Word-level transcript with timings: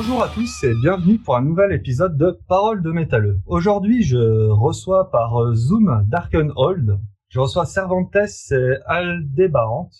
Bonjour 0.00 0.22
à 0.22 0.28
tous 0.28 0.62
et 0.62 0.74
bienvenue 0.80 1.18
pour 1.18 1.34
un 1.34 1.42
nouvel 1.42 1.72
épisode 1.72 2.16
de 2.16 2.38
Parole 2.46 2.84
de 2.84 2.92
métalleux. 2.92 3.40
Aujourd'hui, 3.46 4.04
je 4.04 4.48
reçois 4.48 5.10
par 5.10 5.42
euh, 5.42 5.54
Zoom 5.54 6.06
Darkenhold. 6.08 7.00
Je 7.30 7.40
reçois 7.40 7.66
Cervantes 7.66 8.14
et 8.14 8.76
Aldébarante. 8.86 9.92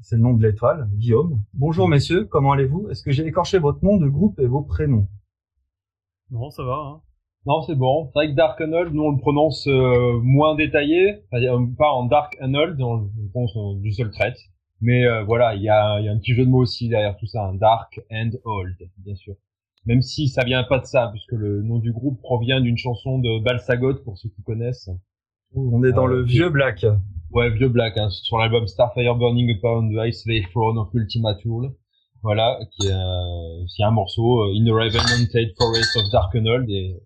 C'est 0.00 0.14
le 0.14 0.22
nom 0.22 0.34
de 0.34 0.46
l'étoile, 0.46 0.88
Guillaume. 0.92 1.40
Bonjour 1.54 1.88
messieurs, 1.88 2.24
comment 2.26 2.52
allez-vous? 2.52 2.88
Est-ce 2.90 3.02
que 3.02 3.10
j'ai 3.10 3.26
écorché 3.26 3.58
votre 3.58 3.84
nom 3.84 3.96
de 3.96 4.06
groupe 4.06 4.38
et 4.38 4.46
vos 4.46 4.62
prénoms? 4.62 5.08
Non, 6.30 6.50
ça 6.50 6.62
va. 6.62 6.76
Hein. 6.76 7.00
Non, 7.44 7.62
c'est 7.62 7.74
bon. 7.74 8.06
C'est 8.06 8.20
vrai 8.20 8.30
que 8.30 8.36
Darkenhold, 8.36 8.94
nous 8.94 9.02
on 9.02 9.10
le 9.10 9.18
prononce 9.18 9.66
euh, 9.66 10.20
moins 10.22 10.54
détaillé, 10.54 11.24
c'est-à-dire 11.28 11.58
pas 11.76 11.90
en 11.90 12.04
Dark 12.04 12.36
Darkenhold, 12.38 12.80
on 12.80 12.94
le 12.94 13.28
prononce 13.32 13.56
euh, 13.56 13.80
du 13.80 13.90
seul 13.90 14.12
trait. 14.12 14.34
Mais 14.82 15.06
euh, 15.06 15.22
voilà, 15.22 15.54
il 15.54 15.62
y 15.62 15.68
a, 15.68 16.00
y 16.00 16.08
a, 16.08 16.12
un 16.12 16.18
petit 16.18 16.34
jeu 16.34 16.44
de 16.44 16.50
mots 16.50 16.60
aussi 16.60 16.88
derrière 16.88 17.16
tout 17.16 17.26
ça, 17.26 17.44
un 17.44 17.54
Dark 17.54 18.00
and 18.10 18.30
Old, 18.44 18.76
bien 18.98 19.14
sûr. 19.14 19.34
Même 19.86 20.02
si 20.02 20.28
ça 20.28 20.44
vient 20.44 20.64
pas 20.64 20.80
de 20.80 20.84
ça, 20.84 21.08
puisque 21.12 21.32
le 21.32 21.62
nom 21.62 21.78
du 21.78 21.92
groupe 21.92 22.20
provient 22.20 22.60
d'une 22.60 22.76
chanson 22.76 23.18
de 23.18 23.42
Balsagot, 23.42 24.02
pour 24.04 24.18
ceux 24.18 24.28
qui 24.28 24.42
connaissent. 24.42 24.90
On 25.54 25.82
est 25.84 25.92
dans 25.92 26.06
le 26.06 26.22
vieux 26.22 26.50
black. 26.50 26.84
Ouais, 27.30 27.50
vieux 27.50 27.68
black, 27.68 27.96
hein, 27.96 28.10
sur 28.10 28.38
l'album 28.38 28.66
Starfire 28.66 29.16
Burning 29.16 29.48
Upon 29.50 29.88
the 29.88 30.06
Ice 30.06 30.24
Throne 30.50 30.78
of 30.78 30.88
Ultima 30.94 31.34
Tool. 31.36 31.72
Voilà, 32.22 32.58
qui 32.70 32.86
est, 32.86 32.92
euh, 32.92 33.86
un 33.86 33.90
morceau, 33.90 34.44
In 34.44 34.64
the 34.64 34.70
Raven 34.70 35.00
Haunted 35.00 35.54
Forest 35.58 35.96
of 35.96 36.10
Darkenhold, 36.12 36.70
et 36.70 36.96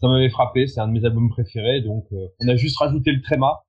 ça 0.00 0.08
m'avait 0.08 0.28
frappé, 0.28 0.66
c'est 0.66 0.80
un 0.80 0.88
de 0.88 0.92
mes 0.92 1.04
albums 1.04 1.30
préférés, 1.30 1.80
donc 1.80 2.04
euh, 2.12 2.28
on 2.40 2.48
a 2.48 2.56
juste 2.56 2.78
rajouté 2.78 3.12
le 3.12 3.22
tréma, 3.22 3.62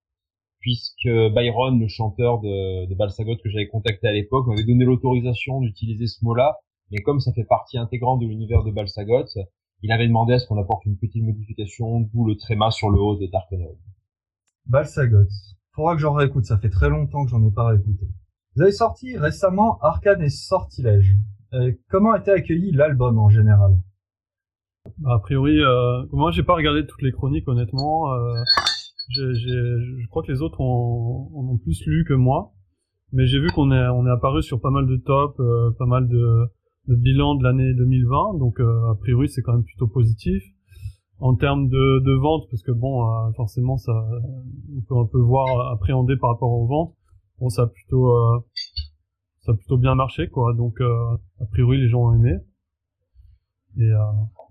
puisque 0.67 1.07
Byron, 1.07 1.79
le 1.79 1.87
chanteur 1.87 2.41
de, 2.41 2.89
de 2.89 2.93
Balsagot 2.93 3.37
que 3.41 3.49
j'avais 3.49 3.69
contacté 3.69 4.05
à 4.05 4.11
l'époque, 4.11 4.47
m'avait 4.47 4.65
donné 4.65 4.83
l'autorisation 4.83 5.61
d'utiliser 5.61 6.07
ce 6.07 6.25
mot-là, 6.25 6.57
mais 6.91 6.97
comme 6.97 7.21
ça 7.21 7.31
fait 7.31 7.45
partie 7.45 7.77
intégrante 7.77 8.19
de 8.19 8.25
l'univers 8.25 8.65
de 8.65 8.71
Balsagot, 8.71 9.23
il 9.81 9.93
avait 9.93 10.09
demandé 10.09 10.33
à 10.33 10.39
ce 10.39 10.45
qu'on 10.45 10.61
apporte 10.61 10.85
une 10.85 10.97
petite 10.97 11.23
modification, 11.23 12.01
d'où 12.01 12.25
le 12.25 12.35
tréma 12.35 12.69
sur 12.69 12.89
le 12.89 12.99
haut 12.99 13.15
de 13.15 13.27
Darkenhold. 13.27 13.77
Balsagot. 14.65 15.29
Faudra 15.71 15.95
que 15.95 16.01
j'en 16.01 16.11
réécoute, 16.11 16.43
ça 16.43 16.57
fait 16.57 16.69
très 16.69 16.89
longtemps 16.89 17.23
que 17.23 17.31
j'en 17.31 17.47
ai 17.47 17.51
pas 17.51 17.67
réécouté. 17.67 18.05
Vous 18.57 18.61
avez 18.61 18.73
sorti 18.73 19.17
récemment 19.17 19.77
Arcane 19.79 20.21
et 20.21 20.29
Sortilège. 20.29 21.15
Euh, 21.53 21.71
comment 21.89 22.11
a 22.11 22.19
été 22.19 22.31
accueilli 22.31 22.73
l'album 22.73 23.19
en 23.19 23.29
général? 23.29 23.79
Bah, 24.97 25.13
a 25.13 25.19
priori, 25.19 25.61
euh, 25.61 26.03
moi 26.11 26.31
j'ai 26.31 26.43
pas 26.43 26.55
regardé 26.55 26.85
toutes 26.85 27.03
les 27.03 27.13
chroniques 27.13 27.47
honnêtement. 27.47 28.13
Euh, 28.13 28.33
je 29.09 30.07
crois 30.07 30.23
que 30.23 30.31
les 30.31 30.41
autres 30.41 30.61
en 30.61 31.29
ont 31.33 31.57
plus 31.57 31.85
lu 31.85 32.05
que 32.07 32.13
moi, 32.13 32.53
mais 33.13 33.25
j'ai 33.25 33.39
vu 33.39 33.47
qu'on 33.47 33.71
est 33.71 33.87
on 33.87 34.05
est 34.05 34.11
apparu 34.11 34.43
sur 34.43 34.59
pas 34.59 34.69
mal 34.69 34.85
de 34.85 34.97
tops, 34.97 35.39
euh, 35.39 35.71
pas 35.77 35.85
mal 35.85 36.07
de, 36.07 36.45
de 36.87 36.95
bilans 36.95 37.35
de 37.35 37.43
l'année 37.43 37.73
2020, 37.73 38.37
donc 38.37 38.59
euh, 38.59 38.91
a 38.91 38.95
priori 38.95 39.29
c'est 39.29 39.41
quand 39.41 39.53
même 39.53 39.63
plutôt 39.63 39.87
positif. 39.87 40.43
En 41.19 41.35
termes 41.35 41.67
de, 41.67 41.99
de 42.05 42.11
vente, 42.11 42.47
parce 42.51 42.61
que 42.61 42.71
bon, 42.71 43.03
euh, 43.03 43.31
forcément 43.35 43.77
ça, 43.77 43.91
on 44.75 44.81
peut 44.81 44.97
un 44.97 45.07
peu 45.07 45.19
voir 45.19 45.71
appréhender 45.71 46.15
par 46.15 46.31
rapport 46.31 46.51
aux 46.51 46.67
ventes. 46.67 46.95
Bon, 47.39 47.49
ça 47.49 47.63
a 47.63 47.67
plutôt 47.67 48.13
ça 49.39 49.53
a 49.53 49.55
plutôt 49.55 49.77
bien 49.77 49.95
marché 49.95 50.27
quoi, 50.27 50.53
donc 50.53 50.79
a 50.81 51.45
priori 51.51 51.77
les 51.77 51.87
gens 51.87 52.09
ont 52.09 52.13
aimé. 52.13 52.33
Et 53.77 53.91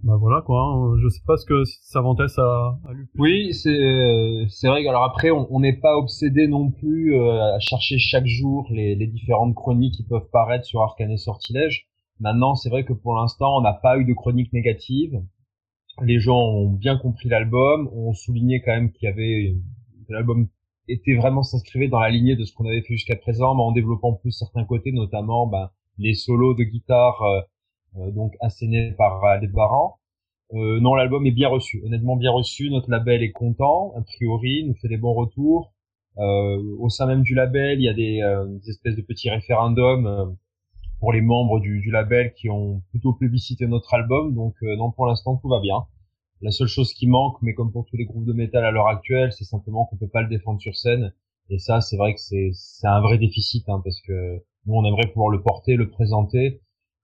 bah 0.06 0.16
voilà 0.20 0.40
quoi. 0.40 0.62
Hein. 0.62 0.96
Je 1.02 1.08
sais 1.08 1.22
pas 1.26 1.36
ce 1.36 1.44
que 1.44 1.64
Cervantes 1.64 2.20
a, 2.20 2.78
a 2.88 2.92
lu. 2.92 3.08
Oui, 3.18 3.52
c'est 3.52 3.70
euh, 3.70 4.46
c'est 4.48 4.68
vrai. 4.68 4.86
Alors 4.86 5.02
après, 5.02 5.30
on 5.30 5.58
n'est 5.58 5.76
pas 5.76 5.96
obsédé 5.96 6.46
non 6.46 6.70
plus 6.70 7.16
euh, 7.16 7.54
à 7.54 7.58
chercher 7.58 7.98
chaque 7.98 8.26
jour 8.26 8.68
les, 8.70 8.94
les 8.94 9.06
différentes 9.08 9.54
chroniques 9.54 9.94
qui 9.94 10.04
peuvent 10.04 10.30
paraître 10.32 10.64
sur 10.64 10.80
Arcane 10.80 11.10
et 11.10 11.16
Sortilège. 11.16 11.88
Maintenant, 12.20 12.54
c'est 12.54 12.70
vrai 12.70 12.84
que 12.84 12.92
pour 12.92 13.16
l'instant, 13.16 13.58
on 13.58 13.60
n'a 13.62 13.72
pas 13.72 13.98
eu 13.98 14.04
de 14.04 14.14
chroniques 14.14 14.52
négatives. 14.52 15.20
Les 16.02 16.20
gens 16.20 16.38
ont 16.38 16.70
bien 16.70 16.96
compris 16.96 17.28
l'album, 17.28 17.90
ont 17.92 18.12
souligné 18.12 18.62
quand 18.62 18.72
même 18.72 18.92
qu'il 18.92 19.08
y 19.08 19.12
avait 19.12 19.56
l'album 20.08 20.46
était 20.88 21.16
vraiment 21.16 21.42
s'inscrivait 21.42 21.88
dans 21.88 21.98
la 21.98 22.10
lignée 22.10 22.36
de 22.36 22.44
ce 22.44 22.54
qu'on 22.54 22.66
avait 22.66 22.82
fait 22.82 22.94
jusqu'à 22.94 23.16
présent, 23.16 23.56
mais 23.56 23.62
en 23.62 23.72
développant 23.72 24.12
plus 24.12 24.30
certains 24.30 24.64
côtés, 24.64 24.92
notamment 24.92 25.48
ben, 25.48 25.70
les 25.98 26.14
solos 26.14 26.54
de 26.54 26.62
guitare. 26.62 27.20
Euh, 27.96 28.06
euh, 28.06 28.10
donc 28.10 28.34
asséné 28.40 28.92
par 28.92 29.38
les 29.40 29.48
parents. 29.48 29.98
Euh, 30.54 30.80
non, 30.80 30.94
l'album 30.94 31.26
est 31.26 31.32
bien 31.32 31.48
reçu, 31.48 31.82
honnêtement 31.84 32.16
bien 32.16 32.30
reçu. 32.30 32.70
Notre 32.70 32.90
label 32.90 33.22
est 33.22 33.32
content, 33.32 33.92
a 33.96 34.02
priori, 34.02 34.64
nous 34.64 34.74
fait 34.74 34.88
des 34.88 34.96
bons 34.96 35.14
retours. 35.14 35.72
Euh, 36.18 36.76
au 36.78 36.88
sein 36.88 37.06
même 37.06 37.22
du 37.22 37.34
label, 37.34 37.80
il 37.80 37.84
y 37.84 37.88
a 37.88 37.94
des, 37.94 38.22
des 38.62 38.70
espèces 38.70 38.96
de 38.96 39.02
petits 39.02 39.28
référendums 39.28 40.36
pour 41.00 41.12
les 41.12 41.20
membres 41.20 41.60
du, 41.60 41.80
du, 41.80 41.90
label 41.90 42.32
qui 42.32 42.48
ont 42.48 42.80
plutôt 42.90 43.12
plébiscité 43.12 43.66
notre 43.66 43.92
album. 43.92 44.34
Donc 44.34 44.54
non, 44.62 44.92
pour 44.92 45.06
l'instant, 45.06 45.36
tout 45.36 45.48
va 45.48 45.60
bien. 45.60 45.84
La 46.42 46.50
seule 46.52 46.68
chose 46.68 46.94
qui 46.94 47.06
manque, 47.06 47.36
mais 47.42 47.54
comme 47.54 47.72
pour 47.72 47.84
tous 47.86 47.96
les 47.96 48.04
groupes 48.04 48.24
de 48.24 48.32
métal 48.32 48.64
à 48.64 48.70
l'heure 48.70 48.88
actuelle, 48.88 49.32
c'est 49.32 49.44
simplement 49.44 49.86
qu'on 49.86 49.96
peut 49.96 50.08
pas 50.08 50.22
le 50.22 50.28
défendre 50.28 50.60
sur 50.60 50.76
scène. 50.76 51.12
Et 51.50 51.58
ça, 51.58 51.80
c'est 51.80 51.96
vrai 51.96 52.14
que 52.14 52.20
c'est 52.20 52.86
un 52.86 53.00
vrai 53.00 53.18
déficit, 53.18 53.68
hein, 53.68 53.80
parce 53.84 54.00
que 54.00 54.42
nous, 54.66 54.74
on 54.74 54.84
aimerait 54.84 55.08
pouvoir 55.08 55.28
le 55.28 55.42
porter, 55.42 55.76
le 55.76 55.88
présenter, 55.90 56.60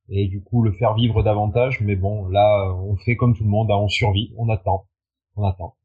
et 0.08 0.28
du 0.28 0.42
coup 0.42 0.62
le 0.62 0.72
faire 0.72 0.94
vivre 0.94 1.22
davantage. 1.22 1.80
Mais 1.80 1.96
bon, 1.96 2.28
là, 2.28 2.72
on 2.74 2.96
fait 2.96 3.16
comme 3.16 3.34
tout 3.34 3.44
le 3.44 3.50
monde, 3.50 3.70
hein, 3.70 3.76
on 3.76 3.88
survit, 3.88 4.32
on 4.36 4.48
attend, 4.48 4.86
on 5.36 5.44
attend. 5.44 5.76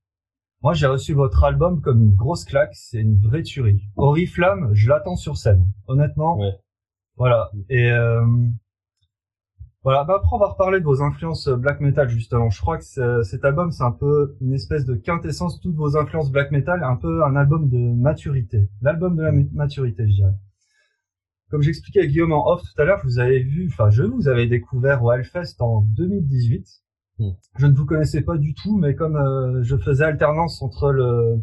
Moi, 0.63 0.73
j'ai 0.73 0.88
reçu 0.88 1.13
votre 1.13 1.44
album 1.44 1.81
comme 1.81 2.01
une 2.01 2.16
grosse 2.16 2.44
claque, 2.44 2.73
c'est 2.73 3.00
une 3.00 3.19
vraie 3.19 3.44
tuerie. 3.44 3.83
Oriflamme, 3.95 4.73
je 4.73 4.89
l'attends 4.89 5.16
sur 5.16 5.38
scène, 5.38 5.67
honnêtement. 5.88 6.38
Ouais. 6.39 6.56
Voilà. 7.16 7.51
Et 7.69 7.91
euh, 7.91 8.25
voilà. 9.83 10.03
Bah 10.03 10.16
après, 10.17 10.35
on 10.35 10.39
va 10.39 10.47
reparler 10.47 10.79
de 10.79 10.85
vos 10.85 11.01
influences 11.03 11.47
black 11.47 11.79
metal 11.79 12.09
justement. 12.09 12.50
Je 12.50 12.59
crois 12.59 12.79
que 12.79 13.23
cet 13.23 13.45
album, 13.45 13.72
c'est 13.72 13.83
un 13.83 13.91
peu 13.91 14.35
une 14.41 14.53
espèce 14.53 14.85
de 14.85 14.95
quintessence 14.95 15.61
toutes 15.61 15.75
vos 15.75 15.95
influences 15.95 16.31
black 16.31 16.51
metal, 16.51 16.83
un 16.83 16.95
peu 16.95 17.23
un 17.23 17.35
album 17.35 17.69
de 17.69 17.77
maturité, 17.77 18.67
l'album 18.81 19.16
de 19.16 19.22
la 19.22 19.31
maturité, 19.53 20.07
je 20.07 20.16
dirais 20.16 20.33
comme 21.50 21.62
j'expliquais 21.62 22.02
à 22.02 22.06
Guillaume 22.06 22.34
en 22.34 22.47
off 22.50 22.62
tout 22.62 22.81
à 22.81 22.85
l'heure, 22.85 23.02
vous 23.03 23.19
avez 23.19 23.40
vu, 23.40 23.69
enfin 23.72 23.90
je 23.90 24.03
vous 24.03 24.28
avais 24.28 24.47
découvert 24.47 25.03
au 25.03 25.12
Hellfest 25.12 25.56
en 25.59 25.81
2018. 25.81 26.68
Hmm. 27.19 27.31
Je 27.58 27.66
ne 27.66 27.74
vous 27.74 27.85
connaissais 27.85 28.22
pas 28.22 28.38
du 28.38 28.53
tout, 28.53 28.78
mais 28.78 28.96
comme 28.96 29.16
euh, 29.16 29.63
je 29.63 29.78
faisais 29.78 30.03
alternance 30.03 30.62
entre 30.62 30.91
le, 30.91 31.41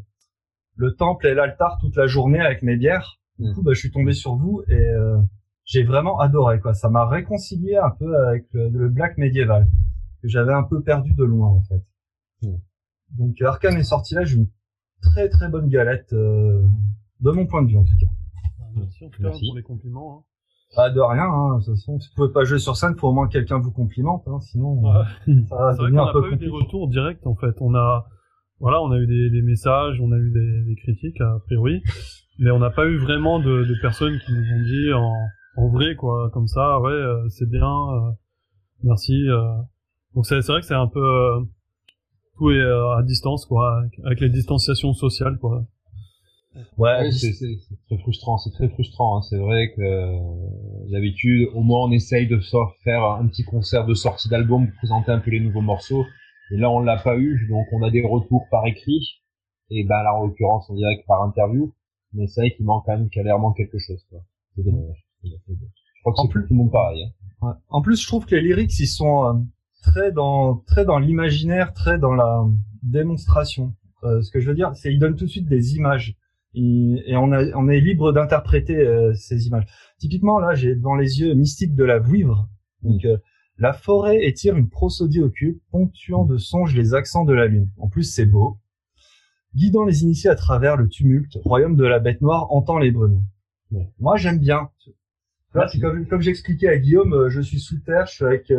le 0.76 0.94
temple 0.94 1.26
et 1.26 1.34
l'altar 1.34 1.78
toute 1.81 1.97
la 1.97 2.06
journée 2.06 2.41
avec 2.41 2.62
mes 2.62 2.76
bières, 2.76 3.19
du 3.38 3.48
hmm. 3.50 3.54
coup 3.54 3.62
bah, 3.62 3.72
je 3.72 3.81
suis 3.81 3.91
tombé 3.91 4.12
sur 4.12 4.37
vous 4.37 4.62
et 4.69 4.75
euh, 4.75 5.19
j'ai 5.64 5.82
vraiment 5.82 6.20
adoré 6.20 6.60
quoi. 6.60 6.75
Ça 6.75 6.91
m'a 6.91 7.06
réconcilié 7.06 7.76
un 7.76 7.91
peu 7.91 8.14
avec 8.28 8.47
le, 8.53 8.88
black 8.88 9.16
médiéval 9.16 9.69
que 10.22 10.28
j'avais 10.28 10.53
un 10.53 10.62
peu 10.62 10.82
perdu 10.82 11.14
de 11.14 11.25
loin 11.25 11.48
en 11.48 11.62
fait. 11.62 11.82
Hmm. 12.43 12.59
Donc 13.10 13.41
Arkane 13.41 13.78
est 13.78 13.84
sorti 13.84 14.14
là, 14.14 14.25
j'ai 14.25 14.37
une 14.37 14.49
très 15.00 15.28
très 15.28 15.49
bonne 15.49 15.69
galette 15.69 16.12
euh, 16.12 16.62
de 17.20 17.31
mon 17.31 17.46
point 17.46 17.62
de 17.62 17.69
vue 17.69 17.78
en 17.78 17.84
tout 17.84 17.96
cas. 17.99 18.06
Merci 18.76 19.05
en 19.05 19.09
tout 19.11 19.23
cas 19.23 19.31
pour 19.31 19.56
les 19.56 19.62
compliments. 19.62 20.19
Hein. 20.19 20.23
Pas 20.75 20.91
de 20.91 21.00
rien, 21.00 21.25
hein. 21.25 21.59
de 21.59 21.65
toute 21.65 21.75
façon, 21.75 22.00
si 22.00 22.09
vous 22.09 22.15
pouvez 22.17 22.32
pas 22.32 22.44
jouer 22.44 22.59
sur 22.59 22.76
scène, 22.76 22.97
faut 22.97 23.09
au 23.09 23.12
moins 23.12 23.29
que 23.29 23.32
quelqu'un 23.32 23.59
vous 23.59 23.71
complimente, 23.71 24.26
hein. 24.26 24.41
sinon 24.41 24.82
ça 25.49 25.56
va 25.56 25.75
devenir 25.75 26.03
un 26.03 26.12
peu 26.12 26.23
pas 26.23 26.29
eu 26.29 26.37
des 26.37 26.49
retours 26.49 26.88
directs 26.88 27.25
en 27.26 27.37
fait. 27.37 27.55
On 27.61 27.75
a, 27.75 28.06
voilà, 28.59 28.82
on 28.82 28.91
a 28.91 28.99
eu 28.99 29.06
des, 29.06 29.31
des 29.31 29.43
messages, 29.43 30.00
on 30.00 30.11
a 30.11 30.17
eu 30.17 30.31
des, 30.32 30.65
des, 30.65 30.76
critiques 30.76 31.21
a 31.21 31.38
priori, 31.47 31.82
mais 32.38 32.50
on 32.50 32.59
n'a 32.59 32.71
pas 32.71 32.87
eu 32.87 32.99
vraiment 32.99 33.38
de, 33.38 33.65
de, 33.65 33.75
personnes 33.81 34.19
qui 34.19 34.32
nous 34.32 34.43
ont 34.43 34.62
dit 34.65 34.93
en, 34.93 35.12
en 35.56 35.69
vrai 35.69 35.94
quoi, 35.94 36.31
comme 36.32 36.49
ça, 36.49 36.81
ouais, 36.81 36.91
euh, 36.91 37.29
c'est 37.29 37.49
bien, 37.49 37.69
euh, 37.69 38.11
merci. 38.82 39.29
Euh. 39.29 39.44
Donc 40.15 40.26
c'est 40.26 40.41
vrai 40.41 40.61
que 40.61 40.67
c'est 40.67 40.75
un 40.75 40.88
peu 40.88 41.44
tout 42.37 42.50
est 42.50 42.62
à 42.62 43.03
distance 43.03 43.47
quoi, 43.47 43.82
avec 44.05 44.21
les 44.21 44.29
distanciations 44.29 44.93
sociales 44.93 45.38
quoi. 45.38 45.65
Ouais, 46.76 47.10
c'est 47.10 47.32
très 47.86 47.98
frustrant, 47.98 48.38
c'est 48.38 48.52
très 48.52 48.68
frustrant. 48.68 49.18
Hein. 49.18 49.22
C'est 49.22 49.38
vrai 49.38 49.72
que 49.74 49.80
euh, 49.80 50.90
d'habitude, 50.90 51.48
au 51.54 51.62
moins 51.62 51.86
on 51.88 51.90
essaye 51.90 52.28
de 52.28 52.38
faire 52.84 53.04
un 53.04 53.26
petit 53.26 53.44
concert 53.44 53.86
de 53.86 53.94
sortie 53.94 54.28
d'album 54.28 54.68
pour 54.68 54.76
présenter 54.76 55.10
un 55.10 55.18
peu 55.18 55.30
les 55.30 55.40
nouveaux 55.40 55.62
morceaux. 55.62 56.04
Et 56.50 56.56
là, 56.56 56.70
on 56.70 56.80
l'a 56.80 56.96
pas 56.96 57.16
eu, 57.16 57.46
donc 57.48 57.66
on 57.72 57.82
a 57.82 57.90
des 57.90 58.04
retours 58.04 58.46
par 58.50 58.66
écrit. 58.66 59.22
Et 59.70 59.82
ben 59.84 60.02
là, 60.02 60.14
en 60.14 60.26
l'occurrence, 60.26 60.68
on 60.68 60.74
dirait 60.74 61.00
que 61.00 61.06
par 61.06 61.22
interview. 61.22 61.74
Mais 62.12 62.26
c'est 62.28 62.42
vrai 62.42 62.54
qu'il 62.54 62.64
manque 62.64 62.84
quand 62.86 62.96
même 62.96 63.08
clairement 63.08 63.52
quelque 63.52 63.78
chose. 63.78 64.04
C'est 64.54 64.62
dommage. 64.62 65.04
Je 65.24 65.30
crois 66.02 66.12
que 66.12 66.18
c'est 66.22 66.28
plus 66.28 66.42
tout 66.42 66.52
le 66.52 66.58
monde 66.58 66.70
pareil. 66.70 67.10
Hein. 67.42 67.56
En 67.68 67.82
plus, 67.82 68.00
je 68.00 68.06
trouve 68.06 68.26
que 68.26 68.34
les 68.36 68.42
lyrics, 68.42 68.78
ils 68.78 68.86
sont 68.86 69.24
euh, 69.24 69.32
très 69.82 70.12
dans 70.12 70.56
très 70.66 70.84
dans 70.84 70.98
l'imaginaire, 70.98 71.72
très 71.72 71.98
dans 71.98 72.14
la 72.14 72.44
démonstration. 72.82 73.74
Euh, 74.04 74.20
ce 74.22 74.30
que 74.30 74.38
je 74.38 74.48
veux 74.48 74.54
dire, 74.54 74.76
c'est 74.76 74.92
ils 74.92 74.98
donnent 74.98 75.16
tout 75.16 75.24
de 75.24 75.30
suite 75.30 75.48
des 75.48 75.76
images 75.76 76.14
et, 76.54 77.16
on, 77.16 77.32
on, 77.32 77.68
est 77.68 77.80
libre 77.80 78.12
d'interpréter 78.12 78.76
euh, 78.76 79.12
ces 79.14 79.46
images. 79.46 79.66
Typiquement, 79.98 80.38
là, 80.38 80.54
j'ai 80.54 80.74
devant 80.74 80.94
les 80.94 81.20
yeux 81.20 81.34
Mystique 81.34 81.74
de 81.74 81.84
la 81.84 81.98
Vouivre. 81.98 82.48
Donc, 82.82 83.02
mm. 83.02 83.08
euh, 83.08 83.16
la 83.58 83.72
forêt 83.72 84.24
étire 84.24 84.56
une 84.56 84.68
prosodie 84.68 85.20
occulte, 85.20 85.60
ponctuant 85.70 86.24
de 86.24 86.36
songes 86.36 86.74
les 86.74 86.94
accents 86.94 87.24
de 87.24 87.32
la 87.32 87.46
lune. 87.46 87.68
En 87.78 87.88
plus, 87.88 88.04
c'est 88.04 88.26
beau. 88.26 88.58
Guidant 89.54 89.84
les 89.84 90.02
initiés 90.02 90.30
à 90.30 90.34
travers 90.34 90.76
le 90.76 90.88
tumulte, 90.88 91.38
royaume 91.44 91.76
de 91.76 91.84
la 91.84 92.00
bête 92.00 92.20
noire 92.20 92.50
entend 92.52 92.78
les 92.78 92.90
brumes. 92.90 93.22
Moi, 93.98 94.16
j'aime 94.16 94.38
bien. 94.38 94.70
Là, 95.54 95.68
c'est 95.68 95.80
comme, 95.80 96.06
comme 96.06 96.20
j'expliquais 96.20 96.68
à 96.68 96.76
Guillaume, 96.76 97.12
euh, 97.12 97.28
je 97.28 97.40
suis 97.40 97.60
sous 97.60 97.78
terre, 97.78 98.06
je 98.06 98.14
suis 98.14 98.24
avec 98.24 98.52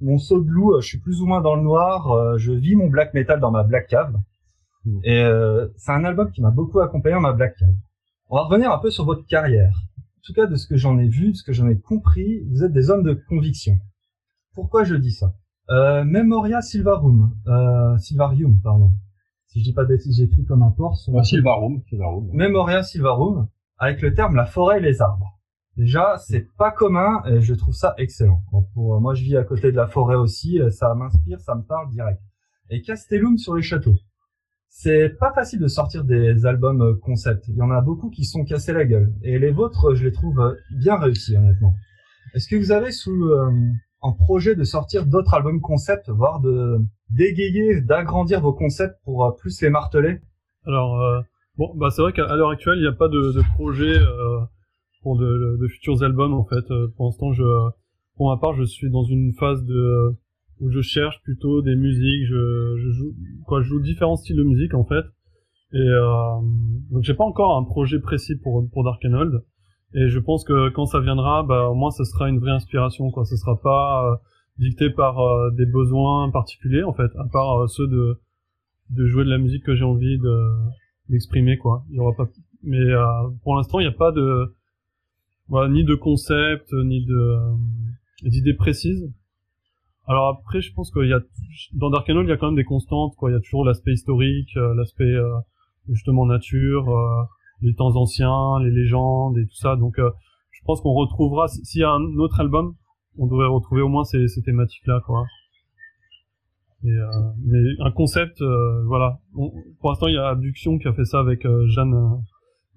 mon 0.00 0.18
saut 0.18 0.42
de 0.42 0.50
loup, 0.50 0.78
je 0.80 0.86
suis 0.86 0.98
plus 0.98 1.22
ou 1.22 1.26
moins 1.26 1.40
dans 1.40 1.56
le 1.56 1.62
noir, 1.62 2.38
je 2.38 2.52
vis 2.52 2.76
mon 2.76 2.88
black 2.88 3.14
metal 3.14 3.40
dans 3.40 3.50
ma 3.50 3.62
black 3.62 3.86
cave. 3.88 4.14
Hmm. 4.86 5.00
Et 5.04 5.22
c'est 5.76 5.92
un 5.92 6.04
album 6.04 6.30
qui 6.30 6.40
m'a 6.40 6.50
beaucoup 6.50 6.80
accompagné 6.80 7.14
dans 7.14 7.20
ma 7.20 7.32
black 7.32 7.56
cave. 7.56 7.74
On 8.28 8.36
va 8.36 8.44
revenir 8.44 8.72
un 8.72 8.78
peu 8.78 8.90
sur 8.90 9.04
votre 9.04 9.26
carrière. 9.26 9.76
En 9.98 10.22
tout 10.24 10.32
cas, 10.32 10.46
de 10.46 10.56
ce 10.56 10.66
que 10.66 10.76
j'en 10.76 10.98
ai 10.98 11.08
vu, 11.08 11.30
de 11.32 11.36
ce 11.36 11.44
que 11.44 11.52
j'en 11.52 11.68
ai 11.68 11.78
compris, 11.78 12.42
vous 12.50 12.64
êtes 12.64 12.72
des 12.72 12.90
hommes 12.90 13.04
de 13.04 13.14
conviction. 13.28 13.78
Pourquoi 14.54 14.82
je 14.84 14.96
dis 14.96 15.12
ça? 15.12 15.34
Euh, 15.70 16.04
Memoria 16.04 16.62
Silvarum, 16.62 17.36
euh, 17.46 17.96
Silvarium, 17.98 18.60
pardon. 18.62 18.90
Si 19.46 19.60
je 19.60 19.64
dis 19.64 19.72
pas 19.72 19.84
de 19.84 19.88
bêtises, 19.88 20.16
j'écris 20.16 20.44
comme 20.44 20.62
un 20.62 20.70
porc. 20.70 20.96
Sur 20.96 21.24
Silvarum, 21.24 21.82
Silvarum. 21.88 22.28
Memoria 22.32 22.82
Silvarum, 22.82 23.48
avec 23.78 24.00
le 24.02 24.14
terme 24.14 24.34
la 24.34 24.46
forêt 24.46 24.78
et 24.78 24.80
les 24.80 25.02
arbres. 25.02 25.38
Déjà, 25.76 26.16
c'est 26.18 26.48
pas 26.56 26.70
commun 26.70 27.22
et 27.26 27.40
je 27.42 27.54
trouve 27.54 27.74
ça 27.74 27.94
excellent. 27.98 28.42
pour, 28.74 29.00
moi, 29.00 29.14
je 29.14 29.22
vis 29.22 29.36
à 29.36 29.44
côté 29.44 29.70
de 29.70 29.76
la 29.76 29.86
forêt 29.86 30.16
aussi, 30.16 30.58
ça 30.70 30.94
m'inspire, 30.94 31.40
ça 31.40 31.54
me 31.54 31.62
parle 31.62 31.90
direct. 31.90 32.20
Et 32.70 32.82
Castellum 32.82 33.36
sur 33.38 33.54
les 33.54 33.62
châteaux. 33.62 33.96
C'est 34.78 35.16
pas 35.18 35.32
facile 35.32 35.58
de 35.60 35.68
sortir 35.68 36.04
des 36.04 36.44
albums 36.44 36.82
euh, 36.82 36.94
concept. 36.94 37.48
Il 37.48 37.56
y 37.56 37.62
en 37.62 37.70
a 37.70 37.80
beaucoup 37.80 38.10
qui 38.10 38.26
sont 38.26 38.44
cassés 38.44 38.74
la 38.74 38.84
gueule. 38.84 39.10
Et 39.22 39.38
les 39.38 39.50
vôtres, 39.50 39.94
je 39.94 40.04
les 40.04 40.12
trouve 40.12 40.38
euh, 40.38 40.52
bien 40.70 40.98
réussis, 40.98 41.34
honnêtement. 41.34 41.72
Est-ce 42.34 42.46
que 42.46 42.56
vous 42.56 42.72
avez 42.72 42.92
sous 42.92 43.24
euh, 43.24 43.50
en 44.02 44.12
projet 44.12 44.54
de 44.54 44.64
sortir 44.64 45.06
d'autres 45.06 45.32
albums 45.32 45.62
concept, 45.62 46.10
voire 46.10 46.40
de 46.40 46.76
d'égayer, 47.08 47.80
d'agrandir 47.80 48.42
vos 48.42 48.52
concepts 48.52 48.96
pour 49.02 49.34
plus 49.40 49.62
les 49.62 49.70
marteler? 49.70 50.20
Alors, 50.66 51.22
bon, 51.56 51.72
bah 51.76 51.88
c'est 51.90 52.02
vrai 52.02 52.12
qu'à 52.12 52.36
l'heure 52.36 52.50
actuelle, 52.50 52.76
il 52.76 52.82
n'y 52.82 52.88
a 52.88 52.92
pas 52.92 53.08
de, 53.08 53.32
de 53.32 53.42
projet 53.54 53.98
pour 55.02 55.16
de, 55.16 55.56
de, 55.58 55.68
futurs 55.68 56.02
albums 56.02 56.34
en 56.34 56.44
fait. 56.44 56.66
Pour 56.96 57.06
l'instant, 57.06 57.32
je, 57.32 57.44
pour 58.16 58.28
ma 58.28 58.36
part, 58.38 58.54
je 58.54 58.64
suis 58.64 58.90
dans 58.90 59.04
une 59.04 59.32
phase 59.32 59.64
de 59.64 60.16
où 60.60 60.70
je 60.70 60.80
cherche 60.80 61.20
plutôt 61.22 61.62
des 61.62 61.76
musiques, 61.76 62.26
je, 62.26 62.76
je 62.78 62.90
joue 62.90 63.14
quoi, 63.46 63.62
je 63.62 63.68
joue 63.68 63.80
différents 63.80 64.16
styles 64.16 64.36
de 64.36 64.42
musique 64.42 64.74
en 64.74 64.84
fait. 64.84 65.04
Et 65.72 65.78
euh, 65.78 66.40
donc 66.90 67.02
j'ai 67.02 67.14
pas 67.14 67.24
encore 67.24 67.56
un 67.56 67.64
projet 67.64 67.98
précis 67.98 68.36
pour 68.36 68.68
pour 68.70 68.84
Dark 68.84 69.04
Old. 69.04 69.42
Et 69.94 70.08
je 70.08 70.18
pense 70.18 70.44
que 70.44 70.68
quand 70.70 70.86
ça 70.86 71.00
viendra, 71.00 71.42
bah 71.42 71.68
au 71.68 71.74
moins 71.74 71.90
ça 71.90 72.04
sera 72.04 72.28
une 72.28 72.38
vraie 72.38 72.50
inspiration 72.50 73.10
quoi. 73.10 73.24
Ce 73.24 73.36
sera 73.36 73.60
pas 73.60 74.12
euh, 74.12 74.16
dicté 74.58 74.90
par 74.90 75.18
euh, 75.20 75.50
des 75.52 75.66
besoins 75.66 76.30
particuliers 76.30 76.82
en 76.82 76.92
fait, 76.92 77.10
à 77.16 77.24
part 77.32 77.62
euh, 77.62 77.66
ceux 77.66 77.86
de 77.86 78.20
de 78.90 79.06
jouer 79.06 79.24
de 79.24 79.30
la 79.30 79.38
musique 79.38 79.64
que 79.64 79.74
j'ai 79.74 79.84
envie 79.84 80.18
de 80.18 80.38
d'exprimer 81.08 81.56
quoi. 81.58 81.84
Il 81.90 81.96
y 81.96 82.00
aura 82.00 82.14
pas. 82.14 82.28
Mais 82.62 82.92
pour 83.42 83.56
l'instant 83.56 83.78
il 83.78 83.84
n'y 83.84 83.94
a 83.94 83.96
pas 83.96 84.12
de 84.12 84.54
voilà, 85.48 85.72
ni 85.72 85.84
de 85.84 85.94
concept 85.94 86.72
ni 86.72 87.04
de 87.04 87.36
d'idées 88.22 88.54
précises 88.54 89.12
alors 90.06 90.28
après, 90.28 90.60
je 90.60 90.72
pense 90.72 90.90
qu'il 90.92 91.08
y 91.08 91.12
a 91.12 91.20
dans 91.72 91.90
Dark 91.90 92.08
Anol, 92.08 92.26
il 92.26 92.28
y 92.28 92.32
a 92.32 92.36
quand 92.36 92.46
même 92.46 92.56
des 92.56 92.64
constantes. 92.64 93.14
Quoi, 93.16 93.30
il 93.30 93.34
y 93.34 93.36
a 93.36 93.40
toujours 93.40 93.64
l'aspect 93.64 93.92
historique, 93.92 94.56
euh, 94.56 94.74
l'aspect 94.74 95.04
euh, 95.04 95.34
justement 95.88 96.26
nature, 96.26 96.88
euh, 96.88 97.24
les 97.60 97.74
temps 97.74 97.96
anciens, 97.96 98.60
les 98.62 98.70
légendes 98.70 99.36
et 99.38 99.46
tout 99.46 99.56
ça. 99.56 99.74
Donc, 99.74 99.96
je 99.98 100.60
pense 100.64 100.80
qu'on 100.80 100.92
retrouvera. 100.92 101.48
S'il 101.48 101.80
y 101.80 101.84
a 101.84 101.90
un 101.90 102.04
autre 102.18 102.40
album, 102.40 102.74
on 103.18 103.26
devrait 103.26 103.48
retrouver 103.48 103.82
au 103.82 103.88
moins 103.88 104.04
ces, 104.04 104.28
ces 104.28 104.42
thématiques-là, 104.42 105.00
quoi. 105.04 105.24
Et, 106.84 106.98
mais 107.44 107.58
un 107.80 107.90
concept, 107.90 108.42
voilà. 108.86 109.18
pour 109.80 109.90
l'instant, 109.90 110.06
il 110.06 110.14
y 110.14 110.18
a 110.18 110.28
Abduction 110.28 110.78
qui 110.78 110.86
a 110.86 110.92
fait 110.92 111.06
ça 111.06 111.18
avec 111.18 111.46
Jeanne. 111.66 112.22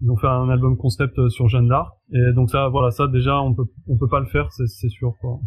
ils 0.02 0.10
ont 0.10 0.16
fait 0.16 0.28
un 0.28 0.50
album 0.50 0.78
concept 0.78 1.28
sur 1.30 1.48
Jeanne 1.50 1.68
d'Arc. 1.68 1.94
Et 2.14 2.32
donc 2.34 2.50
ça, 2.50 2.70
voilà, 2.70 2.90
ça 2.90 3.08
déjà, 3.08 3.40
on 3.42 3.54
peut, 3.54 3.66
on 3.88 3.98
peut 3.98 4.08
pas 4.08 4.22
le 4.22 4.28
faire, 4.28 4.52
c'est 4.52 4.90
sûr, 4.90 5.14
quoi. 5.20 5.40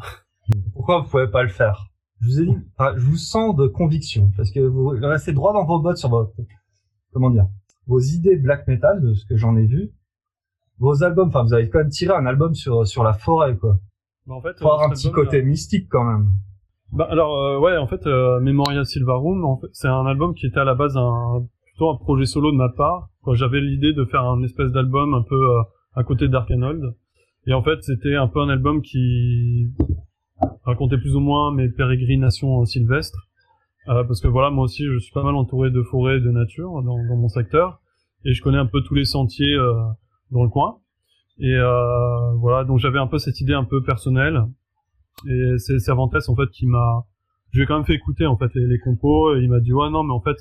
Pourquoi 0.75 1.01
vous 1.01 1.09
pouvez 1.09 1.29
pas 1.29 1.43
le 1.43 1.49
faire? 1.49 1.87
Je 2.21 2.27
vous 2.29 2.41
ai 2.41 2.47
dit, 2.47 2.57
je 2.97 3.05
vous 3.05 3.17
sens 3.17 3.57
de 3.57 3.67
conviction 3.67 4.31
parce 4.37 4.51
que 4.51 4.61
vous 4.61 4.89
restez 4.89 5.33
droit 5.33 5.53
dans 5.53 5.65
vos 5.65 5.81
bottes 5.81 5.97
sur 5.97 6.09
votre, 6.09 6.33
comment 7.13 7.31
dire, 7.31 7.47
vos 7.87 7.99
idées 7.99 8.37
black 8.37 8.67
metal 8.69 9.03
de 9.03 9.15
ce 9.15 9.27
que 9.27 9.37
j'en 9.37 9.57
ai 9.57 9.67
vu. 9.67 9.91
Vos 10.79 11.03
albums, 11.03 11.29
enfin, 11.29 11.43
vous 11.43 11.55
avez 11.55 11.69
quand 11.69 11.79
même 11.79 11.89
tiré 11.89 12.15
un 12.15 12.27
album 12.27 12.55
sur 12.55 12.87
sur 12.87 13.03
la 13.03 13.13
forêt, 13.13 13.57
quoi. 13.57 13.79
Bah, 14.27 14.35
en 14.35 14.41
fait, 14.41 14.59
Faut 14.59 14.71
avoir 14.71 14.89
un 14.89 14.91
petit 14.91 15.11
côté 15.11 15.43
mystique 15.43 15.89
quand 15.89 16.05
même. 16.05 16.33
Bah 16.93 17.09
alors 17.11 17.37
euh, 17.39 17.59
ouais, 17.59 17.77
en 17.77 17.87
fait, 17.87 18.07
euh, 18.07 18.39
Memoria 18.41 18.85
Silvarum, 18.85 19.45
en 19.45 19.59
fait, 19.59 19.69
c'est 19.73 19.89
un 19.89 20.07
album 20.07 20.35
qui 20.35 20.47
était 20.47 20.61
à 20.61 20.65
la 20.65 20.75
base 20.75 20.97
un 20.97 21.47
plutôt 21.65 21.91
un 21.91 21.97
projet 21.97 22.27
solo 22.27 22.53
de 22.53 22.57
ma 22.57 22.69
part. 22.69 23.09
J'avais 23.33 23.61
l'idée 23.61 23.93
de 23.93 24.05
faire 24.05 24.25
un 24.25 24.43
espèce 24.43 24.73
d'album 24.73 25.15
un 25.15 25.23
peu 25.23 25.35
euh, 25.35 25.63
à 25.95 26.05
côté 26.05 26.27
de 26.27 26.33
Dark 26.33 26.51
Old. 26.51 26.95
Et 27.47 27.55
en 27.55 27.63
fait, 27.63 27.83
c'était 27.83 28.15
un 28.15 28.29
peu 28.29 28.41
un 28.41 28.49
album 28.49 28.83
qui 28.83 29.73
raconter 30.65 30.99
plus 30.99 31.15
ou 31.17 31.21
moins 31.21 31.53
mes 31.53 31.69
pérégrinations 31.69 32.65
sylvestres. 32.65 33.29
Euh, 33.89 34.05
parce 34.05 34.21
que 34.21 34.29
voilà, 34.29 34.51
moi 34.51 34.65
aussi, 34.65 34.85
je 34.85 34.99
suis 34.99 35.13
pas 35.13 35.23
mal 35.23 35.35
entouré 35.35 35.71
de 35.71 35.83
forêts, 35.83 36.21
de 36.21 36.31
nature 36.31 36.83
dans, 36.83 36.97
mon 37.17 37.29
secteur, 37.29 37.81
et 38.25 38.33
je 38.33 38.43
connais 38.43 38.59
un 38.59 38.67
peu 38.67 38.83
tous 38.83 38.95
les 38.95 39.05
sentiers 39.05 39.55
euh, 39.55 39.75
dans 40.31 40.45
le 40.45 40.49
coin. 40.49 40.79
Et 41.39 41.55
euh, 41.55 42.33
voilà, 42.37 42.65
donc 42.65 42.79
j'avais 42.79 43.01
un 43.01 43.09
peu 43.09 43.19
cette 43.19 43.41
idée 43.41 43.55
un 43.55 43.65
peu 43.65 43.83
personnelle. 43.83 44.45
Et 45.29 45.59
c'est 45.59 45.79
Cervantes 45.79 46.15
en 46.29 46.37
fait 46.37 46.49
qui 46.53 46.67
m'a, 46.67 47.05
je 47.51 47.59
lui 47.59 47.65
ai 47.65 47.67
quand 47.67 47.77
même 47.77 47.85
fait 47.85 47.95
écouter 47.95 48.27
en 48.27 48.37
fait 48.37 48.55
les, 48.55 48.67
les 48.67 48.79
compos. 48.79 49.35
Et 49.35 49.41
il 49.41 49.51
m'a 49.51 49.61
dit 49.61 49.73
ouais 49.73 49.91
non 49.91 50.05
mais 50.05 50.13
en 50.13 50.21
fait, 50.21 50.37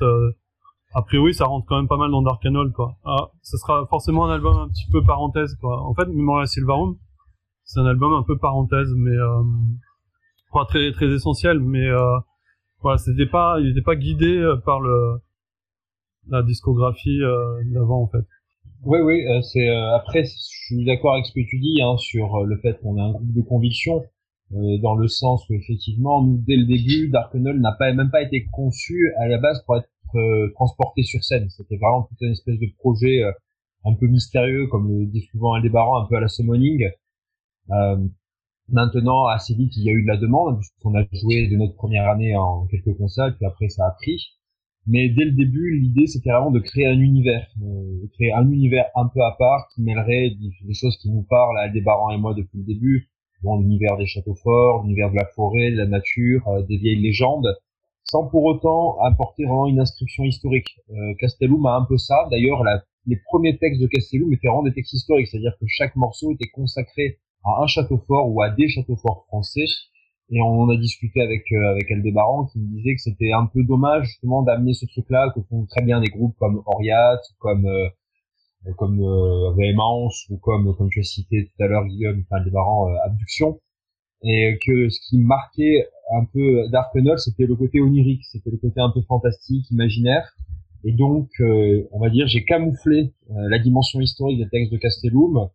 a 0.94 1.02
priori 1.02 1.34
ça 1.34 1.46
rentre 1.46 1.66
quand 1.68 1.78
même 1.78 1.88
pas 1.88 1.98
mal 1.98 2.12
dans 2.12 2.22
Dark 2.22 2.46
Anol 2.46 2.72
quoi. 2.72 2.98
Ah, 3.04 3.32
ça 3.42 3.58
sera 3.58 3.88
forcément 3.88 4.26
un 4.26 4.32
album 4.32 4.56
un 4.56 4.68
petit 4.68 4.90
peu 4.92 5.04
parenthèse 5.04 5.56
quoi. 5.56 5.82
En 5.84 5.96
fait, 5.96 6.06
Memoria 6.06 6.46
Silvarum, 6.46 6.98
c'est 7.64 7.80
un 7.80 7.86
album 7.86 8.14
un 8.14 8.24
peu 8.24 8.38
parenthèse, 8.38 8.94
mais 8.96 9.18
euh, 10.52 10.60
pas 10.60 10.66
très 10.66 10.92
très 10.92 11.08
essentiel, 11.08 11.60
mais 11.60 11.88
euh, 11.88 12.18
voilà, 12.82 12.98
c'était 12.98 13.26
pas, 13.26 13.58
il 13.60 13.68
n'était 13.68 13.82
pas 13.82 13.96
guidé 13.96 14.38
euh, 14.38 14.58
par 14.58 14.80
le 14.80 15.20
la 16.30 16.44
discographie 16.44 17.22
euh, 17.22 17.64
d'avant 17.66 18.04
en 18.04 18.08
fait. 18.08 18.26
Oui, 18.84 19.00
oui, 19.00 19.26
euh, 19.28 19.42
c'est 19.42 19.70
après, 19.70 20.24
je 20.24 20.30
suis 20.36 20.86
d'accord 20.86 21.14
avec 21.14 21.26
ce 21.26 21.34
que 21.34 21.48
tu 21.48 21.60
dis 21.60 21.82
hein, 21.82 21.98
sur 21.98 22.44
le 22.44 22.58
fait 22.58 22.80
qu'on 22.82 22.98
a 22.98 23.04
un 23.04 23.12
groupe 23.12 23.34
de 23.34 23.42
conviction, 23.42 24.04
dans 24.50 24.96
le 24.96 25.08
sens 25.08 25.48
où 25.50 25.54
effectivement, 25.54 26.24
nous 26.24 26.38
dès 26.46 26.58
le 26.58 26.66
début, 26.66 27.08
Dark 27.10 27.34
n'a 27.36 27.72
pas 27.74 27.94
même 27.94 28.10
pas 28.12 28.22
été 28.22 28.46
conçu 28.52 29.14
à 29.18 29.28
la 29.28 29.38
base 29.38 29.64
pour 29.66 29.78
être 29.78 29.88
transporté 30.56 31.04
sur 31.04 31.24
scène. 31.24 31.48
C'était 31.50 31.78
vraiment 31.78 32.04
toute 32.04 32.20
une 32.22 32.32
espèce 32.32 32.60
de 32.60 32.68
projet 32.80 33.22
un 33.86 33.94
peu 33.94 34.08
mystérieux, 34.08 34.68
comme 34.68 34.90
le 34.90 35.06
dit 35.06 35.22
souvent 35.32 35.54
Aldébaran, 35.54 36.04
un 36.04 36.08
peu 36.08 36.16
à 36.16 36.20
la 36.20 36.28
summoning. 36.28 36.90
Maintenant, 38.72 39.26
assez 39.28 39.54
vite, 39.54 39.76
il 39.76 39.84
y 39.84 39.90
a 39.90 39.94
eu 39.94 40.04
de 40.04 40.08
la 40.08 40.18
demande, 40.18 40.58
puisqu'on 40.58 40.96
a 40.96 41.04
joué 41.12 41.48
de 41.50 41.58
notre 41.58 41.76
première 41.76 42.10
année 42.10 42.36
en 42.38 42.66
quelques 42.68 42.96
consoles, 42.98 43.36
puis 43.36 43.46
après 43.46 43.68
ça 43.68 43.86
a 43.86 43.92
pris. 43.92 44.38
Mais 44.88 45.10
dès 45.10 45.26
le 45.26 45.32
début, 45.32 45.78
l'idée 45.78 46.08
c'était 46.08 46.32
vraiment 46.32 46.52
de 46.52 46.60
créer 46.60 46.88
un 46.88 47.00
univers, 47.00 47.48
créer 48.14 48.32
un 48.32 48.50
univers 48.50 48.86
un 48.96 49.08
peu 49.14 49.22
à 49.22 49.36
part 49.38 49.68
qui 49.76 49.84
mêlerait 49.84 50.32
des 50.64 50.74
choses 50.74 50.98
qui 50.98 51.12
nous 51.12 51.24
parlent 51.24 51.58
à 51.60 51.64
Aldebaran 51.64 52.12
et 52.12 52.18
moi 52.18 52.34
depuis 52.34 52.60
le 52.60 52.64
début. 52.64 53.10
Bon, 53.44 53.60
l'univers 53.60 53.98
des 53.98 54.06
châteaux 54.06 54.36
forts, 54.36 54.84
l'univers 54.84 55.12
de 55.12 55.18
la 55.18 55.26
forêt, 55.26 55.72
de 55.72 55.78
la 55.78 55.88
nature, 55.88 56.48
euh, 56.48 56.62
des 56.64 56.78
vieilles 56.78 57.02
légendes, 57.02 57.48
sans 58.04 58.28
pour 58.28 58.44
autant 58.46 59.00
apporter 59.02 59.46
vraiment 59.46 59.68
une 59.68 59.80
inscription 59.80 60.24
historique. 60.24 60.78
Euh, 60.92 61.14
Castellum 61.20 61.66
a 61.66 61.76
un 61.76 61.86
peu 61.86 61.98
ça. 61.98 62.28
D'ailleurs, 62.30 62.64
les 63.08 63.20
premiers 63.26 63.58
textes 63.58 63.82
de 63.82 63.88
Castellum 63.88 64.32
étaient 64.32 64.48
vraiment 64.48 64.64
des 64.64 64.74
textes 64.74 64.94
historiques, 64.94 65.28
c'est-à-dire 65.28 65.56
que 65.60 65.66
chaque 65.68 65.96
morceau 65.96 66.32
était 66.32 66.50
consacré 66.50 67.18
à 67.44 67.62
un 67.62 67.68
château 67.68 67.98
fort 68.08 68.30
ou 68.30 68.42
à 68.42 68.50
des 68.50 68.68
châteaux 68.68 68.96
forts 68.96 69.26
français. 69.28 69.66
Et 70.30 70.42
on 70.42 70.62
en 70.62 70.70
a 70.70 70.78
discuté 70.78 71.22
avec 71.22 71.44
euh, 71.52 71.72
avec 71.72 71.92
Aldébaran 71.92 72.46
qui 72.46 72.60
me 72.60 72.68
disait 72.78 72.96
que 72.96 73.02
c'était 73.02 73.34
un 73.34 73.48
peu 73.48 73.64
dommage 73.64 74.08
justement 74.08 74.44
d'amener 74.44 74.74
ce 74.74 74.86
truc-là 74.86 75.32
que 75.36 75.42
font 75.50 75.66
très 75.66 75.84
bien 75.84 76.00
des 76.00 76.08
groupes 76.08 76.36
comme 76.40 76.64
Oriat, 76.66 77.20
comme 77.40 77.68
euh, 78.68 78.74
comme 78.78 79.02
euh, 79.02 79.52
Véhémence 79.58 80.28
ou 80.30 80.38
comme 80.38 80.76
comme 80.76 80.90
tu 80.90 81.00
as 81.00 81.04
cité 81.04 81.48
tout 81.48 81.64
à 81.64 81.68
l'heure 81.68 81.86
Guillaume, 81.86 82.22
enfin 82.22 82.42
Aldébaran 82.42 82.90
euh, 82.90 83.06
Abduction. 83.06 83.60
Et 84.24 84.60
que 84.64 84.90
ce 84.90 85.00
qui 85.10 85.18
marquait 85.18 85.88
un 86.16 86.26
peu 86.26 86.70
Dark 86.70 86.94
Null, 86.94 87.18
c'était 87.18 87.48
le 87.48 87.56
côté 87.56 87.82
onirique, 87.82 88.24
c'était 88.26 88.52
le 88.52 88.58
côté 88.58 88.80
un 88.80 88.92
peu 88.92 89.02
fantastique, 89.02 89.70
imaginaire. 89.72 90.36
Et 90.84 90.92
donc, 90.92 91.30
on 91.40 92.00
va 92.00 92.10
dire, 92.12 92.28
j'ai 92.28 92.44
camouflé 92.44 93.14
la 93.30 93.58
dimension 93.58 94.00
historique 94.00 94.38
des 94.38 94.48
textes 94.48 94.72
de 94.72 94.78
Castellum 94.78 95.50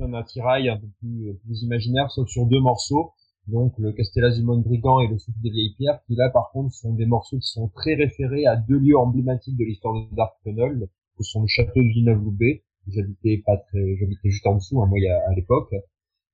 un 0.00 0.14
attirail 0.14 0.68
un 0.68 0.76
peu 0.76 0.86
plus, 0.98 1.34
plus 1.44 1.62
imaginaire, 1.62 2.10
sauf 2.10 2.28
sur 2.28 2.46
deux 2.46 2.60
morceaux, 2.60 3.12
donc 3.46 3.74
le 3.78 3.92
Castellazumon 3.92 4.58
Brigand 4.58 5.00
et 5.00 5.08
le 5.08 5.18
Souffle 5.18 5.40
des 5.42 5.50
Vieilles 5.50 5.74
Pierres, 5.76 6.00
qui 6.06 6.14
là 6.14 6.30
par 6.30 6.50
contre 6.52 6.72
sont 6.74 6.94
des 6.94 7.06
morceaux 7.06 7.38
qui 7.38 7.48
sont 7.48 7.68
très 7.68 7.94
référés 7.94 8.46
à 8.46 8.56
deux 8.56 8.78
lieux 8.78 8.98
emblématiques 8.98 9.56
de 9.56 9.64
l'histoire 9.64 9.94
de 9.94 10.14
Dark 10.14 10.34
Tunnel, 10.42 10.88
que 11.16 11.24
sont 11.24 11.42
le 11.42 11.48
château 11.48 11.82
de 11.82 11.88
Villeneuve-Loubet, 11.88 12.62
j'habitais 12.88 13.42
pas 13.44 13.56
très, 13.56 13.96
j'habitais 13.96 14.30
juste 14.30 14.46
en 14.46 14.54
dessous, 14.54 14.82
hein, 14.82 14.86
moi, 14.86 14.98
à 15.28 15.34
l'époque, 15.34 15.74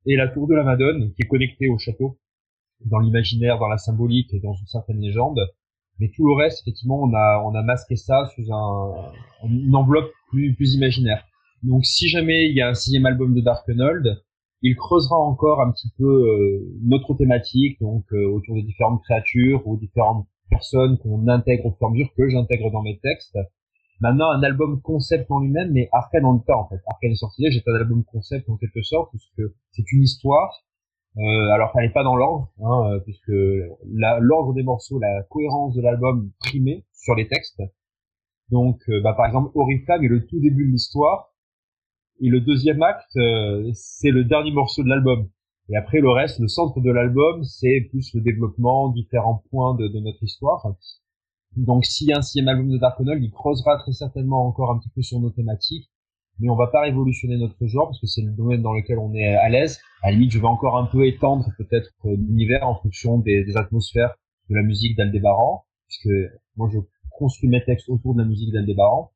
et 0.07 0.17
la 0.17 0.29
tour 0.29 0.47
de 0.47 0.55
la 0.55 0.62
Madone, 0.62 1.12
qui 1.15 1.23
est 1.23 1.29
connectée 1.29 1.69
au 1.69 1.79
château, 1.79 2.19
dans 2.85 2.99
l'imaginaire, 2.99 3.59
dans 3.59 3.69
la 3.69 3.79
symbolique 3.79 4.33
et 4.33 4.41
dans 4.41 4.55
une 4.55 4.67
certaine 4.67 5.00
légende. 5.00 5.41
Mais 5.99 6.11
tout 6.15 6.26
le 6.26 6.35
reste, 6.35 6.61
effectivement, 6.62 7.03
on 7.03 7.12
a, 7.15 7.43
on 7.45 7.55
a 7.55 7.62
masqué 7.62 7.97
ça 7.97 8.31
sous 8.35 8.53
un, 8.53 9.12
une 9.49 9.75
enveloppe 9.75 10.11
plus, 10.29 10.55
plus 10.55 10.75
imaginaire. 10.75 11.25
Donc 11.63 11.85
si 11.85 12.09
jamais 12.09 12.49
il 12.49 12.57
y 12.57 12.61
a 12.61 12.69
un 12.69 12.75
sixième 12.75 13.07
album 13.07 13.35
de 13.35 13.41
Dark 13.41 13.67
Darkenold, 13.67 14.23
il 14.63 14.77
creusera 14.77 15.17
encore 15.17 15.61
un 15.61 15.71
petit 15.71 15.91
peu 15.99 16.63
notre 16.83 17.15
thématique, 17.15 17.79
donc 17.81 18.05
autour 18.13 18.57
de 18.57 18.63
différentes 18.63 19.03
créatures 19.03 19.67
ou 19.67 19.77
différentes 19.77 20.27
personnes 20.51 20.99
qu'on 20.99 21.29
intègre 21.29 21.67
au 21.67 21.71
fur 21.73 21.83
et 21.83 21.87
à 21.87 21.91
mesure 21.91 22.09
que 22.17 22.29
j'intègre 22.29 22.71
dans 22.71 22.83
mes 22.83 22.99
textes. 22.99 23.39
Maintenant, 24.01 24.31
un 24.31 24.43
album 24.43 24.81
concept 24.83 25.31
en 25.31 25.41
lui-même, 25.41 25.73
mais 25.73 25.89
Arkane 25.93 26.27
en 26.27 26.39
temps 26.39 26.61
en 26.61 26.69
fait. 26.69 26.81
Arkane 26.87 27.13
est 27.13 27.17
sorti 27.17 27.51
j'ai 27.51 27.63
un 27.67 27.75
album 27.75 28.05
concept 28.05 28.49
en 28.49 28.57
quelque 28.57 28.83
sorte, 28.83 29.11
puisque 29.11 29.51
c'est 29.71 29.91
une 29.93 30.03
histoire. 30.03 30.65
Euh, 31.17 31.51
alors, 31.51 31.73
ça 31.73 31.81
n'est 31.81 31.93
pas 31.93 32.05
dans 32.05 32.15
l'ordre, 32.15 32.51
hein, 32.61 32.93
euh, 32.93 33.01
puisque 33.01 33.33
l'ordre 33.87 34.53
des 34.53 34.63
morceaux, 34.63 34.99
la 34.99 35.23
cohérence 35.31 35.75
de 35.75 35.81
l'album 35.81 36.31
primait 36.41 36.85
sur 36.93 37.15
les 37.15 37.27
textes. 37.27 37.63
Donc, 38.51 38.81
euh, 38.91 39.01
bah, 39.01 39.15
par 39.15 39.27
exemple, 39.27 39.51
Oriflamme 39.55 40.05
est 40.05 40.09
le 40.09 40.27
tout 40.27 40.41
début 40.41 40.67
de 40.67 40.73
l'histoire, 40.73 41.33
et 42.21 42.29
le 42.29 42.41
deuxième 42.41 42.83
acte, 42.83 43.17
euh, 43.17 43.71
c'est 43.75 44.11
le 44.11 44.25
dernier 44.25 44.51
morceau 44.51 44.83
de 44.83 44.89
l'album. 44.89 45.29
Et 45.69 45.77
après, 45.77 46.01
le 46.01 46.11
reste, 46.11 46.39
le 46.39 46.49
centre 46.49 46.81
de 46.81 46.91
l'album, 46.91 47.43
c'est 47.45 47.89
plus 47.91 48.15
le 48.15 48.21
développement, 48.21 48.89
différents 48.91 49.43
points 49.51 49.75
de, 49.75 49.89
notre 50.01 50.23
histoire. 50.23 50.65
Donc 51.57 51.85
s'il 51.85 52.09
y 52.09 52.13
a 52.13 52.19
un 52.19 52.23
sixième 52.23 52.49
album 52.49 52.71
de 52.71 52.79
Darkonol, 52.79 53.23
il 53.23 53.31
creusera 53.31 53.79
très 53.79 53.93
certainement 53.93 54.47
encore 54.47 54.71
un 54.71 54.79
petit 54.79 54.91
peu 54.91 55.03
sur 55.03 55.19
nos 55.21 55.31
thématiques, 55.31 55.91
mais 56.39 56.51
on 56.51 56.55
va 56.55 56.67
pas 56.67 56.83
révolutionner 56.83 57.39
notre 57.39 57.67
genre 57.67 57.89
parce 57.89 58.01
que 58.01 58.07
c'est 58.07 58.23
le 58.23 58.31
domaine 58.31 58.63
dans 58.63 58.75
lequel 58.75 58.99
on 58.99 59.15
est 59.15 59.35
à 59.35 59.49
l'aise. 59.49 59.81
À 60.03 60.09
la 60.09 60.13
limite, 60.13 60.33
je 60.33 60.39
vais 60.39 60.47
encore 60.47 60.77
un 60.77 60.87
peu 60.87 61.07
étendre 61.07 61.47
peut-être 61.57 61.91
euh, 62.05 62.15
l'univers 62.15 62.67
en 62.69 62.77
fonction 62.77 63.19
des, 63.19 63.57
atmosphères 63.57 64.15
de 64.51 64.55
la 64.55 64.63
musique 64.63 64.97
d'Aldébaran, 64.97 65.65
puisque 65.89 66.15
moi 66.57 66.69
je 66.73 66.79
construis 67.11 67.49
mes 67.49 67.65
textes 67.65 67.89
autour 67.89 68.15
de 68.15 68.21
la 68.21 68.29
musique 68.29 68.53
d'Aldébaran. 68.53 69.11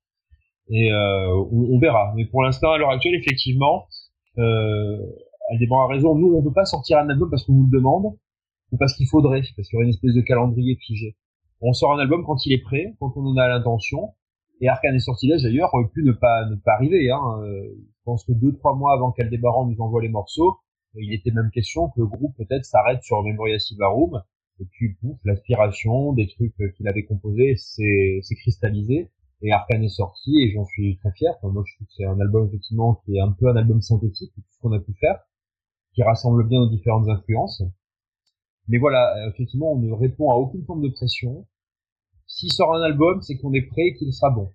Et 0.70 0.92
euh, 0.92 1.44
on, 1.52 1.78
verra. 1.78 2.12
Mais 2.16 2.24
pour 2.26 2.42
l'instant, 2.42 2.72
à 2.72 2.78
l'heure 2.78 2.90
actuelle, 2.90 3.16
effectivement, 3.16 3.86
euh, 4.38 4.98
Aldébaran 5.50 5.84
a 5.84 5.88
raison. 5.88 6.14
Nous, 6.14 6.32
on 6.32 6.40
ne 6.40 6.44
peut 6.44 6.52
pas 6.52 6.64
sortir 6.64 6.98
un 6.98 7.08
album 7.08 7.28
parce 7.28 7.44
qu'on 7.44 7.54
nous 7.54 7.64
le 7.64 7.76
demande 7.76 8.16
ou 8.72 8.76
parce 8.76 8.94
qu'il 8.94 9.08
faudrait, 9.08 9.42
parce 9.56 9.68
qu'il 9.68 9.74
y 9.74 9.76
aurait 9.76 9.86
une 9.86 9.90
espèce 9.90 10.14
de 10.14 10.20
calendrier 10.20 10.76
figé 10.76 11.16
on 11.60 11.72
sort 11.72 11.92
un 11.92 11.98
album 11.98 12.24
quand 12.24 12.46
il 12.46 12.52
est 12.52 12.62
prêt, 12.62 12.94
quand 12.98 13.12
on 13.16 13.26
en 13.26 13.36
a 13.36 13.48
l'intention. 13.48 14.14
Et 14.60 14.68
Arkane 14.68 14.94
et 14.94 14.98
Sortilège 14.98 15.42
d'ailleurs 15.42 15.72
aurait 15.72 15.88
pu 15.88 16.02
ne 16.02 16.12
pas 16.12 16.46
ne 16.46 16.56
pas 16.56 16.72
arriver. 16.72 17.10
Hein. 17.10 17.20
Euh, 17.42 17.62
je 17.78 18.02
pense 18.04 18.24
que 18.24 18.32
deux 18.32 18.52
trois 18.52 18.74
mois 18.74 18.92
avant 18.92 19.12
qu'Aldébaran 19.12 19.66
nous 19.66 19.80
envoie 19.80 20.02
les 20.02 20.08
morceaux, 20.08 20.58
il 20.94 21.12
était 21.14 21.30
même 21.30 21.50
question 21.50 21.88
que 21.88 22.00
le 22.00 22.06
groupe 22.06 22.36
peut-être 22.36 22.64
s'arrête 22.64 23.02
sur 23.02 23.22
Memoria 23.22 23.58
Sivarum. 23.58 24.22
Et 24.60 24.66
puis 24.70 24.94
pouf, 24.94 25.16
l'aspiration 25.24 26.12
des 26.12 26.28
trucs 26.28 26.54
qu'il 26.76 26.86
avait 26.88 27.04
composés 27.04 27.56
s'est 27.56 28.20
cristallisé. 28.36 29.08
Et 29.42 29.52
Arkane 29.52 29.85
est 29.85 29.88
sorti 29.88 30.38
et 30.40 30.52
j'en 30.52 30.64
suis 30.66 30.99
très 30.99 31.12
fier. 31.12 31.32
moi 31.42 31.62
je 31.66 31.75
trouve 31.75 31.87
que 31.87 31.92
c'est 31.97 32.04
un 32.04 32.20
album 32.20 32.47
effectivement 32.47 33.00
qui 33.04 33.16
est 33.16 33.20
un 33.20 33.32
peu 33.32 33.49
un 33.49 33.56
album 33.56 33.80
synthétique, 33.80 34.32
tout 34.35 34.42
ce 34.50 34.61
qu'on 34.61 34.73
a 34.73 34.80
pu 34.80 34.92
faire, 35.00 35.18
qui 35.94 36.02
rassemble 36.02 36.47
bien 36.47 36.61
nos 36.61 36.68
différentes 36.68 37.09
influences. 37.09 37.62
Mais 38.68 38.78
voilà, 38.78 39.16
euh, 39.16 39.30
effectivement, 39.30 39.73
on 39.73 39.78
ne 39.78 39.92
répond 39.92 40.30
à 40.30 40.35
aucune 40.35 40.64
forme 40.64 40.82
de 40.82 40.88
pression. 40.88 41.47
S'il 42.26 42.52
sort 42.52 42.75
un 42.75 42.82
album, 42.82 43.20
c'est 43.23 43.37
qu'on 43.37 43.52
est 43.52 43.62
prêt 43.62 43.87
et 43.87 43.94
qu'il 43.94 44.12
sera 44.12 44.30
bon. 44.30 44.52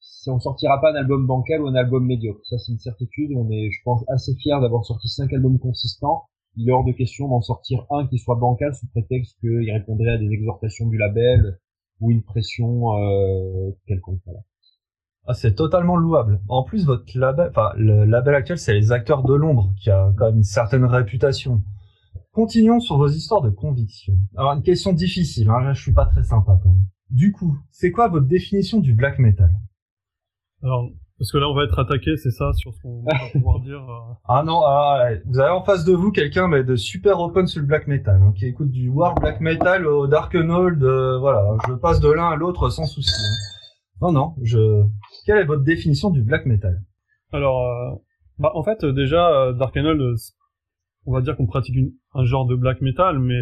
Si 0.00 0.30
on 0.30 0.40
sortira 0.40 0.80
pas 0.80 0.92
un 0.92 0.94
album 0.94 1.26
bancal 1.26 1.60
ou 1.60 1.66
un 1.66 1.74
album 1.74 2.06
médiocre, 2.06 2.40
ça 2.46 2.56
c'est 2.58 2.72
une 2.72 2.78
certitude. 2.78 3.32
On 3.36 3.50
est, 3.50 3.70
je 3.70 3.82
pense, 3.84 4.04
assez 4.08 4.34
fier 4.36 4.60
d'avoir 4.60 4.84
sorti 4.84 5.08
cinq 5.08 5.32
albums 5.32 5.58
consistants. 5.58 6.24
Il 6.56 6.68
est 6.68 6.72
hors 6.72 6.84
de 6.84 6.92
question 6.92 7.28
d'en 7.28 7.42
sortir 7.42 7.86
un 7.90 8.06
qui 8.06 8.18
soit 8.18 8.36
bancal 8.36 8.74
sous 8.74 8.88
prétexte 8.88 9.38
qu'il 9.40 9.70
répondrait 9.70 10.12
à 10.12 10.18
des 10.18 10.30
exhortations 10.30 10.86
du 10.86 10.96
label 10.96 11.58
ou 12.00 12.10
une 12.10 12.22
pression 12.22 12.96
euh, 12.96 13.70
quelconque. 13.86 14.20
Ah, 15.26 15.34
c'est 15.34 15.54
totalement 15.54 15.96
louable. 15.96 16.40
En 16.48 16.62
plus, 16.62 16.86
votre 16.86 17.04
label, 17.14 17.50
enfin, 17.50 17.72
le 17.76 18.04
label 18.04 18.34
actuel, 18.34 18.58
c'est 18.58 18.72
les 18.72 18.92
acteurs 18.92 19.24
de 19.24 19.34
l'ombre, 19.34 19.74
qui 19.78 19.90
a 19.90 20.12
quand 20.16 20.26
même 20.26 20.38
une 20.38 20.42
certaine 20.42 20.84
réputation. 20.84 21.62
Continuons 22.32 22.80
sur 22.80 22.96
vos 22.96 23.08
histoires 23.08 23.42
de 23.42 23.50
conviction. 23.50 24.14
Alors 24.36 24.52
une 24.52 24.62
question 24.62 24.92
difficile, 24.92 25.50
hein, 25.50 25.72
je 25.72 25.82
suis 25.82 25.92
pas 25.92 26.06
très 26.06 26.22
sympa 26.22 26.58
quand 26.62 26.70
même. 26.70 26.86
Du 27.10 27.32
coup, 27.32 27.58
c'est 27.70 27.90
quoi 27.90 28.08
votre 28.08 28.26
définition 28.26 28.80
du 28.80 28.94
black 28.94 29.18
metal? 29.18 29.50
Alors, 30.62 30.88
parce 31.18 31.32
que 31.32 31.38
là 31.38 31.48
on 31.48 31.54
va 31.54 31.64
être 31.64 31.78
attaqué, 31.78 32.16
c'est 32.16 32.30
ça, 32.30 32.52
sur 32.52 32.72
ce 32.72 32.80
qu'on 32.80 33.02
va 33.02 33.12
pouvoir 33.32 33.60
dire. 33.60 33.80
Euh. 33.80 34.14
Ah 34.28 34.42
non, 34.44 34.62
ah, 34.64 35.08
vous 35.26 35.40
avez 35.40 35.50
en 35.50 35.64
face 35.64 35.84
de 35.84 35.92
vous 35.92 36.12
quelqu'un 36.12 36.46
mais 36.46 36.62
de 36.62 36.76
super 36.76 37.18
open 37.20 37.46
sur 37.46 37.60
le 37.60 37.66
black 37.66 37.88
metal, 37.88 38.22
hein, 38.22 38.32
qui 38.36 38.46
écoute 38.46 38.70
du 38.70 38.88
war 38.88 39.14
black 39.16 39.40
metal 39.40 39.86
au 39.86 40.06
dark 40.06 40.34
old, 40.34 40.82
euh, 40.82 41.18
voilà, 41.18 41.44
je 41.66 41.74
passe 41.74 42.00
de 42.00 42.10
l'un 42.10 42.28
à 42.28 42.36
l'autre 42.36 42.70
sans 42.70 42.86
souci. 42.86 43.10
Hein. 43.10 44.00
Non 44.00 44.12
non, 44.12 44.34
je. 44.42 44.84
Quelle 45.26 45.38
est 45.38 45.44
votre 45.44 45.64
définition 45.64 46.10
du 46.10 46.22
black 46.22 46.46
metal? 46.46 46.80
Alors, 47.32 47.66
euh, 47.66 47.96
bah 48.38 48.52
en 48.54 48.62
fait 48.62 48.84
déjà 48.84 49.52
dark 49.52 49.76
old, 49.76 50.14
on 51.06 51.12
va 51.12 51.20
dire 51.20 51.36
qu'on 51.36 51.46
pratique 51.46 51.76
un 52.14 52.24
genre 52.24 52.46
de 52.46 52.54
black 52.54 52.80
metal, 52.80 53.18
mais 53.18 53.40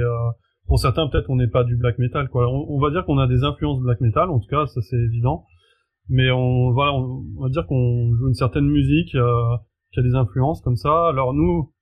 pour 0.67 0.79
certains 0.79 1.09
peut-être 1.09 1.29
on 1.29 1.37
n'est 1.37 1.47
pas 1.47 1.65
du 1.65 1.77
black 1.77 1.99
metal 1.99 2.29
quoi. 2.31 2.49
On, 2.49 2.79
va 2.81 2.91
dire 2.91 3.05
qu'on 3.05 3.19
a 3.19 3.27
des 3.27 3.45
influences 3.45 3.81
black 3.81 4.01
metal, 4.01 4.31
en 4.31 4.39
tout 4.39 4.49
cas 4.49 4.67
ça 4.67 4.81
c'est 4.81 4.97
évident, 4.97 5.45
mais 6.09 6.31
on 6.31 6.73
voilà 6.73 6.95
on, 6.95 7.25
va 7.41 7.49
dire 7.49 7.67
qu'on 7.67 8.15
joue 8.15 8.29
une 8.29 8.35
certaine 8.35 8.67
musique 8.67 9.15
euh, 9.15 9.57
qui 9.93 10.01
a 10.01 10.03
des 10.03 10.15
influences 10.15 10.61
comme 10.61 10.77
ça. 10.77 11.09
Alors 11.09 11.35
nous 11.35 11.73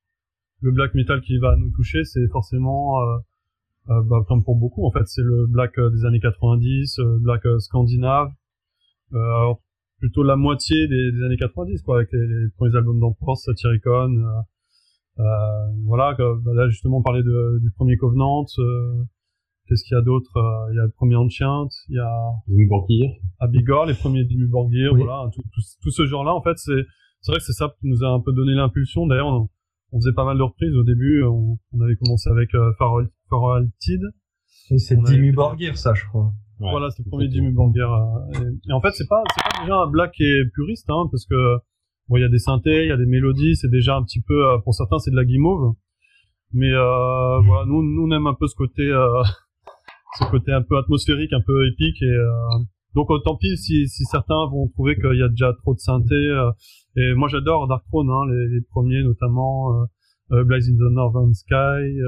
le 0.61 0.73
black 0.73 0.95
metal 0.95 1.21
qui 1.21 1.39
va 1.39 1.57
nous 1.57 1.71
toucher 1.71 2.05
c'est 2.05 2.27
forcément 2.29 3.01
euh, 3.01 3.17
euh 3.91 4.03
bah, 4.03 4.25
comme 4.29 4.45
pour 4.45 4.57
beaucoup 4.57 4.87
en 4.87 4.91
fait 4.91 5.07
c'est 5.07 5.23
le 5.23 5.47
black 5.47 5.79
euh, 5.79 5.91
des 5.91 6.05
années 6.07 6.21
90, 6.21 7.01
black 7.21 7.43
scandinave. 7.59 8.31
plutôt 9.99 10.23
la 10.23 10.37
moitié 10.37 10.89
des, 10.89 11.23
années 11.25 11.37
90 11.37 11.83
quoi 11.83 11.97
avec 11.97 12.09
les, 12.13 12.49
premiers 12.57 12.77
albums 12.77 13.01
d'Emperor, 13.01 13.37
Satyricon, 13.37 14.25
euh, 15.21 15.23
voilà, 15.87 16.15
bah, 16.19 16.53
là 16.55 16.69
justement 16.69 16.99
on 16.99 17.03
parlait 17.03 17.23
de, 17.23 17.59
du 17.61 17.71
premier 17.71 17.97
Covenant. 17.97 18.45
Euh, 18.59 19.05
qu'est-ce 19.69 19.85
qu'il 19.85 19.97
y 19.97 19.99
a 19.99 20.03
d'autre 20.03 20.37
euh, 20.37 20.73
Il 20.73 20.77
y 20.77 20.79
a 20.79 20.85
le 20.85 20.91
premier 20.91 21.17
Ancient, 21.17 21.69
il 21.89 21.97
y 21.97 21.99
a 21.99 22.11
Abigor, 23.41 23.87
les 23.87 23.95
premiers 23.95 24.25
Dimmu 24.25 24.49
Borgir, 24.49 24.95
voilà, 24.95 25.29
tout, 25.35 25.43
tout, 25.83 25.91
ce 25.91 26.07
genre-là 26.07 26.35
en 26.35 26.43
fait 26.43 26.57
c'est 26.57 26.83
c'est 27.21 27.33
vrai 27.33 27.39
que 27.39 27.45
c'est 27.45 27.53
ça 27.53 27.75
qui 27.81 27.89
nous 27.89 28.05
a 28.05 28.09
un 28.09 28.21
peu 28.21 28.33
donné 28.33 28.53
l'impulsion. 28.55 29.07
D'ailleurs 29.07 29.29
on, 29.29 29.49
on, 29.93 29.99
faisait 29.99 30.13
pas 30.13 30.25
mal 30.25 30.37
de 30.37 30.43
reprises 30.43 30.77
au 30.77 30.85
début. 30.85 31.23
On, 31.25 31.59
on 31.73 31.81
avait 31.81 31.97
commencé 31.97 32.29
avec 32.29 32.55
euh, 32.55 32.73
Faroltid. 33.31 34.03
Et 34.71 34.79
c'est 34.79 34.97
Dimmu 34.97 35.33
Borgir 35.33 35.77
ça 35.77 35.95
je 35.95 36.05
crois. 36.05 36.33
voilà, 36.59 36.91
c'est 36.91 37.05
le 37.05 37.11
premier 37.11 37.29
Dimmu 37.29 37.53
Borgir. 37.53 37.89
Et, 38.35 38.71
et, 38.71 38.73
en 38.73 38.81
fait 38.81 38.93
c'est 38.93 39.09
pas 39.09 39.23
c'est 39.35 39.43
pas 39.43 39.63
déjà 39.63 39.77
un 39.77 39.87
black 39.87 40.15
et 40.21 40.43
puriste 40.55 40.89
hein, 40.91 41.09
parce 41.11 41.25
que 41.27 41.59
Bon, 42.09 42.19
il 42.19 42.21
y 42.21 42.25
a 42.25 42.29
des 42.29 42.39
synthés, 42.39 42.85
il 42.85 42.89
y 42.89 42.93
a 42.93 42.99
des 42.99 43.07
mélodies, 43.07 43.57
c'est 43.57 43.71
déjà 43.71 43.97
un 43.97 44.03
petit 44.05 44.21
peu, 44.21 44.47
euh, 44.47 44.59
pour 44.59 44.75
certains, 44.75 44.99
c'est 44.99 45.11
de 45.11 45.17
la 45.17 45.25
guimauve. 45.25 45.75
Mais 46.53 46.71
euh, 46.71 47.41
voilà, 47.41 47.65
nous, 47.67 47.83
nous, 47.83 48.07
on 48.07 48.11
aime 48.15 48.27
un 48.27 48.35
peu 48.35 48.47
ce 48.47 48.55
côté, 48.55 48.83
euh, 48.83 49.23
ce 50.19 50.25
côté 50.31 50.53
un 50.53 50.63
peu 50.63 50.77
atmosphérique, 50.77 51.33
un 51.33 51.41
peu 51.41 51.67
épique. 51.67 52.01
Et 52.03 52.07
euh, 52.07 52.31
donc, 52.95 53.11
euh, 53.11 53.19
tant 53.25 53.37
pis 53.37 53.57
si, 53.57 53.89
si 53.89 54.05
certains 54.05 54.47
vont 54.51 54.69
trouver 54.69 54.97
qu'il 54.97 55.19
y 55.19 55.23
a 55.23 55.29
déjà 55.29 55.53
trop 55.55 55.75
de 55.75 55.81
synthés. 55.81 56.51
et 56.97 57.15
moi, 57.15 57.29
j'adore 57.29 57.67
Dark 57.69 57.85
Throne, 57.87 58.11
hein, 58.11 58.27
les, 58.31 58.61
premiers 58.71 59.03
notamment. 59.03 59.83
Euh, 59.83 59.85
Blaze 60.31 60.71
in 60.71 60.73
the 60.73 60.91
Northern 60.91 61.33
Sky. 61.35 61.99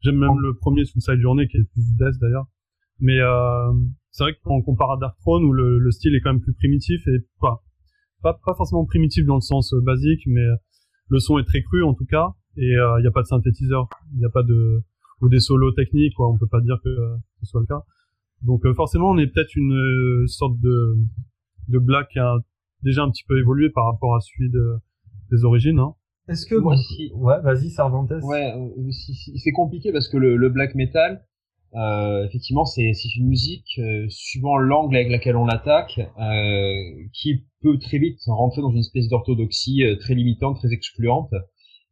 J'aime 0.00 0.16
même 0.16 0.38
le 0.40 0.54
premier 0.54 0.84
Suicide 0.84 1.20
Journey 1.20 1.46
qui 1.46 1.58
est 1.58 1.64
plus 1.72 1.96
death 1.96 2.18
d'ailleurs. 2.20 2.46
Mais 2.98 3.18
c'est 4.10 4.24
vrai 4.24 4.34
que 4.34 4.38
quand 4.42 4.56
on 4.56 4.62
compare 4.62 4.90
à 4.90 4.96
Dark 4.98 5.16
Throne 5.20 5.44
où 5.44 5.52
le, 5.52 5.78
le, 5.78 5.90
style 5.92 6.14
est 6.14 6.20
quand 6.20 6.32
même 6.32 6.42
plus 6.42 6.54
primitif 6.54 7.06
et 7.06 7.24
pas 7.40 7.62
pas, 8.22 8.38
pas 8.44 8.54
forcément 8.54 8.86
primitif 8.86 9.26
dans 9.26 9.34
le 9.34 9.40
sens 9.40 9.74
euh, 9.74 9.80
basique, 9.80 10.22
mais 10.26 10.40
euh, 10.40 10.56
le 11.08 11.18
son 11.18 11.38
est 11.38 11.44
très 11.44 11.62
cru 11.62 11.82
en 11.82 11.94
tout 11.94 12.06
cas, 12.06 12.28
et 12.56 12.70
il 12.70 12.78
euh, 12.78 13.00
n'y 13.00 13.06
a 13.06 13.10
pas 13.10 13.22
de 13.22 13.26
synthétiseur, 13.26 13.88
il 14.12 14.18
n'y 14.20 14.24
a 14.24 14.30
pas 14.30 14.42
de 14.42 14.82
ou 15.22 15.28
des 15.28 15.40
solos 15.40 15.72
techniques, 15.72 16.14
quoi. 16.14 16.30
On 16.30 16.36
peut 16.36 16.46
pas 16.46 16.60
dire 16.60 16.78
que 16.84 16.90
ce 17.40 17.46
soit 17.46 17.60
le 17.60 17.66
cas. 17.66 17.82
Donc 18.42 18.62
forcément, 18.74 19.10
on 19.10 19.18
est 19.18 19.28
peut-être 19.28 19.54
une 19.56 20.26
sorte 20.26 20.58
de 20.60 20.96
de 21.68 21.78
black 21.78 22.08
qui 22.10 22.18
a 22.18 22.36
déjà 22.82 23.02
un 23.02 23.10
petit 23.10 23.24
peu 23.26 23.38
évolué 23.38 23.70
par 23.70 23.86
rapport 23.86 24.14
à 24.14 24.20
celui 24.20 24.50
de, 24.50 24.76
des 25.30 25.44
origines. 25.44 25.78
Hein. 25.78 25.94
Est-ce 26.28 26.46
que 26.46 26.54
moi, 26.54 26.76
si... 26.76 27.12
ouais, 27.14 27.40
vas-y, 27.42 27.70
Cervantes. 27.70 28.12
Ouais, 28.22 28.52
c'est 29.36 29.52
compliqué 29.52 29.92
parce 29.92 30.08
que 30.08 30.16
le, 30.16 30.36
le 30.36 30.48
black 30.50 30.74
metal, 30.74 31.24
euh, 31.74 32.26
effectivement, 32.26 32.64
c'est 32.64 32.92
une 33.16 33.28
musique, 33.28 33.78
euh, 33.78 34.06
suivant 34.08 34.56
l'angle 34.58 34.96
avec 34.96 35.10
laquelle 35.10 35.36
on 35.36 35.46
l'attaque, 35.46 35.98
euh, 35.98 36.72
qui 37.12 37.44
peut 37.60 37.78
très 37.78 37.98
vite 37.98 38.18
rentrer 38.26 38.60
dans 38.60 38.70
une 38.70 38.78
espèce 38.78 39.08
d'orthodoxie 39.08 39.84
euh, 39.84 39.96
très 39.96 40.14
limitante, 40.14 40.58
très 40.58 40.72
excluante. 40.72 41.30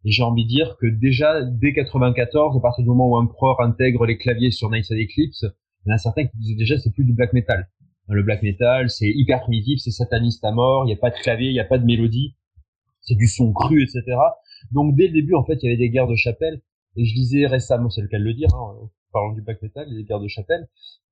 Et 0.04 0.10
j'ai 0.10 0.22
envie 0.22 0.44
de 0.44 0.48
dire 0.48 0.76
que 0.80 0.86
déjà, 0.86 1.42
dès 1.44 1.72
94, 1.72 2.56
à 2.56 2.60
partir 2.60 2.84
du 2.84 2.88
moment 2.88 3.08
où 3.08 3.16
un 3.18 3.28
intègre 3.60 4.06
les 4.06 4.16
claviers 4.16 4.50
sur 4.50 4.70
Night 4.70 4.90
Eclipse, 4.90 5.44
il 5.84 5.90
y 5.90 5.92
en 5.92 5.94
a 5.94 5.98
certains 5.98 6.26
qui 6.26 6.36
disaient 6.38 6.56
déjà 6.56 6.78
c'est 6.78 6.92
plus 6.92 7.04
du 7.04 7.12
black 7.12 7.32
metal. 7.32 7.68
Le 8.08 8.22
black 8.22 8.42
metal, 8.42 8.90
c'est 8.90 9.08
hyper 9.08 9.40
primitif, 9.40 9.78
c'est 9.78 9.90
sataniste 9.90 10.44
à 10.44 10.52
mort, 10.52 10.84
il 10.84 10.86
n'y 10.86 10.94
a 10.94 10.96
pas 10.96 11.10
de 11.10 11.16
clavier, 11.16 11.48
il 11.48 11.52
n'y 11.52 11.60
a 11.60 11.64
pas 11.64 11.78
de 11.78 11.84
mélodie, 11.84 12.34
c'est 13.02 13.14
du 13.14 13.28
son 13.28 13.52
cru, 13.52 13.82
etc. 13.82 14.02
Donc 14.72 14.96
dès 14.96 15.06
le 15.06 15.12
début, 15.12 15.34
en 15.34 15.44
fait, 15.44 15.58
il 15.62 15.66
y 15.66 15.68
avait 15.68 15.76
des 15.76 15.90
guerres 15.90 16.08
de 16.08 16.16
chapelle. 16.16 16.60
Et 16.96 17.04
je 17.04 17.14
lisais 17.14 17.46
récemment, 17.46 17.88
c'est 17.88 18.00
le 18.00 18.08
cas 18.08 18.18
de 18.18 18.24
le 18.24 18.34
dire, 18.34 18.48
hein, 18.54 18.74
parlant 19.12 19.32
du 19.32 19.42
black 19.42 19.62
metal, 19.62 19.86
les 19.90 20.04
guerres 20.04 20.20
de 20.20 20.28
chapelle. 20.28 20.66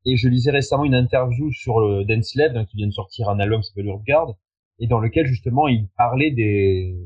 Et 0.07 0.17
je 0.17 0.29
lisais 0.29 0.51
récemment 0.51 0.85
une 0.85 0.95
interview 0.95 1.53
sur 1.53 1.77
Dance 2.07 2.35
Lab, 2.35 2.57
hein, 2.57 2.65
qui 2.65 2.77
vient 2.79 2.87
de 2.87 2.93
sortir 2.93 3.29
un 3.29 3.39
album 3.39 3.61
qui 3.61 3.69
s'appelle 3.69 3.87
Urgard, 3.87 4.35
et 4.81 4.87
dans 4.87 4.99
lequel 4.99 5.27
justement 5.27 5.69
il 5.69 5.89
parlait 5.97 6.31
des, 6.31 6.97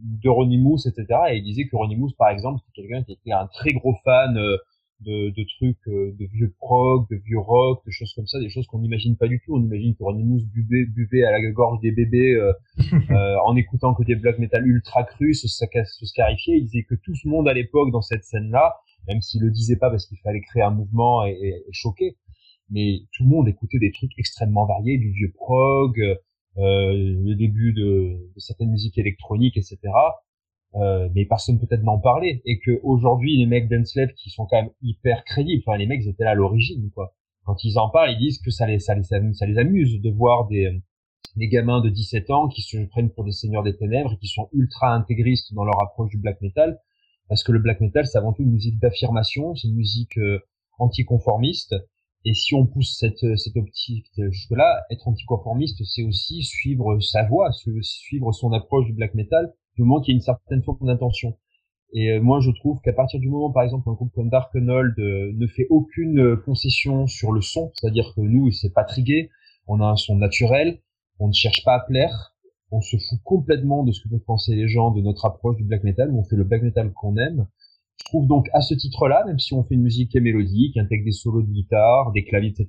de 0.00 0.28
Ronnie 0.28 0.58
Moose, 0.58 0.86
etc. 0.86 1.20
Et 1.30 1.38
il 1.38 1.44
disait 1.44 1.66
que 1.66 1.76
Ronnie 1.76 1.96
Moose, 1.96 2.14
par 2.14 2.30
exemple, 2.30 2.60
c'était 2.66 2.82
quelqu'un 2.82 3.04
qui 3.04 3.12
était 3.12 3.32
un 3.32 3.46
très 3.46 3.72
gros 3.72 3.94
fan 4.04 4.36
euh, 4.36 4.56
de, 5.00 5.30
de 5.30 5.46
trucs, 5.56 5.88
euh, 5.88 6.14
de 6.18 6.26
vieux 6.26 6.52
prog, 6.58 7.06
de 7.10 7.16
vieux 7.16 7.38
rock, 7.38 7.84
de 7.86 7.90
choses 7.90 8.12
comme 8.14 8.26
ça, 8.26 8.38
des 8.40 8.48
choses 8.48 8.66
qu'on 8.66 8.80
n'imagine 8.80 9.16
pas 9.16 9.28
du 9.28 9.40
tout. 9.44 9.56
On 9.56 9.62
imagine 9.62 9.94
que 9.94 10.02
Ronnie 10.02 10.24
Moose 10.24 10.44
buvait, 10.46 10.86
buvait 10.86 11.24
à 11.24 11.30
la 11.30 11.40
gorge 11.50 11.80
des 11.80 11.92
bébés 11.92 12.34
euh, 12.34 12.52
en 13.46 13.56
écoutant 13.56 13.94
que 13.94 14.02
des 14.04 14.16
black 14.16 14.38
metal 14.38 14.66
ultra 14.66 15.04
crus, 15.04 15.42
se, 15.42 15.48
se 15.48 16.06
scarifier. 16.06 16.56
Il 16.56 16.64
disait 16.64 16.84
que 16.84 16.94
tout 16.94 17.14
ce 17.14 17.28
monde 17.28 17.48
à 17.48 17.54
l'époque 17.54 17.90
dans 17.90 18.02
cette 18.02 18.24
scène-là, 18.24 18.74
même 19.08 19.20
s'il 19.20 19.42
le 19.42 19.50
disait 19.50 19.76
pas 19.76 19.90
parce 19.90 20.06
qu'il 20.06 20.18
fallait 20.18 20.42
créer 20.42 20.62
un 20.62 20.70
mouvement 20.70 21.24
et, 21.24 21.32
et, 21.32 21.72
choquer, 21.72 22.16
mais 22.70 23.00
tout 23.12 23.24
le 23.24 23.30
monde 23.30 23.48
écoutait 23.48 23.78
des 23.78 23.90
trucs 23.90 24.12
extrêmement 24.18 24.66
variés, 24.66 24.98
du 24.98 25.10
vieux 25.12 25.32
prog, 25.34 25.98
euh, 26.00 26.14
le 26.58 27.34
début 27.34 27.72
de, 27.72 28.30
de, 28.34 28.40
certaines 28.40 28.70
musiques 28.70 28.98
électroniques, 28.98 29.56
etc. 29.56 29.78
Euh, 30.74 31.08
mais 31.14 31.24
personne 31.24 31.58
peut-être 31.58 31.82
n'en 31.82 31.98
parlait 31.98 32.42
et 32.44 32.58
que 32.58 32.78
aujourd'hui 32.82 33.38
les 33.38 33.46
mecs 33.46 33.70
d'Enslev 33.70 34.12
qui 34.12 34.28
sont 34.28 34.44
quand 34.44 34.60
même 34.60 34.70
hyper 34.82 35.24
crédibles, 35.24 35.62
enfin 35.66 35.78
les 35.78 35.86
mecs 35.86 36.02
ils 36.04 36.10
étaient 36.10 36.24
là 36.24 36.32
à 36.32 36.34
l'origine 36.34 36.90
quoi. 36.94 37.14
Quand 37.44 37.64
ils 37.64 37.78
en 37.78 37.88
parlent, 37.88 38.10
ils 38.10 38.18
disent 38.18 38.38
que 38.38 38.50
ça 38.50 38.66
les 38.66 38.78
ça 38.78 38.94
les 38.94 39.02
ça 39.02 39.46
les 39.46 39.58
amuse 39.58 39.98
de 40.02 40.10
voir 40.10 40.46
des 40.46 40.78
des 41.36 41.48
gamins 41.48 41.80
de 41.80 41.88
17 41.88 42.30
ans 42.30 42.48
qui 42.48 42.60
se 42.60 42.76
prennent 42.90 43.10
pour 43.10 43.24
des 43.24 43.32
seigneurs 43.32 43.62
des 43.62 43.76
ténèbres 43.76 44.12
et 44.12 44.18
qui 44.18 44.28
sont 44.28 44.50
ultra 44.52 44.92
intégristes 44.92 45.54
dans 45.54 45.64
leur 45.64 45.82
approche 45.82 46.10
du 46.10 46.18
black 46.18 46.38
metal 46.42 46.78
parce 47.28 47.42
que 47.42 47.52
le 47.52 47.60
black 47.60 47.80
metal 47.80 48.06
c'est 48.06 48.18
avant 48.18 48.34
tout 48.34 48.42
une 48.42 48.52
musique 48.52 48.78
d'affirmation, 48.78 49.54
c'est 49.54 49.68
une 49.68 49.76
musique 49.76 50.18
euh, 50.18 50.40
anticonformiste 50.78 51.74
et 52.24 52.34
si 52.34 52.54
on 52.54 52.66
pousse 52.66 52.96
cette, 52.98 53.36
cette 53.36 53.56
optique 53.56 54.10
jusque-là, 54.30 54.82
être 54.90 55.08
anticonformiste, 55.08 55.82
c'est 55.84 56.02
aussi 56.02 56.42
suivre 56.42 56.98
sa 57.00 57.24
voix, 57.24 57.50
suivre 57.52 58.32
son 58.32 58.52
approche 58.52 58.86
du 58.86 58.92
black 58.92 59.14
metal, 59.14 59.52
du 59.76 59.82
moment 59.82 60.00
qu'il 60.00 60.12
y 60.12 60.16
a 60.16 60.18
une 60.18 60.22
certaine 60.22 60.62
forme 60.62 60.86
d'intention. 60.86 61.36
Et 61.92 62.10
euh, 62.10 62.20
moi, 62.20 62.40
je 62.40 62.50
trouve 62.50 62.80
qu'à 62.82 62.92
partir 62.92 63.18
du 63.20 63.28
moment, 63.28 63.50
par 63.50 63.62
exemple, 63.62 63.88
un 63.88 63.94
groupe 63.94 64.12
comme 64.12 64.28
Darkenold 64.28 64.98
euh, 64.98 65.32
ne 65.34 65.46
fait 65.46 65.66
aucune 65.70 66.36
concession 66.44 67.06
sur 67.06 67.32
le 67.32 67.40
son, 67.40 67.72
c'est-à-dire 67.74 68.12
que 68.14 68.20
nous, 68.20 68.50
c'est 68.50 68.72
pas 68.72 68.84
trigué, 68.84 69.30
on 69.66 69.80
a 69.80 69.86
un 69.86 69.96
son 69.96 70.16
naturel, 70.16 70.80
on 71.18 71.28
ne 71.28 71.32
cherche 71.32 71.64
pas 71.64 71.74
à 71.74 71.80
plaire, 71.80 72.34
on 72.70 72.80
se 72.80 72.96
fout 72.96 73.18
complètement 73.24 73.84
de 73.84 73.92
ce 73.92 74.02
que 74.02 74.08
peuvent 74.08 74.24
penser 74.26 74.54
les 74.54 74.68
gens 74.68 74.90
de 74.90 75.00
notre 75.00 75.24
approche 75.24 75.56
du 75.56 75.64
black 75.64 75.84
metal, 75.84 76.12
on 76.12 76.24
fait 76.24 76.36
le 76.36 76.44
black 76.44 76.62
metal 76.62 76.92
qu'on 76.92 77.16
aime, 77.16 77.46
je 77.98 78.04
trouve 78.04 78.26
donc 78.26 78.48
à 78.52 78.60
ce 78.60 78.74
titre-là, 78.74 79.24
même 79.26 79.38
si 79.38 79.54
on 79.54 79.64
fait 79.64 79.74
une 79.74 79.82
musique 79.82 80.10
qui 80.10 80.18
est 80.18 80.22
mélodique, 80.22 80.74
qui 80.74 80.80
intègre 80.80 81.04
des 81.04 81.12
solos 81.12 81.42
de 81.42 81.50
guitare, 81.50 82.12
des 82.12 82.24
claviers, 82.24 82.50
etc., 82.50 82.68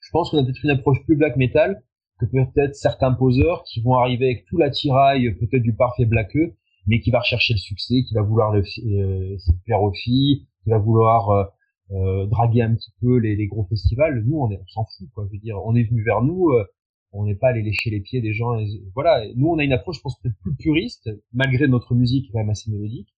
je 0.00 0.10
pense 0.10 0.30
qu'on 0.30 0.38
a 0.38 0.44
peut-être 0.44 0.64
une 0.64 0.70
approche 0.70 1.02
plus 1.04 1.16
black 1.16 1.36
metal 1.36 1.82
que 2.18 2.26
peut-être 2.26 2.74
certains 2.74 3.12
poseurs 3.12 3.64
qui 3.64 3.80
vont 3.80 3.94
arriver 3.94 4.26
avec 4.26 4.44
tout 4.46 4.58
l'attirail 4.58 5.34
peut-être 5.38 5.62
du 5.62 5.74
parfait 5.74 6.04
blackeux, 6.04 6.54
mais 6.86 7.00
qui 7.00 7.10
va 7.10 7.20
rechercher 7.20 7.54
le 7.54 7.58
succès, 7.58 8.02
qui 8.04 8.14
va 8.14 8.22
vouloir 8.22 8.52
le, 8.52 8.62
euh, 8.84 9.36
plaire 9.64 9.82
aux 9.82 9.92
filles, 9.92 10.46
qui 10.62 10.70
va 10.70 10.78
vouloir 10.78 11.30
euh, 11.30 11.44
euh, 11.92 12.26
draguer 12.26 12.62
un 12.62 12.74
petit 12.74 12.92
peu 13.00 13.18
les, 13.18 13.36
les, 13.36 13.46
gros 13.46 13.64
festivals. 13.64 14.22
Nous, 14.24 14.36
on 14.36 14.50
est, 14.50 14.58
on 14.58 14.66
s'en 14.66 14.84
fout, 14.84 15.08
quoi. 15.14 15.26
Je 15.26 15.32
veux 15.32 15.38
dire, 15.38 15.56
on 15.64 15.74
est 15.74 15.84
venu 15.84 16.02
vers 16.02 16.22
nous, 16.22 16.50
euh, 16.50 16.64
on 17.12 17.24
n'est 17.24 17.34
pas 17.34 17.48
allé 17.48 17.62
lécher 17.62 17.90
les 17.90 18.00
pieds 18.00 18.20
des 18.20 18.32
gens. 18.32 18.56
voilà, 18.94 19.24
nous, 19.36 19.48
on 19.48 19.58
a 19.58 19.64
une 19.64 19.72
approche, 19.72 19.96
je 19.98 20.02
pense, 20.02 20.18
peut-être 20.20 20.38
plus 20.42 20.54
puriste, 20.56 21.10
malgré 21.32 21.68
notre 21.68 21.94
musique 21.94 22.30
quand 22.32 22.38
même 22.38 22.50
assez 22.50 22.70
mélodique 22.70 23.08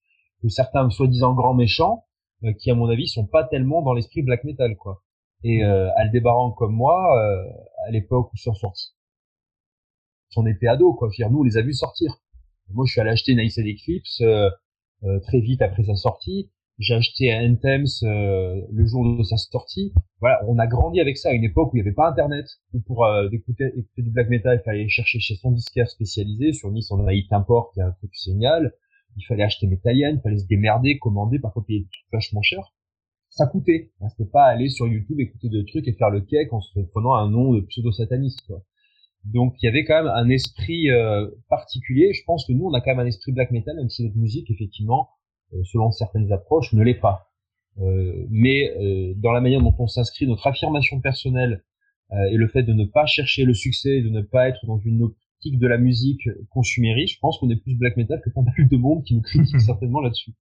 que 0.44 0.50
certains 0.50 0.88
soi-disant 0.90 1.33
grands 1.33 1.54
méchants, 1.54 2.04
euh, 2.44 2.52
qui 2.52 2.70
à 2.70 2.74
mon 2.74 2.88
avis 2.88 3.09
sont 3.09 3.26
pas 3.26 3.44
tellement 3.44 3.80
dans 3.80 3.94
l'esprit 3.94 4.22
black 4.22 4.44
metal 4.44 4.76
quoi. 4.76 5.02
Et 5.42 5.62
mm. 5.62 5.66
euh, 5.66 5.90
Aldébaran 5.96 6.52
comme 6.52 6.74
moi, 6.74 7.18
euh, 7.18 7.50
à 7.88 7.90
l'époque 7.90 8.30
où 8.33 8.37
sont 8.37 8.54
sortis, 8.54 8.94
on 10.37 10.46
était 10.46 10.66
ado 10.66 10.92
quoi. 10.92 11.09
Je 11.09 11.12
veux 11.12 11.26
dire, 11.26 11.30
nous 11.30 11.40
on 11.40 11.44
les 11.44 11.57
a 11.57 11.62
vus 11.62 11.72
sortir. 11.72 12.20
Moi 12.70 12.85
je 12.87 12.92
suis 12.92 13.00
allé 13.00 13.11
acheter 13.11 13.35
Nice 13.35 13.59
Eclipse 13.59 14.20
euh, 14.20 14.50
euh, 15.04 15.18
très 15.20 15.40
vite 15.40 15.62
après 15.62 15.85
sa 15.85 15.96
sortie. 15.96 16.50
J'ai 16.78 16.94
acheté 16.94 17.33
Anthems 17.33 18.02
euh, 18.02 18.61
le 18.70 18.85
jour 18.85 19.16
de 19.16 19.22
sa 19.22 19.37
sortie. 19.38 19.94
Voilà, 20.20 20.40
on 20.48 20.59
a 20.59 20.66
grandi 20.66 21.00
avec 21.00 21.16
ça 21.16 21.30
à 21.30 21.33
une 21.33 21.44
époque 21.44 21.72
où 21.72 21.76
il 21.76 21.83
n'y 21.83 21.88
avait 21.88 21.94
pas 21.94 22.09
Internet. 22.09 22.46
Où 22.74 22.80
pour 22.80 23.07
écouter, 23.33 23.66
écouter, 23.76 24.02
du 24.02 24.11
black 24.11 24.28
metal, 24.28 24.61
il 24.61 24.64
fallait 24.64 24.88
chercher 24.88 25.20
chez 25.20 25.37
son 25.37 25.52
disquaire 25.52 25.88
spécialisé. 25.88 26.52
Sur 26.52 26.72
Nice, 26.72 26.90
on 26.90 27.07
a 27.07 27.12
Import, 27.30 27.70
qui 27.72 27.78
est 27.78 27.85
un 27.85 27.92
truc 27.92 28.11
génial 28.12 28.74
il 29.16 29.24
fallait 29.24 29.44
acheter 29.44 29.66
métallienne, 29.66 30.16
il 30.16 30.22
fallait 30.22 30.38
se 30.38 30.46
démerder, 30.46 30.98
commander, 30.98 31.38
parfois 31.38 31.64
payer 31.64 31.87
vachement 32.12 32.42
cher. 32.42 32.72
Ça 33.31 33.46
coûtait. 33.46 33.90
Hein, 34.00 34.09
c'était 34.11 34.31
pas 34.31 34.44
aller 34.44 34.68
sur 34.68 34.87
YouTube 34.87 35.20
écouter 35.20 35.48
des 35.48 35.64
trucs 35.64 35.88
et 35.88 35.92
faire 35.92 36.11
le 36.11 36.20
cake 36.20 36.53
en 36.53 36.61
se 36.61 36.81
prenant 36.81 37.14
un 37.14 37.29
nom 37.29 37.53
de 37.53 37.61
pseudo-sataniste. 37.62 38.53
Donc 39.24 39.55
il 39.61 39.66
y 39.66 39.68
avait 39.68 39.85
quand 39.85 40.03
même 40.03 40.12
un 40.14 40.29
esprit 40.29 40.90
euh, 40.90 41.29
particulier. 41.48 42.12
Je 42.12 42.22
pense 42.27 42.46
que 42.46 42.53
nous, 42.53 42.66
on 42.66 42.74
a 42.74 42.81
quand 42.81 42.90
même 42.90 43.00
un 43.00 43.07
esprit 43.07 43.33
black 43.33 43.50
metal, 43.50 43.77
même 43.77 43.88
si 43.88 44.05
notre 44.05 44.16
musique, 44.16 44.50
effectivement, 44.50 45.09
euh, 45.53 45.62
selon 45.64 45.90
certaines 45.90 46.31
approches, 46.33 46.72
ne 46.72 46.83
l'est 46.83 47.00
pas. 47.00 47.31
Euh, 47.81 48.27
mais 48.31 48.72
dans 49.16 49.33
la 49.33 49.40
manière 49.40 49.61
dont 49.61 49.74
on 49.79 49.88
s'inscrit, 49.88 50.27
notre 50.27 50.46
affirmation 50.46 51.00
personnelle 51.00 51.64
et 52.31 52.37
le 52.37 52.46
fait 52.46 52.62
de 52.62 52.72
ne 52.72 52.85
pas 52.85 53.07
chercher 53.07 53.44
le 53.44 53.55
succès, 53.55 54.00
de 54.00 54.09
ne 54.09 54.20
pas 54.20 54.48
être 54.48 54.64
dans 54.66 54.79
une 54.79 54.98
de 55.44 55.66
la 55.66 55.79
musique 55.79 56.29
consumériste, 56.51 57.14
je 57.14 57.20
pense 57.20 57.38
qu'on 57.38 57.51
est 57.51 57.61
plus 57.61 57.77
black 57.77 57.97
metal 57.97 58.20
que 58.25 58.31
pas 58.31 58.42
mal 58.42 58.68
de 58.68 58.77
monde 58.77 59.03
qui 59.05 59.14
nous 59.14 59.23
critique 59.23 59.61
certainement 59.61 60.01
là-dessus. 60.01 60.33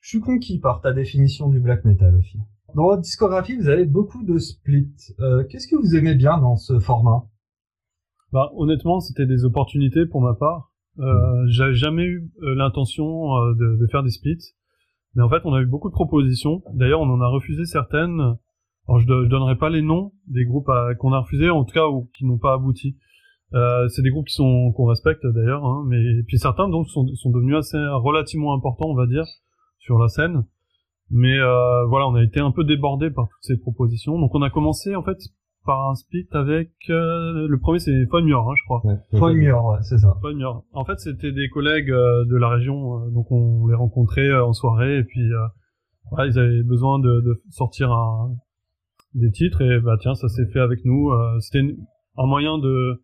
Je 0.00 0.08
suis 0.08 0.20
conquis 0.20 0.58
par 0.58 0.80
ta 0.80 0.92
définition 0.92 1.48
du 1.48 1.60
black 1.60 1.84
metal 1.84 2.16
aussi. 2.16 2.38
Dans 2.74 2.84
votre 2.84 3.02
discographie, 3.02 3.56
vous 3.56 3.68
avez 3.68 3.84
beaucoup 3.84 4.22
de 4.22 4.38
splits. 4.38 4.94
Euh, 5.20 5.44
qu'est-ce 5.44 5.66
que 5.66 5.76
vous 5.76 5.96
aimez 5.96 6.14
bien 6.14 6.38
dans 6.38 6.56
ce 6.56 6.78
format? 6.78 7.24
Bah, 8.32 8.50
honnêtement, 8.54 9.00
c'était 9.00 9.26
des 9.26 9.44
opportunités 9.44 10.06
pour 10.06 10.20
ma 10.20 10.34
part. 10.34 10.72
Euh, 10.98 11.44
mm. 11.44 11.48
J'avais 11.48 11.74
jamais 11.74 12.04
eu 12.04 12.30
euh, 12.42 12.54
l'intention 12.54 13.34
de, 13.54 13.76
de, 13.76 13.86
faire 13.88 14.02
des 14.02 14.10
splits, 14.10 14.54
mais 15.14 15.22
en 15.22 15.28
fait, 15.28 15.42
on 15.44 15.52
a 15.52 15.60
eu 15.60 15.66
beaucoup 15.66 15.88
de 15.88 15.94
propositions. 15.94 16.62
D'ailleurs, 16.72 17.00
on 17.00 17.10
en 17.10 17.20
a 17.20 17.28
refusé 17.28 17.64
certaines. 17.64 18.20
Alors, 18.88 19.00
je, 19.00 19.06
je 19.06 19.28
donnerai 19.28 19.56
pas 19.56 19.68
les 19.68 19.82
noms 19.82 20.12
des 20.28 20.44
groupes 20.44 20.70
qu'on 20.98 21.12
a 21.12 21.20
refusés, 21.20 21.50
en 21.50 21.64
tout 21.64 21.74
cas, 21.74 21.88
ou 21.88 22.08
qui 22.14 22.24
n'ont 22.24 22.38
pas 22.38 22.54
abouti. 22.54 22.96
Euh, 23.54 23.88
c'est 23.88 24.02
des 24.02 24.10
groupes 24.10 24.26
qui 24.26 24.34
sont 24.34 24.72
qu'on 24.72 24.86
respecte 24.86 25.26
d'ailleurs, 25.26 25.64
hein, 25.64 25.84
mais 25.88 26.22
puis 26.26 26.38
certains 26.38 26.68
donc 26.68 26.88
sont, 26.88 27.06
sont 27.14 27.30
devenus 27.30 27.56
assez 27.56 27.78
relativement 27.78 28.54
importants, 28.54 28.86
on 28.86 28.94
va 28.94 29.06
dire, 29.06 29.24
sur 29.78 29.98
la 29.98 30.08
scène. 30.08 30.44
Mais 31.10 31.36
euh, 31.38 31.84
voilà, 31.86 32.06
on 32.06 32.14
a 32.14 32.22
été 32.22 32.38
un 32.38 32.52
peu 32.52 32.62
débordé 32.62 33.10
par 33.10 33.24
toutes 33.24 33.42
ces 33.42 33.58
propositions. 33.58 34.18
Donc 34.18 34.34
on 34.34 34.42
a 34.42 34.50
commencé 34.50 34.94
en 34.94 35.02
fait 35.02 35.18
par 35.64 35.90
un 35.90 35.94
split 35.94 36.26
avec 36.32 36.70
euh, 36.88 37.46
le 37.48 37.58
premier 37.58 37.78
c'est 37.78 38.06
Fonmure, 38.06 38.48
hein, 38.48 38.54
je 38.56 38.64
crois. 38.64 38.82
Ouais, 38.84 38.98
ouais, 39.70 39.78
c'est 39.82 39.98
ça. 39.98 40.16
Fonmure. 40.22 40.64
En 40.72 40.84
fait, 40.84 40.98
c'était 40.98 41.32
des 41.32 41.48
collègues 41.48 41.90
euh, 41.90 42.24
de 42.24 42.36
la 42.36 42.48
région, 42.48 42.96
euh, 42.96 43.10
donc 43.10 43.30
on 43.30 43.66
les 43.66 43.74
rencontrait 43.74 44.32
en 44.32 44.52
soirée 44.52 44.98
et 44.98 45.04
puis 45.04 45.28
voilà, 46.10 46.30
ils 46.30 46.38
avaient 46.38 46.62
besoin 46.62 46.98
de, 46.98 47.20
de 47.20 47.42
sortir 47.50 47.92
un, 47.92 48.34
des 49.14 49.30
titres 49.30 49.60
et 49.62 49.80
bah 49.80 49.96
tiens, 50.00 50.14
ça 50.14 50.28
s'est 50.28 50.46
fait 50.46 50.60
avec 50.60 50.84
nous. 50.84 51.12
c'était 51.40 51.62
un 52.16 52.26
moyen 52.26 52.58
de 52.58 53.02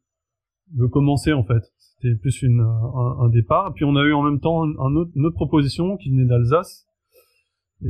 de 0.73 0.87
commencer 0.87 1.33
en 1.33 1.45
fait. 1.45 1.63
C'était 1.79 2.15
plus 2.17 2.43
une, 2.43 2.61
un, 2.61 3.25
un, 3.25 3.29
départ. 3.29 3.73
Puis 3.75 3.85
on 3.85 3.97
a 3.97 4.03
eu 4.03 4.13
en 4.13 4.23
même 4.23 4.41
temps 4.41 4.61
autre, 4.61 5.11
une 5.15 5.27
autre 5.27 5.37
proposition 5.37 5.97
qui 5.97 6.11
venait 6.11 6.27
d'Alsace. 6.27 6.87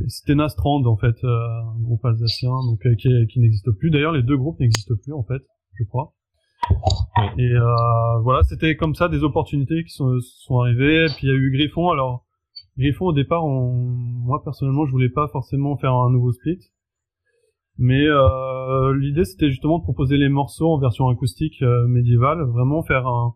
C'était 0.07 0.35
Nastrand 0.35 0.85
en 0.85 0.97
fait, 0.97 1.15
euh, 1.23 1.29
un 1.29 1.81
groupe 1.81 2.03
alsacien 2.03 2.51
donc 2.65 2.85
euh, 2.85 2.95
qui, 2.95 3.09
qui 3.27 3.39
n'existe 3.39 3.71
plus. 3.71 3.89
D'ailleurs, 3.89 4.11
les 4.11 4.23
deux 4.23 4.37
groupes 4.37 4.59
n'existent 4.59 4.95
plus 5.01 5.13
en 5.13 5.23
fait, 5.23 5.41
je 5.79 5.83
crois. 5.85 6.13
Et 7.37 7.51
euh, 7.51 8.19
voilà, 8.21 8.43
c'était 8.43 8.75
comme 8.75 8.95
ça 8.95 9.07
des 9.07 9.23
opportunités 9.23 9.83
qui 9.83 9.91
sont, 9.91 10.19
sont 10.19 10.59
arrivées. 10.59 11.05
Puis 11.15 11.27
il 11.27 11.29
y 11.29 11.31
a 11.31 11.35
eu 11.35 11.51
Griffon. 11.51 11.89
Alors 11.89 12.25
Griffon 12.77 13.05
au 13.05 13.13
départ, 13.13 13.45
on... 13.45 13.71
moi 13.71 14.43
personnellement, 14.43 14.85
je 14.85 14.91
voulais 14.91 15.09
pas 15.09 15.27
forcément 15.29 15.77
faire 15.77 15.93
un 15.93 16.11
nouveau 16.11 16.33
split. 16.33 16.59
Mais 17.77 18.07
euh, 18.07 18.97
l'idée 18.97 19.23
c'était 19.23 19.49
justement 19.49 19.77
de 19.79 19.83
proposer 19.83 20.17
les 20.17 20.29
morceaux 20.29 20.73
en 20.73 20.79
version 20.79 21.07
acoustique 21.09 21.61
euh, 21.61 21.87
médiévale, 21.87 22.41
vraiment 22.43 22.81
faire 22.81 23.07
un, 23.07 23.35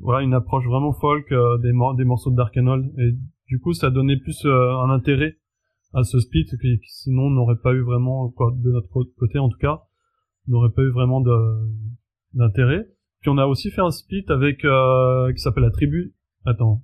voilà, 0.00 0.22
une 0.22 0.34
approche 0.34 0.64
vraiment 0.66 0.92
folk 0.92 1.30
euh, 1.32 1.58
des, 1.58 1.72
des 1.96 2.04
morceaux 2.04 2.30
de 2.30 2.36
Darkenhold. 2.36 2.92
Et 2.98 3.12
du 3.48 3.58
coup, 3.58 3.72
ça 3.72 3.90
donnait 3.90 4.18
plus 4.18 4.44
euh, 4.44 4.76
un 4.78 4.90
intérêt 4.90 5.36
à 5.92 6.04
ce 6.04 6.20
split 6.20 6.46
qui, 6.60 6.78
sinon 6.84 7.30
n'aurait 7.30 7.60
pas 7.60 7.72
eu 7.72 7.82
vraiment, 7.82 8.30
quoi, 8.30 8.52
de 8.54 8.70
notre 8.70 8.88
côté 9.18 9.40
en 9.40 9.48
tout 9.48 9.58
cas, 9.58 9.80
n'aurait 10.46 10.70
pas 10.70 10.82
eu 10.82 10.90
vraiment 10.90 11.20
d'intérêt. 12.32 12.86
Puis 13.20 13.30
on 13.30 13.38
a 13.38 13.46
aussi 13.46 13.70
fait 13.70 13.80
un 13.80 13.90
split 13.90 14.24
avec 14.28 14.58
qui 14.58 15.40
s'appelle 15.42 15.64
la 15.64 15.72
tribu. 15.72 16.14
Attends. 16.46 16.82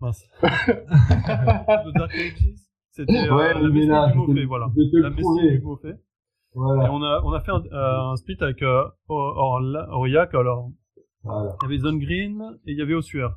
Mince. 0.00 0.24
Dark 0.40 2.14
Ages. 2.14 2.67
C'était 2.90 3.28
euh, 3.30 3.54
la 3.54 3.68
Messie 3.68 4.12
du 4.12 4.18
Maufait, 4.18 4.44
voilà. 4.44 4.66
La 4.92 5.10
Messie 5.10 5.48
du 5.50 5.60
Maufait. 5.62 5.96
Voilà. 6.54 6.86
Et 6.86 6.88
on 6.90 7.02
a, 7.02 7.22
on 7.24 7.32
a 7.32 7.40
fait 7.40 7.52
un, 7.52 7.62
euh, 7.72 8.12
un 8.12 8.16
split 8.16 8.36
avec 8.40 8.62
euh, 8.62 8.84
Aurillac, 9.08 10.34
alors. 10.34 10.70
Voilà. 11.22 11.56
Il 11.62 11.64
y 11.64 11.66
avait 11.66 11.78
Zone 11.78 11.98
Green 11.98 12.42
et 12.66 12.72
il 12.72 12.78
y 12.78 12.82
avait 12.82 12.94
Ossuaire. 12.94 13.36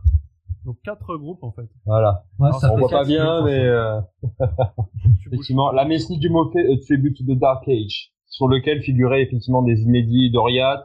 Donc 0.65 0.77
quatre 0.83 1.17
groupes 1.17 1.43
en 1.43 1.51
fait. 1.51 1.67
Voilà. 1.85 2.23
Ouais, 2.39 2.51
ça 2.53 2.71
on 2.71 2.77
voit 2.77 2.89
pas 2.89 3.03
bien, 3.03 3.43
mais 3.43 3.59
euh... 3.59 3.99
effectivement, 5.25 5.71
la 5.71 5.85
Messie 5.85 6.19
du 6.19 6.29
Maufait, 6.29 6.71
a 6.71 6.77
Tribute 6.85 7.17
to 7.17 7.23
the 7.23 7.37
Dark 7.37 7.67
Age, 7.67 8.11
sur 8.27 8.47
lequel 8.47 8.81
figuraient 8.81 9.23
effectivement 9.23 9.63
des 9.63 9.81
inédits 9.81 10.29
d'Oriat, 10.31 10.83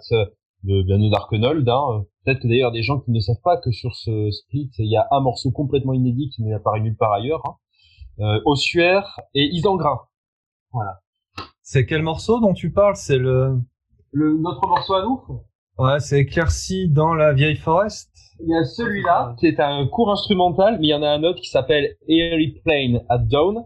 de 0.64 0.82
bien 0.82 0.98
de 0.98 1.10
Darkenold. 1.10 1.68
Hein. 1.68 2.04
Peut-être 2.24 2.46
d'ailleurs 2.46 2.72
des 2.72 2.82
gens 2.82 3.00
qui 3.00 3.10
ne 3.10 3.20
savent 3.20 3.40
pas 3.44 3.58
que 3.58 3.70
sur 3.70 3.94
ce 3.94 4.30
split 4.30 4.70
il 4.78 4.90
y 4.90 4.96
a 4.96 5.06
un 5.10 5.20
morceau 5.20 5.50
complètement 5.50 5.92
inédit 5.92 6.30
qui 6.30 6.42
n'est 6.42 6.54
apparu 6.54 6.80
nulle 6.80 6.96
part 6.96 7.12
ailleurs. 7.12 7.42
Hein. 7.46 7.54
Euh, 8.20 8.40
Ossuaire 8.44 9.20
et 9.34 9.44
Isengrin. 9.52 9.98
Voilà. 10.72 11.00
C'est 11.62 11.84
quel 11.84 12.02
morceau 12.02 12.40
dont 12.40 12.54
tu 12.54 12.72
parles? 12.72 12.96
C'est 12.96 13.18
le... 13.18 13.58
le 14.12 14.38
notre 14.38 14.66
morceau 14.66 14.94
à 14.94 15.02
nous? 15.02 15.20
Ouais, 15.78 16.00
c'est 16.00 16.20
éclairci 16.20 16.88
dans 16.88 17.12
la 17.12 17.34
vieille 17.34 17.56
forest. 17.56 18.10
Il 18.40 18.48
y 18.48 18.56
a 18.56 18.64
celui-là 18.64 19.34
qui 19.38 19.46
est 19.46 19.60
un 19.60 19.86
court 19.86 20.10
instrumental, 20.10 20.78
mais 20.80 20.86
il 20.86 20.90
y 20.90 20.94
en 20.94 21.02
a 21.02 21.08
un 21.08 21.22
autre 21.24 21.40
qui 21.40 21.50
s'appelle 21.50 21.96
Airy 22.08 22.60
Plane 22.64 23.02
at 23.08 23.18
Dawn. 23.18 23.64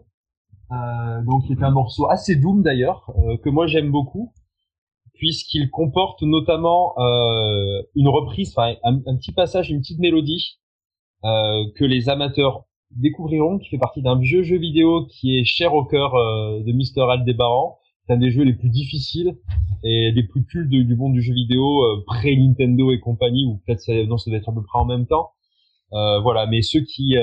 Euh, 0.73 1.23
donc 1.25 1.47
qui 1.47 1.53
est 1.53 1.63
un 1.65 1.71
morceau 1.71 2.09
assez 2.09 2.37
doom 2.37 2.63
d'ailleurs, 2.63 3.11
euh, 3.19 3.37
que 3.39 3.51
moi 3.51 3.67
j'aime 3.67 3.91
beaucoup, 3.91 4.33
puisqu'il 5.15 5.69
comporte 5.69 6.23
notamment 6.23 6.95
euh, 6.99 7.83
une 7.97 8.09
reprise, 8.09 8.55
enfin 8.57 8.77
un, 8.85 9.17
petit 9.17 9.33
passage, 9.33 9.71
une 9.71 9.81
petite 9.81 9.99
mélodie 9.99 10.61
euh, 11.25 11.65
que 11.77 11.85
les 11.85 12.09
amateurs 12.09 12.67
découvriront, 12.97 13.59
qui 13.59 13.69
fait 13.69 13.79
partie 13.79 14.03
d'un 14.03 14.19
vieux 14.19 14.43
jeu 14.43 14.59
vidéo 14.59 15.07
qui 15.07 15.39
est 15.39 15.45
cher 15.45 15.75
au 15.75 15.85
cœur 15.85 16.15
euh, 16.15 16.63
de 16.63 16.73
Mr. 16.73 17.11
Aldebaran. 17.11 17.79
C'est 18.07 18.15
un 18.15 18.17
des 18.17 18.31
jeux 18.31 18.43
les 18.43 18.55
plus 18.55 18.71
difficiles 18.71 19.37
et 19.85 20.11
les 20.11 20.23
plus 20.25 20.45
cultes 20.45 20.69
du 20.69 20.97
monde 20.97 21.13
du 21.13 21.23
jeu 21.23 21.33
vidéo 21.33 21.85
euh, 21.85 22.03
pré 22.07 22.37
Nintendo 22.37 22.91
et 22.91 22.99
compagnie, 22.99 23.47
ou 23.47 23.61
peut-être 23.65 23.81
ça, 23.81 23.93
non, 24.05 24.19
ça 24.19 24.31
doit 24.31 24.39
être 24.39 24.49
à 24.49 24.53
peu 24.53 24.63
près 24.63 24.79
en 24.79 24.85
même 24.85 25.07
temps. 25.07 25.31
Euh, 25.93 26.21
voilà, 26.21 26.47
mais 26.47 26.63
ceux 26.63 26.81
qui, 26.81 27.17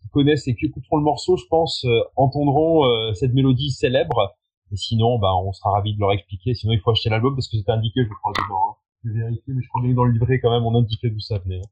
qui 0.00 0.08
connaissent 0.12 0.46
et 0.48 0.54
qui 0.54 0.66
écouteront 0.66 0.96
le 0.96 1.02
morceau, 1.02 1.36
je 1.36 1.44
pense, 1.48 1.86
entendront 2.16 2.84
cette 3.14 3.34
mélodie 3.34 3.70
célèbre. 3.70 4.34
Et 4.72 4.76
sinon, 4.76 5.18
bah, 5.18 5.34
on 5.34 5.52
sera 5.52 5.72
ravi 5.72 5.94
de 5.94 6.00
leur 6.00 6.12
expliquer. 6.12 6.54
Sinon, 6.54 6.72
il 6.72 6.80
faut 6.80 6.92
acheter 6.92 7.10
l'album 7.10 7.34
parce 7.34 7.48
que 7.48 7.56
c'était 7.56 7.72
indiqué, 7.72 8.02
je 8.04 8.08
crois. 8.08 8.32
Hein. 8.38 8.74
Je 9.04 9.10
vais 9.10 9.20
vérifier, 9.20 9.54
mais 9.54 9.62
je 9.62 9.68
crois 9.68 9.82
que 9.82 9.92
dans 9.92 10.04
le 10.04 10.12
livret, 10.12 10.38
quand 10.38 10.50
même, 10.50 10.64
on 10.64 10.76
indiquait 10.76 11.10
d'où 11.10 11.18
ça 11.18 11.38
venait. 11.38 11.58
Hein. 11.58 11.68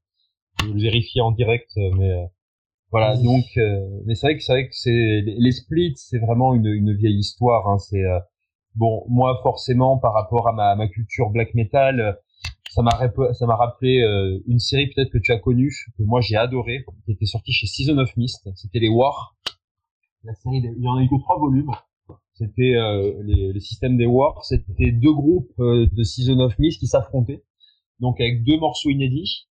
Je 0.61 0.67
vais 0.67 0.73
le 0.73 0.81
vérifier 0.81 1.21
en 1.21 1.31
direct, 1.31 1.71
mais 1.77 2.29
voilà, 2.91 3.17
donc, 3.17 3.45
euh, 3.59 3.87
mais 4.07 4.15
c'est 4.15 4.29
vrai 4.29 4.37
que 4.37 4.43
c'est 4.43 4.53
vrai 4.53 4.67
que 4.67 4.75
c'est 4.75 5.21
les 5.27 5.53
splits, 5.53 5.95
c'est 5.97 6.19
vraiment 6.19 6.55
une, 6.55 6.67
une 6.67 6.95
vieille 6.95 7.19
histoire. 7.19 7.69
Hein, 7.69 7.79
c'est 7.79 8.03
euh, 8.03 8.19
bon, 8.77 9.05
moi 9.09 9.39
forcément 9.43 9.99
par 9.99 10.15
rapport 10.15 10.49
à 10.49 10.53
ma, 10.53 10.75
ma 10.75 10.89
culture 10.89 11.29
black 11.29 11.53
metal, 11.55 12.01
euh, 12.01 12.13
ça 12.71 12.81
m'a 12.83 12.93
ça 13.35 13.47
m'a 13.47 13.57
rappelé 13.57 13.99
une 14.47 14.59
série 14.59 14.89
peut-être 14.89 15.11
que 15.11 15.19
tu 15.19 15.33
as 15.33 15.39
connue 15.39 15.73
que 15.97 16.03
moi 16.03 16.21
j'ai 16.21 16.37
adoré, 16.37 16.85
qui 17.05 17.13
était 17.13 17.27
sortie 17.27 17.53
chez 17.53 17.67
Season 17.67 17.99
of 17.99 18.15
Mist. 18.17 18.49
C'était 18.55 18.79
les 18.79 18.89
Wars. 18.89 19.37
La 20.25 20.35
série, 20.35 20.59
il 20.59 20.83
y 20.83 20.89
en 20.89 20.97
a 20.97 21.03
eu 21.03 21.09
que 21.09 21.19
trois 21.21 21.39
volumes. 21.39 21.71
C'était 22.35 22.75
les, 23.25 23.53
les, 23.53 23.61
systèmes 23.61 23.97
des 23.97 24.07
Wars. 24.07 24.45
C'était 24.45 24.93
deux 24.93 25.15
groupes 25.15 25.53
de 25.59 26.03
Season 26.03 26.39
of 26.41 26.59
Mist 26.59 26.79
qui 26.79 26.87
s'affrontaient, 26.87 27.43
donc 28.01 28.21
avec 28.21 28.45
deux 28.45 28.59
morceaux 28.59 28.91
inédits, 28.91 29.49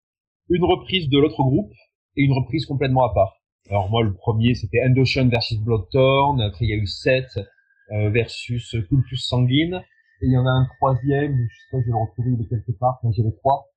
une 0.50 0.64
reprise 0.64 1.08
de 1.08 1.18
l'autre 1.18 1.42
groupe 1.42 1.72
et 2.16 2.22
une 2.22 2.32
reprise 2.32 2.66
complètement 2.66 3.04
à 3.04 3.14
part. 3.14 3.40
Alors 3.70 3.90
moi, 3.90 4.02
le 4.02 4.12
premier, 4.12 4.54
c'était 4.54 4.82
Endocean 4.84 5.28
versus 5.28 5.58
Bloodthorn. 5.58 6.40
Après, 6.40 6.66
il 6.66 6.68
y 6.68 6.74
a 6.74 6.76
eu 6.76 6.86
Seth 6.86 7.38
euh, 7.92 8.10
versus 8.10 8.76
Cultus 8.88 9.26
Sanguine. 9.26 9.82
Et 10.20 10.26
il 10.26 10.32
y 10.32 10.36
en 10.36 10.46
a 10.46 10.50
un 10.50 10.66
troisième, 10.76 11.34
je 11.34 11.56
sais 11.56 11.68
pas, 11.72 11.78
je 11.80 11.86
vais 11.86 11.90
le 11.90 11.96
retrouver, 11.96 12.30
il 12.32 12.42
est 12.42 12.48
quelque 12.48 12.72
part, 12.78 12.98
quand 13.00 13.10
j'ai 13.12 13.22
les 13.22 13.34
trois. 13.34 13.70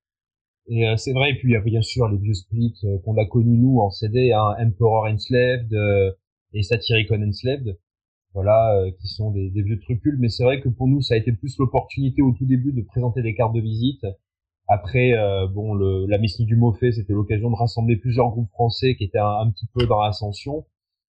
Et 0.69 0.87
euh, 0.87 0.97
c'est 0.97 1.13
vrai, 1.13 1.31
et 1.31 1.35
puis 1.35 1.49
il 1.49 1.53
y 1.53 1.55
a 1.55 1.61
bien 1.61 1.81
sûr 1.81 2.07
les 2.09 2.17
vieux 2.17 2.33
splits 2.33 2.75
euh, 2.83 2.97
qu'on 3.03 3.17
a 3.17 3.25
connus 3.25 3.57
nous 3.57 3.79
en 3.79 3.89
CD, 3.89 4.33
hein, 4.33 4.55
Emperor 4.59 5.05
Enslaved 5.05 5.73
et 6.53 6.63
Satyricon 6.63 7.21
Enslaved, 7.23 7.77
voilà, 8.33 8.83
qui 8.99 9.07
sont 9.07 9.31
des, 9.31 9.49
des 9.49 9.61
vieux 9.61 9.79
trucules. 9.79 10.17
Mais 10.19 10.29
c'est 10.29 10.43
vrai 10.43 10.61
que 10.61 10.69
pour 10.69 10.87
nous, 10.87 11.01
ça 11.01 11.15
a 11.15 11.17
été 11.17 11.31
plus 11.31 11.57
l'opportunité 11.57 12.21
au 12.21 12.33
tout 12.33 12.45
début 12.45 12.73
de 12.73 12.81
présenter 12.81 13.21
des 13.21 13.35
cartes 13.35 13.53
de 13.53 13.61
visite 13.61 14.05
après, 14.67 15.13
euh, 15.13 15.47
bon, 15.47 15.73
le, 15.73 16.05
la 16.07 16.17
Messie 16.17 16.45
du 16.45 16.55
Moffet, 16.55 16.91
c'était 16.91 17.13
l'occasion 17.13 17.49
de 17.49 17.55
rassembler 17.55 17.95
plusieurs 17.95 18.29
groupes 18.29 18.49
français 18.49 18.95
qui 18.95 19.05
étaient 19.05 19.17
un, 19.17 19.49
petit 19.51 19.67
peu 19.73 19.85
dans 19.87 20.01
l'ascension. 20.01 20.65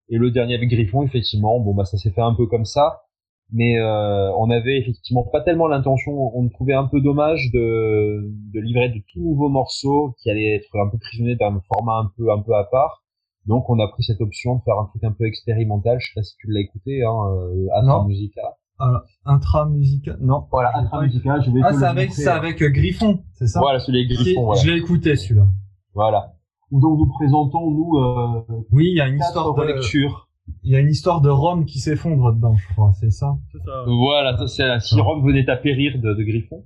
Et 0.08 0.16
le 0.16 0.30
dernier 0.30 0.54
avec 0.54 0.70
Griffon, 0.70 1.02
effectivement, 1.02 1.58
bon, 1.60 1.74
bah, 1.74 1.84
ça 1.84 1.98
s'est 1.98 2.12
fait 2.12 2.20
un 2.20 2.34
peu 2.34 2.46
comme 2.46 2.64
ça. 2.64 3.02
Mais 3.50 3.78
euh, 3.78 4.30
on 4.36 4.50
avait 4.50 4.78
effectivement 4.78 5.24
pas 5.24 5.40
tellement 5.40 5.68
l'intention, 5.68 6.12
on 6.36 6.48
trouvait 6.50 6.74
un 6.74 6.84
peu 6.86 7.00
dommage 7.00 7.50
de, 7.52 8.30
de 8.52 8.60
livrer 8.60 8.90
de 8.90 9.02
tout 9.10 9.20
nouveaux 9.20 9.48
morceaux 9.48 10.14
qui 10.18 10.30
allaient 10.30 10.54
être 10.56 10.68
un 10.76 10.90
peu 10.90 10.98
prisonniers 10.98 11.36
d'un 11.36 11.58
format 11.66 11.94
un 11.94 12.12
peu 12.14 12.30
un 12.30 12.42
peu 12.42 12.54
à 12.54 12.64
part. 12.64 13.04
Donc 13.46 13.70
on 13.70 13.78
a 13.78 13.88
pris 13.88 14.02
cette 14.02 14.20
option 14.20 14.56
de 14.56 14.62
faire 14.64 14.78
un 14.78 14.84
truc 14.84 15.02
un 15.02 15.12
peu 15.12 15.24
expérimental. 15.26 15.98
Je 15.98 16.08
sais 16.08 16.12
pas 16.14 16.22
si 16.22 16.36
tu 16.36 16.48
l'as 16.50 16.60
écouté, 16.60 17.02
hein, 17.02 17.16
euh, 17.32 18.04
Musica. 18.04 18.58
Alors, 18.78 19.02
intra-musical, 19.24 20.18
non. 20.20 20.46
Voilà, 20.52 20.76
intra-musical, 20.76 21.42
je 21.44 21.50
vais 21.50 21.60
Ah, 21.64 21.72
c'est 21.72 21.84
avec, 21.84 22.12
c'est 22.12 22.28
avec 22.28 22.62
euh, 22.62 22.70
Griffon, 22.70 23.20
c'est 23.32 23.46
ça? 23.46 23.60
Voilà, 23.60 23.80
celui 23.80 23.98
avec 24.04 24.10
Griffon, 24.16 24.54
Je 24.54 24.70
l'ai 24.70 24.76
écouté, 24.78 25.16
celui-là. 25.16 25.46
Voilà. 25.94 26.34
Donc, 26.70 26.98
nous 26.98 27.08
présentons, 27.08 27.70
nous, 27.70 27.96
euh, 27.98 28.64
Oui, 28.70 28.88
il 28.90 28.96
y 28.96 29.00
a 29.00 29.08
une 29.08 29.18
histoire 29.18 29.54
de 29.54 29.62
lecture. 29.64 30.28
Il 30.62 30.70
y 30.72 30.76
a 30.76 30.80
une 30.80 30.88
histoire 30.90 31.20
de 31.20 31.28
Rome 31.28 31.66
qui 31.66 31.78
s'effondre 31.78 32.32
dedans, 32.32 32.54
je 32.56 32.68
crois, 32.72 32.92
c'est 32.98 33.10
ça? 33.10 33.36
C'est 33.52 33.58
ça. 33.58 33.84
Voilà, 33.86 34.46
c'est 34.46 34.80
si 34.80 35.00
Rome 35.00 35.26
venait 35.26 35.48
à 35.50 35.56
périr 35.56 36.00
de, 36.00 36.14
de 36.14 36.22
Griffon. 36.22 36.64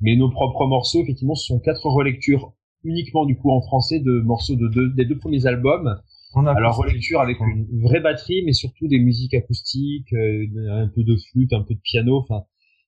Mais 0.00 0.16
nos 0.16 0.30
propres 0.30 0.66
morceaux, 0.66 1.00
effectivement, 1.02 1.34
ce 1.34 1.46
sont 1.46 1.60
quatre 1.60 1.86
relectures 1.86 2.52
uniquement, 2.82 3.26
du 3.26 3.36
coup, 3.36 3.50
en 3.50 3.60
français 3.60 4.00
de 4.00 4.20
morceaux 4.22 4.56
de 4.56 4.66
deux, 4.68 4.88
des 4.94 5.04
deux 5.04 5.18
premiers 5.18 5.46
albums 5.46 6.00
alors 6.34 6.76
relecture 6.76 7.20
avec 7.20 7.38
une 7.40 7.82
vraie 7.82 8.00
batterie, 8.00 8.42
mais 8.44 8.52
surtout 8.52 8.86
des 8.86 9.00
musiques 9.00 9.34
acoustiques, 9.34 10.12
euh, 10.12 10.46
un 10.70 10.88
peu 10.88 11.02
de 11.02 11.16
flûte, 11.16 11.52
un 11.52 11.62
peu 11.62 11.74
de 11.74 11.80
piano. 11.80 12.18
Enfin, 12.18 12.44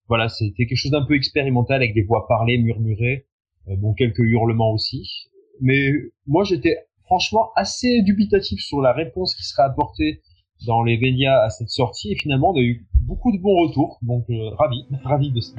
voilà, 0.09 0.29
c'était 0.29 0.67
quelque 0.67 0.77
chose 0.77 0.93
d'un 0.93 1.05
peu 1.05 1.15
expérimental 1.15 1.77
avec 1.77 1.95
des 1.95 2.03
voix 2.03 2.27
parlées, 2.29 2.59
murmurées, 2.59 3.27
euh, 3.69 3.77
bon 3.77 3.95
quelques 3.95 4.21
hurlements 4.21 4.73
aussi. 4.73 5.29
Mais 5.61 5.91
moi, 6.27 6.45
j'étais 6.45 6.77
franchement 7.05 7.51
assez 7.57 8.03
dubitatif 8.03 8.61
sur 8.61 8.81
la 8.81 8.93
réponse 8.93 9.35
qui 9.35 9.43
serait 9.43 9.65
apportée 9.65 10.23
dans 10.67 10.83
les 10.83 10.97
médias 10.97 11.43
à 11.43 11.51
cette 11.51 11.71
sortie, 11.71 12.13
et 12.13 12.17
finalement, 12.17 12.53
on 12.53 12.57
a 12.57 12.63
eu 12.63 12.87
beaucoup 13.01 13.33
de 13.33 13.39
bons 13.39 13.57
retours. 13.67 13.99
Donc, 14.03 14.25
euh, 14.31 14.51
ravi, 14.51 14.85
ravi 15.05 15.33
de 15.33 15.41
ça. 15.41 15.55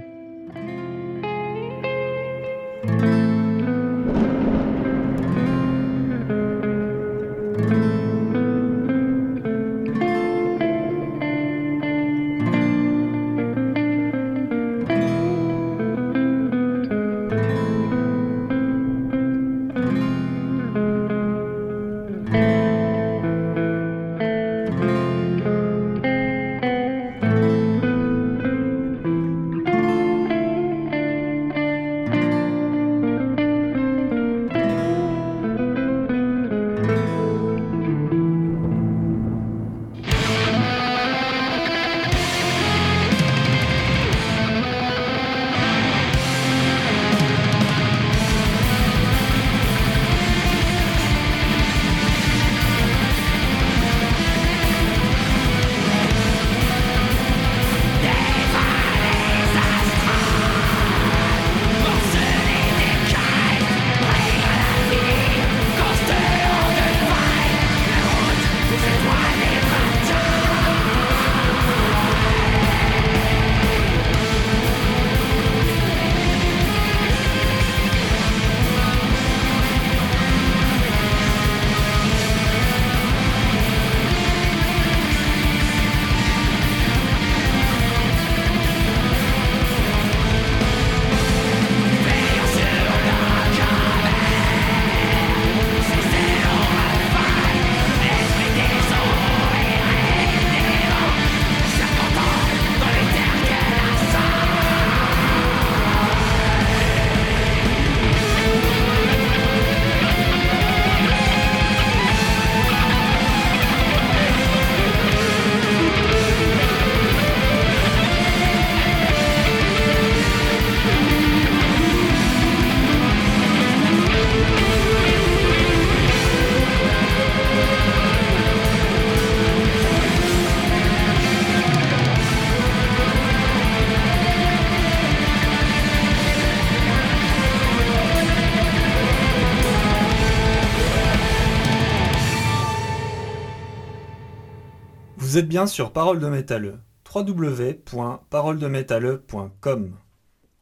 Vous 145.34 145.40
êtes 145.40 145.50
bien 145.50 145.66
sur 145.66 145.92
Parole 145.92 146.20
de 146.20 146.28
Métalleux, 146.28 146.78
www.paroledemétalleux.com. 147.12 149.96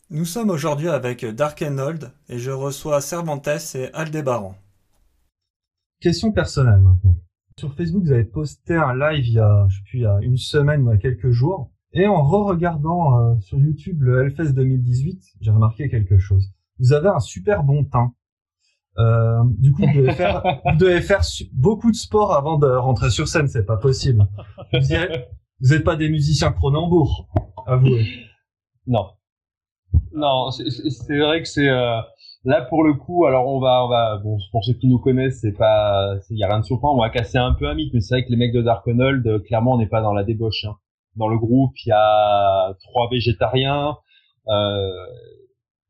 Nous 0.10 0.24
sommes 0.24 0.50
aujourd'hui 0.50 0.88
avec 0.88 1.26
Dark 1.26 1.62
Old 1.62 2.14
et 2.30 2.40
je 2.40 2.52
reçois 2.52 3.02
Cervantes 3.02 3.50
et 3.76 3.94
Aldébaran. 3.94 4.56
Question 6.00 6.32
personnelle 6.32 6.80
maintenant. 6.80 7.18
Sur 7.60 7.74
Facebook, 7.74 8.04
vous 8.04 8.14
avez 8.14 8.24
posté 8.24 8.76
un 8.76 8.96
live 8.96 9.28
il 9.28 9.34
y 9.34 9.40
a, 9.40 9.68
je 9.68 9.76
sais 9.76 9.84
plus, 9.84 9.98
il 9.98 10.04
y 10.04 10.06
a 10.06 10.20
une 10.22 10.38
semaine 10.38 10.88
ou 10.88 10.98
quelques 10.98 11.32
jours. 11.32 11.70
Et 11.92 12.08
en 12.08 12.24
re-regardant 12.24 13.20
euh, 13.20 13.38
sur 13.42 13.60
YouTube 13.60 14.04
le 14.04 14.24
Hellfest 14.24 14.54
2018, 14.54 15.22
j'ai 15.42 15.52
remarqué 15.52 15.90
quelque 15.90 16.18
chose. 16.18 16.50
Vous 16.80 16.94
avez 16.94 17.10
un 17.10 17.20
super 17.20 17.66
bon 17.66 17.84
teint. 17.84 18.14
Euh, 18.98 19.44
du 19.58 19.72
coup, 19.72 19.84
vous 19.84 20.02
devez 20.02 20.12
faire, 20.14 20.44
vous 20.66 20.78
devez 20.78 21.02
faire 21.02 21.22
beaucoup 21.54 21.92
de 21.92 21.96
sport 21.96 22.34
avant 22.34 22.58
de 22.58 22.68
rentrer 22.68 23.10
sur 23.10 23.28
scène, 23.28 23.48
c'est 23.48 23.66
pas 23.66 23.78
possible. 23.78 24.28
Vous 24.74 25.70
n'êtes 25.70 25.84
pas 25.84 25.96
des 25.96 26.10
musiciens 26.10 26.52
Cronenbourg, 26.52 27.28
avouez. 27.68 28.06
Non. 28.88 29.12
Non, 30.14 30.50
c'est 30.52 31.18
vrai 31.18 31.42
que 31.42 31.48
c'est 31.48 31.70
euh, 31.70 32.00
là 32.46 32.62
pour 32.64 32.84
le 32.84 32.94
coup. 32.94 33.26
Alors 33.26 33.48
on 33.48 33.60
va, 33.60 33.86
on 33.86 33.90
va, 33.90 34.18
bon, 34.18 34.38
pour 34.52 34.64
ceux 34.64 34.74
qui 34.74 34.88
nous 34.88 35.00
connaissent, 35.00 35.40
c'est 35.42 35.52
pas, 35.52 36.16
il 36.30 36.38
y 36.38 36.44
a 36.44 36.48
rien 36.48 36.60
de 36.60 36.66
surprenant. 36.66 36.96
On 36.96 37.02
va 37.02 37.10
casser 37.10 37.38
un 37.38 37.54
peu 37.54 37.68
un 37.68 37.76
mythe, 37.76 37.94
mais 37.94 38.02
c'est 38.02 38.16
vrai 38.16 38.26
que 38.26 38.32
les 38.32 38.38
mecs 38.38 38.54
de 38.54 38.62
Dark 38.62 38.88
euh, 38.88 39.40
clairement, 39.40 39.74
on 39.74 39.78
n'est 39.78 39.88
pas 39.88 40.02
dans 40.02 40.14
la 40.14 40.24
débauche. 40.24 40.66
Hein. 40.66 40.76
Dans 41.16 41.28
le 41.28 41.38
groupe, 41.38 41.74
il 41.86 41.90
y 41.90 41.94
a 41.94 42.74
trois 42.82 43.10
végétariens. 43.10 43.98
Euh, 44.48 44.90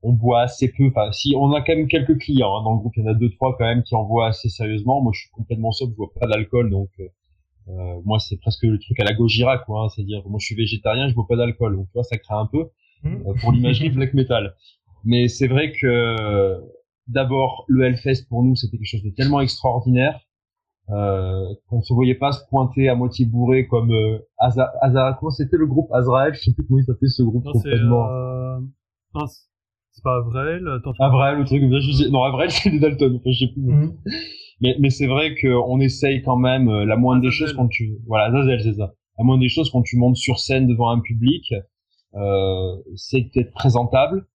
on 0.03 0.13
boit 0.13 0.41
assez 0.41 0.71
peu. 0.71 0.87
Enfin, 0.87 1.11
si 1.11 1.33
on 1.37 1.51
a 1.53 1.61
quand 1.61 1.75
même 1.75 1.87
quelques 1.87 2.17
clients 2.19 2.57
hein, 2.57 2.63
dans 2.63 2.73
le 2.73 2.79
groupe, 2.79 2.93
il 2.97 3.03
y 3.03 3.07
en 3.07 3.11
a 3.11 3.13
deux 3.13 3.29
trois 3.31 3.55
quand 3.57 3.65
même 3.65 3.83
qui 3.83 3.95
en 3.95 4.03
boivent 4.03 4.29
assez 4.29 4.49
sérieusement. 4.49 5.01
Moi, 5.01 5.11
je 5.13 5.21
suis 5.21 5.29
complètement 5.31 5.71
sobre, 5.71 5.91
je 5.91 5.97
bois 5.97 6.11
pas 6.19 6.27
d'alcool, 6.27 6.69
donc 6.69 6.89
euh, 6.99 7.07
euh 7.69 8.01
moi 8.05 8.19
c'est 8.19 8.37
presque 8.37 8.63
le 8.63 8.79
truc 8.79 8.99
à 8.99 9.03
la 9.03 9.13
Gojira, 9.13 9.59
quoi. 9.59 9.83
Hein, 9.83 9.89
C'est-à-dire, 9.89 10.23
moi 10.27 10.37
je 10.39 10.45
suis 10.45 10.55
végétarien, 10.55 11.09
je 11.09 11.15
bois 11.15 11.27
pas 11.27 11.35
d'alcool, 11.35 11.75
donc 11.75 11.87
tu 11.87 11.93
vois, 11.93 12.03
ça 12.03 12.17
craint 12.17 12.39
un 12.39 12.47
peu 12.47 12.69
mmh. 13.03 13.15
euh, 13.27 13.33
pour 13.41 13.51
l'imagerie 13.51 13.89
black 13.97 14.13
metal. 14.13 14.55
Mais 15.03 15.27
c'est 15.27 15.47
vrai 15.47 15.71
que 15.71 16.61
d'abord 17.07 17.65
le 17.67 17.85
Hellfest 17.85 18.27
pour 18.29 18.43
nous 18.43 18.55
c'était 18.55 18.77
quelque 18.77 18.85
chose 18.85 19.03
de 19.03 19.09
tellement 19.09 19.41
extraordinaire 19.41 20.21
euh, 20.89 21.53
qu'on 21.69 21.81
se 21.81 21.93
voyait 21.93 22.15
pas 22.15 22.31
se 22.33 22.41
pointer 22.49 22.89
à 22.89 22.95
moitié 22.95 23.25
bourré 23.25 23.67
comme 23.67 23.91
euh, 23.91 24.19
Azra, 24.39 25.13
comment 25.19 25.31
c'était 25.31 25.55
le 25.55 25.65
groupe 25.65 25.89
Azrael? 25.93 26.33
Je 26.33 26.41
sais 26.41 26.53
plus 26.53 26.65
comment 26.65 26.79
il 26.79 26.85
s'appelait 26.85 27.07
ce 27.07 27.23
groupe 27.23 27.45
non, 27.45 27.53
complètement 27.53 28.09
euh... 28.11 28.59
C'est 29.91 30.03
pas 30.03 30.17
Avril 30.17 30.67
Attends, 30.67 30.93
Avril, 30.99 31.39
le 31.39 31.45
truc. 31.45 31.61
Je 31.61 32.09
Non, 32.09 32.23
Avril, 32.23 32.49
c'est 32.51 32.69
des 32.69 32.79
Dalton. 32.79 33.15
Enfin, 33.15 33.31
je 33.31 33.45
sais 33.45 33.51
plus. 33.51 33.61
Mhm. 33.61 33.97
Mais, 34.61 34.75
mais 34.79 34.89
c'est 34.89 35.07
vrai 35.07 35.35
qu'on 35.35 35.79
essaye 35.79 36.21
quand 36.21 36.37
même, 36.37 36.69
euh, 36.69 36.85
la 36.85 36.95
moindre 36.95 37.21
des 37.21 37.31
choses 37.31 37.53
quand 37.53 37.67
tu... 37.67 37.97
Voilà, 38.07 38.31
Zazel, 38.31 38.61
c'est 38.61 38.73
ça. 38.73 38.93
La 39.17 39.23
moindre 39.25 39.41
des 39.41 39.49
choses 39.49 39.69
quand 39.71 39.81
tu 39.81 39.97
montes 39.97 40.17
sur 40.17 40.39
scène 40.39 40.67
devant 40.67 40.89
un 40.89 40.99
public, 40.99 41.51
euh, 42.15 42.75
c'est 42.95 43.31
d'être 43.33 43.53
présentable 43.53 44.27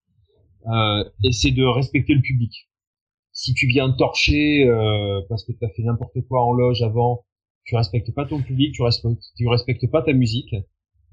euh, 0.66 1.04
et 1.24 1.32
c'est 1.32 1.50
de 1.50 1.64
respecter 1.64 2.14
le 2.14 2.22
public. 2.22 2.68
Si 3.32 3.52
tu 3.52 3.66
viens 3.66 3.90
torcher 3.92 4.66
euh, 4.66 5.20
parce 5.28 5.44
que 5.44 5.52
tu 5.52 5.64
as 5.64 5.68
fait 5.68 5.82
n'importe 5.82 6.16
quoi 6.28 6.42
en 6.42 6.52
loge 6.52 6.82
avant, 6.82 7.24
tu 7.64 7.76
respectes 7.76 8.14
pas 8.14 8.24
ton 8.24 8.40
public, 8.40 8.72
tu 8.74 8.82
respectes, 8.82 9.22
tu 9.36 9.46
respectes 9.48 9.90
pas 9.90 10.02
ta 10.02 10.12
musique. 10.12 10.54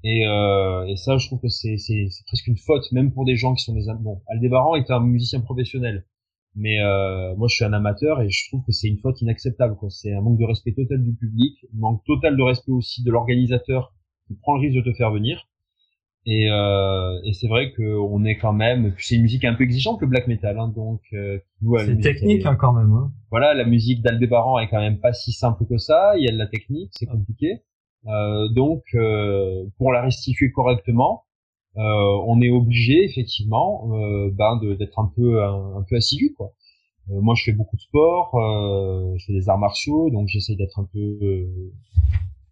Et, 0.06 0.26
euh, 0.26 0.84
et 0.86 0.96
ça, 0.96 1.16
je 1.16 1.26
trouve 1.26 1.40
que 1.40 1.48
c'est, 1.48 1.78
c'est, 1.78 2.06
c'est 2.10 2.26
presque 2.26 2.46
une 2.46 2.58
faute, 2.58 2.84
même 2.92 3.10
pour 3.10 3.24
des 3.24 3.36
gens 3.36 3.54
qui 3.54 3.64
sont 3.64 3.72
des... 3.72 3.86
Bon, 4.00 4.20
Aldébaran 4.28 4.76
est 4.76 4.90
un 4.90 5.00
musicien 5.00 5.40
professionnel, 5.40 6.04
mais 6.54 6.78
euh, 6.80 7.34
moi 7.36 7.48
je 7.48 7.56
suis 7.56 7.64
un 7.64 7.72
amateur 7.72 8.20
et 8.20 8.28
je 8.28 8.48
trouve 8.48 8.62
que 8.66 8.72
c'est 8.72 8.88
une 8.88 8.98
faute 8.98 9.22
inacceptable. 9.22 9.76
Quoi. 9.76 9.88
C'est 9.88 10.12
un 10.12 10.20
manque 10.20 10.38
de 10.38 10.44
respect 10.44 10.74
total 10.74 11.02
du 11.02 11.14
public, 11.14 11.56
un 11.74 11.78
manque 11.78 12.04
total 12.04 12.36
de 12.36 12.42
respect 12.42 12.72
aussi 12.72 13.02
de 13.02 13.10
l'organisateur 13.10 13.94
qui 14.28 14.34
prend 14.34 14.56
le 14.56 14.60
risque 14.60 14.76
de 14.76 14.90
te 14.90 14.94
faire 14.94 15.10
venir. 15.10 15.48
Et, 16.26 16.50
euh, 16.50 17.18
et 17.24 17.32
c'est 17.32 17.48
vrai 17.48 17.72
qu'on 17.72 18.24
est 18.24 18.36
quand 18.36 18.52
même, 18.52 18.94
c'est 18.98 19.14
une 19.16 19.22
musique 19.22 19.44
un 19.44 19.54
peu 19.54 19.64
exigeante 19.64 20.00
le 20.02 20.06
black 20.06 20.26
metal, 20.26 20.58
hein, 20.58 20.68
donc 20.68 21.00
euh, 21.12 21.38
c'est 21.78 22.00
technique 22.00 22.44
hein, 22.44 22.56
quand 22.56 22.72
même. 22.72 22.92
Hein. 22.92 23.12
Voilà, 23.30 23.54
la 23.54 23.64
musique 23.64 24.02
d'Aldébaran 24.02 24.58
est 24.58 24.68
quand 24.68 24.80
même 24.80 25.00
pas 25.00 25.14
si 25.14 25.32
simple 25.32 25.64
que 25.66 25.78
ça. 25.78 26.12
Il 26.16 26.24
y 26.24 26.28
a 26.28 26.32
de 26.32 26.38
la 26.38 26.46
technique, 26.46 26.92
c'est 26.94 27.06
compliqué. 27.06 27.62
Euh, 28.06 28.48
donc, 28.48 28.82
euh, 28.94 29.64
pour 29.78 29.92
la 29.92 30.02
restituer 30.02 30.50
correctement, 30.52 31.24
euh, 31.76 31.82
on 32.26 32.40
est 32.40 32.50
obligé 32.50 33.04
effectivement 33.04 33.88
ben 34.32 34.60
d'être 34.78 34.98
un 35.00 35.10
peu 35.16 35.42
un, 35.42 35.84
peu 35.88 35.96
assidu 35.96 36.32
quoi. 36.36 36.52
moi, 37.08 37.34
je 37.36 37.42
fais 37.42 37.52
beaucoup 37.52 37.74
de 37.74 37.80
sport, 37.80 38.30
je 39.18 39.24
fais 39.26 39.32
des 39.32 39.48
arts 39.48 39.58
martiaux, 39.58 40.08
donc 40.10 40.28
j'essaie 40.28 40.54
d'être 40.54 40.78
un 40.78 40.88
peu 40.92 41.48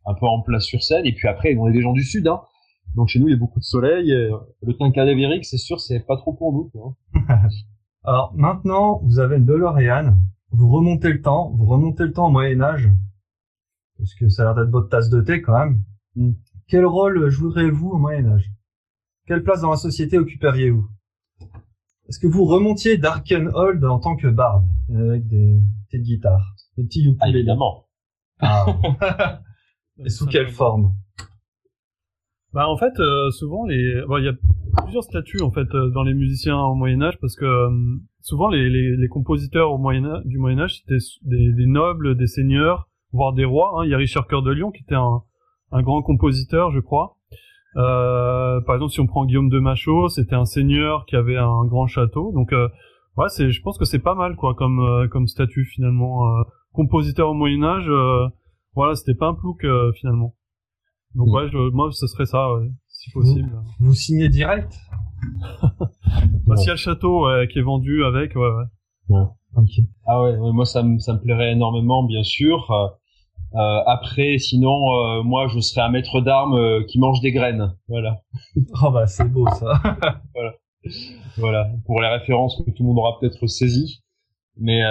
un 0.06 0.14
peu 0.14 0.26
en 0.26 0.42
place 0.42 0.64
sur 0.64 0.82
scène. 0.82 1.06
Et 1.06 1.12
puis 1.12 1.28
après, 1.28 1.54
on 1.56 1.68
est 1.68 1.72
des 1.72 1.82
gens 1.82 1.92
du 1.92 2.02
sud, 2.02 2.26
hein. 2.26 2.42
Donc 2.96 3.08
chez 3.08 3.20
nous, 3.20 3.28
il 3.28 3.32
y 3.32 3.34
a 3.34 3.38
beaucoup 3.38 3.60
de 3.60 3.64
soleil. 3.64 4.10
le 4.10 4.76
teint 4.76 4.90
cadavérique, 4.90 5.44
c'est 5.44 5.56
sûr, 5.56 5.80
c'est 5.80 6.00
pas 6.00 6.16
trop 6.16 6.32
pour 6.32 6.52
nous. 6.52 6.70
Quoi. 6.70 6.94
Alors 8.04 8.32
maintenant, 8.34 9.00
vous 9.04 9.20
avez 9.20 9.36
une 9.36 9.44
DeLorean. 9.44 10.16
Vous 10.50 10.68
remontez 10.68 11.12
le 11.12 11.22
temps, 11.22 11.52
vous 11.56 11.64
remontez 11.64 12.02
le 12.02 12.12
temps 12.12 12.26
au 12.26 12.30
Moyen 12.30 12.60
Âge 12.60 12.90
parce 14.02 14.14
que 14.16 14.28
ça 14.28 14.42
a 14.42 14.44
l'air 14.46 14.54
d'être 14.56 14.72
votre 14.72 14.88
tasse 14.88 15.10
de 15.10 15.20
thé 15.20 15.40
quand 15.42 15.56
même. 15.56 15.80
Mm. 16.16 16.32
Quel 16.66 16.84
rôle 16.84 17.28
joueriez-vous 17.28 17.90
au 17.90 17.98
Moyen 17.98 18.32
Âge? 18.32 18.50
Quelle 19.26 19.44
place 19.44 19.60
dans 19.60 19.70
la 19.70 19.76
société 19.76 20.18
occuperiez-vous? 20.18 20.88
Est-ce 22.08 22.18
que 22.18 22.26
vous 22.26 22.44
remontiez 22.44 22.98
Darkenhold 22.98 23.84
en 23.84 24.00
tant 24.00 24.16
que 24.16 24.26
barde, 24.26 24.66
avec 24.92 25.28
des 25.28 25.60
petites 25.86 26.02
guitares, 26.02 26.56
des 26.76 26.82
petits 26.82 27.04
ukulélés 27.04 27.20
ah, 27.20 27.28
Évidemment. 27.28 27.88
Ah. 28.40 29.40
Et 30.04 30.08
sous 30.08 30.26
quelle 30.26 30.48
forme? 30.48 30.96
Bah 32.52 32.68
en 32.68 32.76
fait 32.76 32.98
euh, 32.98 33.30
souvent 33.30 33.64
les 33.64 34.02
il 34.18 34.24
y 34.24 34.28
a 34.28 34.34
plusieurs 34.82 35.04
statuts 35.04 35.42
en 35.42 35.50
fait 35.52 35.72
euh, 35.74 35.90
dans 35.90 36.02
les 36.02 36.12
musiciens 36.12 36.58
au 36.58 36.74
Moyen 36.74 37.00
Âge 37.00 37.18
parce 37.18 37.34
que 37.34 37.46
euh, 37.46 37.70
souvent 38.20 38.50
les, 38.50 38.68
les, 38.68 38.94
les, 38.94 39.08
compositeurs 39.08 39.72
au 39.72 39.78
Moyen 39.78 40.04
Âge, 40.04 40.22
du 40.26 40.36
Moyen 40.36 40.58
Âge 40.58 40.80
c'était 40.80 41.02
des, 41.22 41.52
des, 41.52 41.66
nobles, 41.66 42.14
des 42.14 42.26
seigneurs 42.26 42.90
voire 43.12 43.32
des 43.32 43.44
rois. 43.44 43.72
Hein. 43.76 43.84
Il 43.84 43.90
y 43.90 43.94
a 43.94 43.98
Richard 43.98 44.26
Cœur 44.26 44.42
de 44.42 44.50
Lion 44.50 44.70
qui 44.70 44.82
était 44.82 44.94
un, 44.94 45.22
un 45.72 45.82
grand 45.82 46.02
compositeur, 46.02 46.70
je 46.70 46.80
crois. 46.80 47.16
Euh, 47.76 48.60
par 48.62 48.74
exemple, 48.76 48.92
si 48.92 49.00
on 49.00 49.06
prend 49.06 49.24
Guillaume 49.24 49.48
de 49.48 49.58
Machaut, 49.58 50.08
c'était 50.08 50.34
un 50.34 50.44
seigneur 50.44 51.06
qui 51.06 51.16
avait 51.16 51.36
un 51.36 51.64
grand 51.64 51.86
château. 51.86 52.32
Donc, 52.32 52.52
euh, 52.52 52.68
ouais, 53.16 53.28
c'est, 53.28 53.50
je 53.50 53.62
pense 53.62 53.78
que 53.78 53.84
c'est 53.84 53.98
pas 53.98 54.14
mal, 54.14 54.36
quoi, 54.36 54.54
comme 54.54 54.80
euh, 54.80 55.08
comme 55.08 55.26
statut 55.26 55.64
finalement. 55.64 56.26
Euh, 56.26 56.42
compositeur 56.72 57.30
au 57.30 57.34
Moyen 57.34 57.62
Âge, 57.62 57.90
voilà, 58.74 58.94
c'était 58.94 59.14
pas 59.14 59.28
un 59.28 59.34
plouc 59.34 59.66
finalement. 59.94 60.34
Donc 61.14 61.28
ouais, 61.28 61.46
je, 61.50 61.70
moi, 61.70 61.90
ce 61.92 62.06
serait 62.06 62.24
ça, 62.24 62.48
si 62.88 63.10
possible. 63.10 63.50
Vous, 63.78 63.92
signez 63.92 64.30
direct 64.30 64.74
bah, 66.46 66.56
S'il 66.56 66.68
y 66.68 66.70
a 66.70 66.72
le 66.72 66.78
château 66.78 67.26
qui 67.50 67.58
est 67.58 67.62
vendu 67.62 68.04
avec, 68.04 68.34
ouais, 68.36 68.40
ouais. 68.40 69.18
ouais. 69.18 69.26
Ah 70.06 70.22
ouais, 70.22 70.38
moi 70.52 70.64
ça 70.64 70.82
me 70.82 70.98
ça 70.98 71.12
me 71.12 71.20
plairait 71.20 71.52
énormément, 71.52 72.04
bien 72.04 72.22
sûr. 72.22 72.72
Euh, 73.54 73.82
après, 73.86 74.38
sinon, 74.38 74.94
euh, 74.94 75.22
moi, 75.22 75.46
je 75.48 75.60
serais 75.60 75.82
un 75.82 75.90
maître 75.90 76.20
d'armes 76.20 76.54
euh, 76.54 76.84
qui 76.88 76.98
mange 76.98 77.20
des 77.20 77.32
graines. 77.32 77.74
Voilà. 77.88 78.22
Oh 78.82 78.90
bah 78.90 79.06
c'est 79.06 79.30
beau 79.30 79.46
ça. 79.50 79.80
voilà. 80.34 80.54
Voilà. 81.36 81.70
Pour 81.86 82.00
les 82.00 82.08
références 82.08 82.56
que 82.56 82.70
tout 82.70 82.82
le 82.82 82.88
monde 82.88 82.98
aura 82.98 83.18
peut-être 83.20 83.46
saisies. 83.46 84.02
Mais 84.58 84.82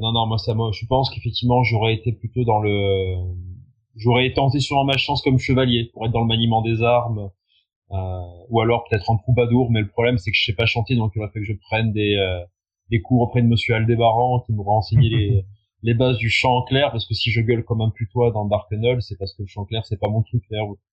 non, 0.00 0.12
non, 0.12 0.26
moi 0.26 0.38
ça, 0.38 0.54
moi, 0.54 0.70
je 0.72 0.86
pense 0.86 1.10
qu'effectivement, 1.10 1.62
j'aurais 1.64 1.94
été 1.94 2.12
plutôt 2.12 2.44
dans 2.44 2.60
le, 2.60 3.16
j'aurais 3.96 4.32
tenté 4.32 4.58
sur 4.58 4.82
ma 4.84 4.96
chance 4.96 5.20
comme 5.20 5.38
chevalier 5.38 5.90
pour 5.92 6.06
être 6.06 6.12
dans 6.12 6.22
le 6.22 6.26
maniement 6.26 6.62
des 6.62 6.82
armes. 6.82 7.28
ou 7.90 8.60
alors 8.60 8.84
peut-être 8.88 9.10
en 9.10 9.18
troubadour, 9.18 9.70
mais 9.70 9.80
le 9.80 9.88
problème 9.88 10.16
c'est 10.16 10.30
que 10.30 10.36
je 10.36 10.44
sais 10.44 10.54
pas 10.54 10.64
chanter, 10.64 10.96
donc 10.96 11.12
il 11.14 11.18
va 11.18 11.28
falloir 11.28 11.34
que 11.34 11.44
je 11.44 11.52
prenne 11.68 11.92
des 11.92 12.16
des 12.90 13.02
cours 13.02 13.20
auprès 13.22 13.42
de 13.42 13.48
Monsieur 13.48 13.74
Aldébaran 13.74 14.40
qui 14.46 14.52
m'aura 14.52 14.72
enseigné 14.72 15.10
les 15.10 15.44
les 15.82 15.94
bases 15.94 16.16
du 16.16 16.30
chant 16.30 16.58
en 16.58 16.62
clair 16.62 16.90
parce 16.92 17.06
que 17.06 17.14
si 17.14 17.30
je 17.30 17.40
gueule 17.40 17.64
comme 17.64 17.80
un 17.80 17.90
putois 17.90 18.30
dans 18.30 18.46
Dark 18.46 18.68
Tunnel, 18.68 19.02
c'est 19.02 19.16
parce 19.16 19.34
que 19.34 19.42
le 19.42 19.48
chant 19.48 19.64
clair 19.64 19.84
c'est 19.84 19.98
pas 19.98 20.08
mon 20.08 20.22
truc. 20.22 20.44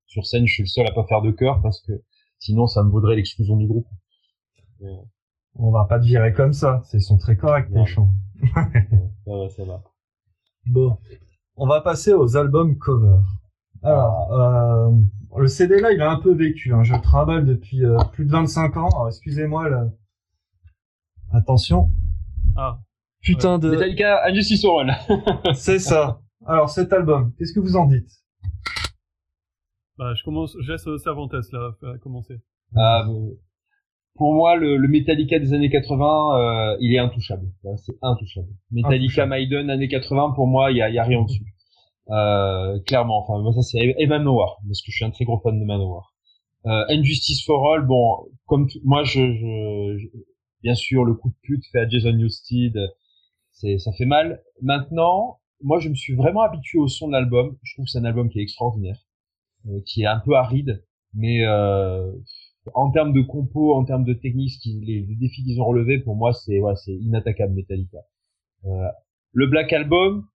Sur 0.05 0.25
scène, 0.25 0.47
je 0.47 0.53
suis 0.53 0.63
le 0.63 0.67
seul 0.67 0.87
à 0.87 0.91
pas 0.91 1.05
faire 1.05 1.21
de 1.21 1.31
chœur 1.31 1.61
parce 1.61 1.81
que 1.81 1.93
sinon 2.39 2.67
ça 2.67 2.83
me 2.83 2.89
vaudrait 2.89 3.15
l'exclusion 3.15 3.57
du 3.57 3.67
groupe. 3.67 3.87
On 5.55 5.71
va 5.71 5.85
pas 5.85 5.99
te 5.99 6.05
virer 6.05 6.33
comme 6.33 6.53
ça, 6.53 6.81
c'est 6.85 6.99
sont 6.99 7.17
très 7.17 7.35
corrects 7.35 7.71
tes 7.71 7.85
chants. 7.85 8.13
ça 8.53 9.37
va, 9.37 9.49
ça 9.49 9.65
va. 9.65 9.83
Bon, 10.65 10.97
on 11.55 11.67
va 11.67 11.81
passer 11.81 12.13
aux 12.13 12.37
albums 12.37 12.77
cover. 12.77 13.19
Alors, 13.81 14.33
euh, 14.33 14.91
le 15.37 15.47
CD 15.47 15.79
là, 15.79 15.91
il 15.91 16.01
a 16.01 16.11
un 16.11 16.19
peu 16.19 16.33
vécu. 16.33 16.73
Hein. 16.73 16.83
Je 16.83 16.95
travaille 16.95 17.45
depuis 17.45 17.85
euh, 17.85 17.97
plus 18.13 18.25
de 18.25 18.31
25 18.31 18.77
ans. 18.77 19.07
Excusez-moi 19.07 19.69
là. 19.69 19.87
Attention. 21.31 21.91
Ah. 22.55 22.79
Putain 23.21 23.59
de... 23.59 23.69
Metallica, 23.69 24.25
Injustice 24.25 24.63
One. 24.65 24.91
C'est 25.53 25.79
ça. 25.79 26.21
Alors 26.45 26.69
cet 26.69 26.93
album, 26.93 27.33
qu'est-ce 27.37 27.53
que 27.53 27.59
vous 27.59 27.75
en 27.75 27.85
dites? 27.85 28.09
Bah 29.97 30.13
je 30.15 30.23
commence, 30.23 30.55
je 30.61 30.71
laisse 30.71 30.87
Cervantes 31.03 31.33
là 31.33 31.71
commencer. 32.01 32.39
Ah, 32.75 33.05
pour 34.15 34.33
moi, 34.33 34.55
le, 34.55 34.77
le, 34.77 34.87
Metallica 34.87 35.39
des 35.39 35.53
années 35.53 35.69
80, 35.69 36.73
euh, 36.73 36.77
il 36.81 36.93
est 36.93 36.99
intouchable. 36.99 37.47
c'est 37.77 37.95
intouchable. 38.01 38.49
Metallica 38.71 39.25
Maiden 39.25 39.69
années 39.69 39.87
80, 39.87 40.31
pour 40.35 40.47
moi, 40.47 40.71
il 40.71 40.77
y 40.77 40.81
a, 40.81 40.89
y 40.89 40.99
a 40.99 41.03
rien 41.03 41.23
dessus. 41.23 41.43
Euh, 42.11 42.79
clairement, 42.87 43.19
enfin 43.19 43.39
moi 43.39 43.53
ça 43.53 43.61
c'est 43.61 43.77
et 43.77 44.07
Manowar 44.07 44.57
parce 44.67 44.81
que 44.81 44.89
je 44.89 44.95
suis 44.95 45.05
un 45.05 45.11
très 45.11 45.25
gros 45.25 45.39
fan 45.39 45.59
de 45.59 45.63
Manowar. 45.63 46.15
Euh, 46.65 46.83
Injustice 46.89 47.45
for 47.45 47.71
All, 47.71 47.85
bon, 47.85 48.25
comme 48.47 48.67
moi 48.83 49.03
je, 49.03 49.19
je, 49.35 50.07
bien 50.63 50.73
sûr 50.73 51.05
le 51.05 51.13
coup 51.13 51.29
de 51.29 51.35
pute 51.43 51.63
fait 51.71 51.81
à 51.81 51.87
Jason 51.87 52.13
Newsted, 52.13 52.73
ça 53.59 53.91
fait 53.93 54.05
mal. 54.05 54.41
Maintenant, 54.61 55.39
moi 55.61 55.79
je 55.79 55.89
me 55.89 55.95
suis 55.95 56.15
vraiment 56.15 56.41
habitué 56.41 56.79
au 56.79 56.87
son 56.87 57.07
de 57.07 57.13
l'album. 57.13 57.57
Je 57.63 57.73
trouve 57.73 57.85
que 57.85 57.91
c'est 57.91 57.99
un 57.99 58.05
album 58.05 58.29
qui 58.29 58.39
est 58.39 58.43
extraordinaire, 58.43 58.99
euh, 59.67 59.79
qui 59.85 60.03
est 60.03 60.07
un 60.07 60.19
peu 60.19 60.35
aride, 60.35 60.83
mais 61.13 61.45
euh, 61.45 62.11
en 62.73 62.91
termes 62.91 63.13
de 63.13 63.21
compo, 63.21 63.73
en 63.73 63.83
termes 63.83 64.05
de 64.05 64.13
technique, 64.13 64.53
les, 64.65 65.01
défis 65.19 65.43
qu'ils 65.43 65.61
ont 65.61 65.65
relevés, 65.65 65.99
pour 65.99 66.15
moi 66.15 66.33
c'est 66.33 66.61
inattaquable 66.87 67.53
Metallica. 67.53 67.99
Euh, 68.65 68.87
le 69.33 69.47
Black 69.47 69.73
Album, 69.73 70.25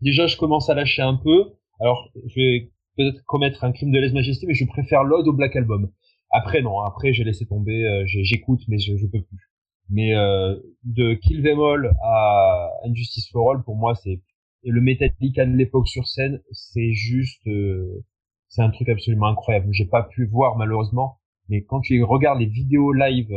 déjà 0.00 0.26
je 0.26 0.36
commence 0.36 0.68
à 0.70 0.74
lâcher 0.74 1.02
un 1.02 1.16
peu. 1.16 1.52
Alors 1.80 2.10
je 2.26 2.34
vais 2.34 2.72
peut-être 2.96 3.22
commettre 3.24 3.64
un 3.64 3.72
crime 3.72 3.92
de 3.92 3.98
lèse-majesté, 3.98 4.46
mais 4.46 4.54
je 4.54 4.66
préfère 4.66 5.04
l'Ode 5.04 5.28
au 5.28 5.32
Black 5.32 5.56
Album. 5.56 5.90
Après 6.30 6.60
non, 6.60 6.80
après 6.80 7.12
j'ai 7.12 7.24
laissé 7.24 7.46
tomber, 7.46 8.04
j'écoute, 8.06 8.62
mais 8.68 8.78
je, 8.78 8.96
je 8.96 9.06
peux 9.06 9.22
plus. 9.22 9.55
Mais 9.88 10.14
euh, 10.14 10.56
de 10.84 11.14
Kill 11.14 11.42
Them 11.42 11.60
All 11.60 11.92
à 12.02 12.70
Injustice 12.84 13.30
for 13.30 13.50
All, 13.50 13.62
pour 13.62 13.76
moi 13.76 13.94
c'est 13.94 14.20
le 14.64 14.80
Metallica 14.80 15.46
de 15.46 15.52
l'époque 15.52 15.88
sur 15.88 16.08
scène, 16.08 16.42
c'est 16.50 16.92
juste, 16.92 17.46
euh, 17.46 18.04
c'est 18.48 18.62
un 18.62 18.70
truc 18.70 18.88
absolument 18.88 19.26
incroyable. 19.28 19.68
J'ai 19.70 19.86
pas 19.86 20.02
pu 20.02 20.26
voir 20.26 20.56
malheureusement, 20.56 21.18
mais 21.48 21.62
quand 21.62 21.80
tu 21.80 22.02
regardes 22.02 22.40
les 22.40 22.46
vidéos 22.46 22.92
live 22.92 23.30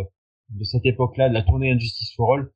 de 0.50 0.64
cette 0.64 0.86
époque-là, 0.86 1.30
de 1.30 1.34
la 1.34 1.44
tournée 1.44 1.72
Injustice 1.72 2.14
for 2.16 2.34
All, 2.34 2.52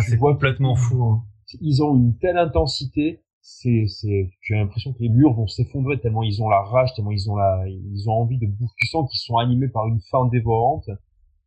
c'est 0.00 0.18
complètement 0.18 0.74
fou. 0.74 1.04
Hein. 1.04 1.24
Ils 1.60 1.82
ont 1.82 1.94
une 1.96 2.18
telle 2.18 2.38
intensité, 2.38 3.22
c'est, 3.40 3.86
c'est, 3.86 4.30
tu 4.40 4.54
as 4.54 4.58
l'impression 4.58 4.92
que 4.92 4.98
les 5.00 5.08
murs 5.08 5.32
vont 5.32 5.46
s'effondrer 5.46 6.00
tellement 6.00 6.24
ils 6.24 6.42
ont 6.42 6.48
la 6.48 6.62
rage, 6.62 6.92
tellement 6.96 7.12
ils 7.12 7.30
ont 7.30 7.36
la, 7.36 7.64
ils 7.68 8.10
ont 8.10 8.14
envie 8.14 8.38
de 8.38 8.46
bouffer. 8.46 8.74
Tu 8.78 8.88
sens 8.88 9.08
qu'ils 9.08 9.20
sont 9.20 9.36
animés 9.36 9.68
par 9.68 9.86
une 9.86 10.00
faim 10.10 10.28
dévorante. 10.32 10.90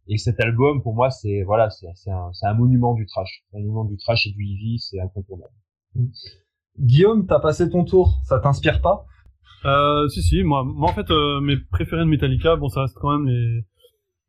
Et 0.10 0.18
cet 0.18 0.40
album, 0.40 0.82
pour 0.82 0.96
moi, 0.96 1.10
c'est, 1.12 1.44
voilà, 1.44 1.70
c'est, 1.70 1.88
c'est 1.96 2.12
un, 2.12 2.32
un 2.42 2.54
monument 2.56 2.94
du 2.96 3.06
trash. 3.06 3.44
Un 3.54 3.60
monument 3.60 3.86
du 3.86 3.96
trash 3.98 4.28
et 4.28 4.32
du 4.32 4.44
heavy, 4.44 4.80
c'est 4.80 5.00
incontournable. 5.00 5.54
Guillaume, 6.80 7.26
t'as 7.28 7.40
passé 7.40 7.70
ton 7.70 7.84
tour, 7.86 8.20
ça 8.24 8.40
t'inspire 8.40 8.82
pas? 8.82 9.06
Euh, 9.66 10.08
si, 10.08 10.22
si, 10.22 10.44
moi, 10.44 10.64
moi, 10.64 10.90
en 10.90 10.94
fait, 10.94 11.12
euh, 11.12 11.40
mes 11.42 11.58
préférés 11.58 12.04
de 12.04 12.10
Metallica, 12.10 12.56
bon, 12.56 12.70
ça 12.70 12.82
reste 12.82 12.98
quand 13.00 13.18
même 13.18 13.28
les, 13.28 13.62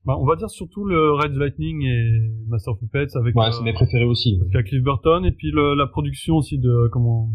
bah, 0.05 0.17
on 0.19 0.25
va 0.25 0.37
dire 0.37 0.49
surtout 0.49 0.85
le 0.85 1.13
Red 1.13 1.35
Lightning 1.35 1.83
et 1.83 2.31
Master 2.49 2.73
of 2.73 2.81
Puppets 2.81 3.17
avec. 3.17 3.37
Ouais, 3.37 3.53
c'est 3.53 3.63
mes 3.63 3.75
préférés 3.75 4.05
aussi. 4.05 4.41
Avec 4.55 4.67
Cliff 4.67 4.83
Burton 4.83 5.25
et 5.25 5.33
puis 5.33 5.51
le, 5.51 5.75
la 5.75 5.87
production 5.87 6.37
aussi 6.37 6.59
de 6.59 6.89
comment 6.91 7.31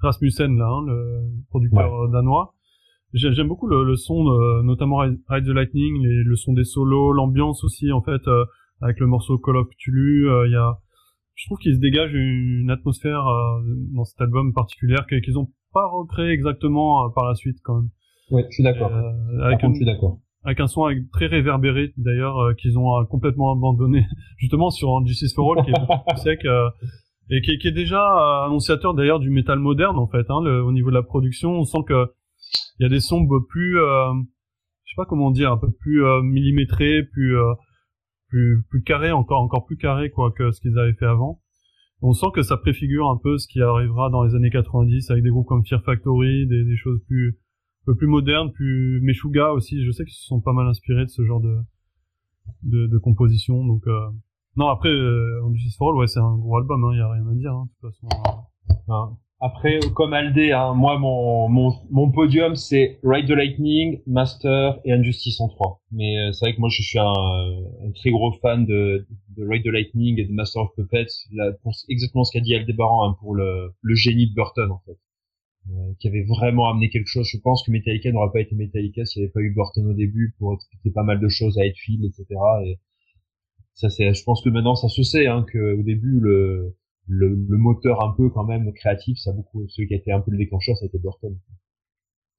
Rasmussen 0.00 0.56
là, 0.56 0.66
hein, 0.68 0.84
le 0.86 1.22
producteur 1.50 2.02
euh, 2.02 2.08
danois. 2.12 2.54
J'aime 3.16 3.48
beaucoup 3.48 3.66
le, 3.66 3.84
le 3.84 3.96
son, 3.96 4.24
de, 4.24 4.62
notamment 4.62 4.98
Ride 4.98 5.44
the 5.44 5.48
Lightning, 5.48 6.02
les, 6.02 6.22
le 6.22 6.36
son 6.36 6.52
des 6.52 6.64
solos, 6.64 7.12
l'ambiance 7.12 7.64
aussi 7.64 7.90
en 7.92 8.02
fait 8.02 8.26
euh, 8.28 8.44
avec 8.80 9.00
le 9.00 9.06
morceau 9.06 9.38
Call 9.38 9.56
of 9.56 9.68
Cthulhu. 9.68 10.28
Euh, 10.28 10.46
il 10.46 10.52
y 10.52 10.56
a, 10.56 10.78
je 11.34 11.46
trouve 11.46 11.58
qu'il 11.58 11.74
se 11.74 11.80
dégage 11.80 12.14
une, 12.14 12.70
atmosphère 12.70 13.24
dans 13.94 14.04
cet 14.04 14.20
album 14.20 14.52
particulière 14.52 15.06
qu'ils 15.06 15.38
ont 15.38 15.48
pas 15.72 15.86
recréé 15.86 16.30
exactement 16.30 17.10
par 17.10 17.26
la 17.26 17.34
suite 17.34 17.58
quand 17.62 17.76
même. 17.76 17.90
Ouais, 18.30 18.44
je 18.50 18.54
suis 18.54 18.64
d'accord. 18.64 18.90
avec 19.42 19.62
un, 19.62 19.70
je 19.70 19.76
suis 19.76 19.84
d'accord 19.84 20.18
avec 20.44 20.60
un 20.60 20.66
son 20.68 20.88
très 21.12 21.26
réverbéré 21.26 21.92
d'ailleurs 21.96 22.54
qu'ils 22.56 22.78
ont 22.78 23.04
complètement 23.06 23.52
abandonné 23.52 24.06
justement 24.36 24.70
sur 24.70 25.04
Justice 25.04 25.34
for 25.34 25.52
All 25.52 25.64
qui 25.64 25.70
est 25.70 25.74
beaucoup 25.74 26.04
plus 26.08 26.18
sec 26.18 26.46
et 27.30 27.40
qui, 27.40 27.66
est 27.66 27.72
déjà 27.72 28.00
euh, 28.00 28.46
annonciateur 28.46 28.94
d'ailleurs 28.94 29.18
du 29.18 29.30
métal 29.30 29.58
moderne 29.58 29.98
en 29.98 30.06
fait. 30.06 30.26
Hein, 30.28 30.40
le, 30.42 30.62
au 30.62 30.72
niveau 30.72 30.90
de 30.90 30.94
la 30.94 31.02
production, 31.02 31.52
on 31.52 31.64
sent 31.64 31.82
que 31.86 32.12
il 32.78 32.82
y 32.82 32.86
a 32.86 32.88
des 32.88 33.00
sons 33.00 33.26
plus, 33.48 33.78
euh, 33.78 34.12
je 34.84 34.92
sais 34.92 34.96
pas 34.96 35.06
comment 35.06 35.30
dire, 35.30 35.52
un 35.52 35.58
peu 35.58 35.70
plus 35.70 36.04
euh, 36.04 36.20
plus, 37.12 37.36
euh, 37.36 37.54
plus 38.28 38.64
plus 38.68 39.12
encore 39.12 39.40
encore 39.40 39.66
plus 39.66 39.76
carrés 39.76 40.10
quoi 40.10 40.32
que 40.32 40.50
ce 40.50 40.60
qu'ils 40.60 40.78
avaient 40.78 40.94
fait 40.94 41.06
avant. 41.06 41.40
On 42.02 42.12
sent 42.12 42.26
que 42.34 42.42
ça 42.42 42.56
préfigure 42.58 43.08
un 43.08 43.16
peu 43.16 43.38
ce 43.38 43.48
qui 43.48 43.62
arrivera 43.62 44.10
dans 44.10 44.22
les 44.22 44.34
années 44.34 44.50
90 44.50 45.10
avec 45.10 45.22
des 45.22 45.30
groupes 45.30 45.46
comme 45.46 45.64
Fear 45.64 45.82
Factory, 45.82 46.46
des, 46.46 46.76
choses 46.76 47.00
plus 47.06 47.38
un 47.82 47.84
peu 47.86 47.96
plus 47.96 48.06
modernes, 48.06 48.52
plus 48.52 49.00
Meshuga 49.02 49.52
aussi. 49.52 49.82
Je 49.84 49.90
sais 49.92 50.04
qu'ils 50.04 50.14
se 50.14 50.26
sont 50.26 50.40
pas 50.40 50.52
mal 50.52 50.66
inspirés 50.66 51.04
de 51.04 51.10
ce 51.10 51.24
genre 51.24 51.40
de 51.40 51.56
de, 52.62 52.98
composition, 52.98 53.64
donc. 53.64 53.86
Euh, 53.86 54.10
non, 54.56 54.68
après, 54.68 54.88
euh, 54.88 55.40
Justice 55.52 55.76
for 55.76 55.94
ouais, 55.96 56.06
c'est 56.06 56.20
un 56.20 56.36
gros 56.36 56.56
album, 56.56 56.80
il 56.92 56.96
hein, 56.96 56.98
y 56.98 57.00
a 57.00 57.10
rien 57.10 57.26
à 57.26 57.34
dire, 57.34 57.52
hein, 57.52 57.66
de 57.66 57.88
toute 57.88 57.94
façon. 57.94 58.08
Hein. 58.88 59.16
Après, 59.40 59.80
comme 59.94 60.14
Aldé, 60.14 60.52
hein, 60.52 60.72
moi, 60.72 60.98
mon, 60.98 61.48
mon, 61.48 61.72
mon 61.90 62.10
podium, 62.10 62.56
c'est 62.56 62.98
Ride 63.04 63.26
the 63.26 63.32
Lightning, 63.32 64.00
Master 64.06 64.78
et 64.84 64.92
Injustice 64.92 65.40
en 65.40 65.48
3. 65.48 65.82
Mais 65.92 66.18
euh, 66.18 66.32
c'est 66.32 66.46
vrai 66.46 66.54
que 66.54 66.60
moi, 66.60 66.70
je 66.70 66.82
suis 66.82 66.98
un, 66.98 67.04
un, 67.04 67.90
très 67.94 68.10
gros 68.10 68.32
fan 68.40 68.64
de, 68.64 69.06
de 69.36 69.46
Ride 69.46 69.62
the 69.62 69.68
Lightning 69.68 70.18
et 70.18 70.24
de 70.24 70.32
Master 70.32 70.62
of 70.62 70.70
Puppets, 70.74 71.28
là, 71.32 71.52
pour 71.62 71.74
exactement 71.90 72.24
ce 72.24 72.32
qu'a 72.32 72.40
dit 72.40 72.54
Aldébaran 72.54 73.10
hein, 73.10 73.16
pour 73.20 73.34
le, 73.34 73.74
le 73.82 73.94
génie 73.94 74.28
de 74.30 74.34
Burton, 74.34 74.70
en 74.70 74.80
fait. 74.86 74.98
Euh, 75.70 75.92
qui 75.98 76.06
avait 76.06 76.22
vraiment 76.22 76.70
amené 76.70 76.88
quelque 76.90 77.08
chose. 77.08 77.28
Je 77.28 77.38
pense 77.38 77.64
que 77.64 77.72
Metallica 77.72 78.12
n'aurait 78.12 78.30
pas 78.32 78.40
été 78.40 78.54
Metallica 78.54 79.04
s'il 79.04 79.20
n'y 79.20 79.24
avait 79.24 79.32
pas 79.32 79.40
eu 79.40 79.52
Burton 79.52 79.86
au 79.88 79.94
début 79.94 80.32
pour 80.38 80.54
expliquer 80.54 80.90
pas 80.92 81.02
mal 81.02 81.18
de 81.18 81.28
choses 81.28 81.58
à 81.58 81.66
Edfield, 81.66 82.04
etc. 82.04 82.24
Et 82.64 82.78
ça 83.74 83.90
c'est, 83.90 84.14
je 84.14 84.22
pense 84.22 84.42
que 84.42 84.48
maintenant 84.48 84.76
ça 84.76 84.88
se 84.88 85.02
sait, 85.02 85.26
hein, 85.26 85.44
que 85.52 85.74
au 85.76 85.82
début 85.82 86.20
le, 86.20 86.76
le, 87.06 87.28
le, 87.28 87.56
moteur 87.56 88.02
un 88.02 88.12
peu 88.16 88.30
quand 88.30 88.44
même 88.44 88.72
créatif, 88.72 89.18
ça 89.18 89.30
a 89.30 89.32
beaucoup, 89.32 89.66
celui 89.68 89.88
qui 89.88 89.94
a 89.94 89.96
été 89.96 90.12
un 90.12 90.20
peu 90.20 90.30
le 90.30 90.38
déclencheur, 90.38 90.76
c'était 90.76 90.98
Burton. 90.98 91.38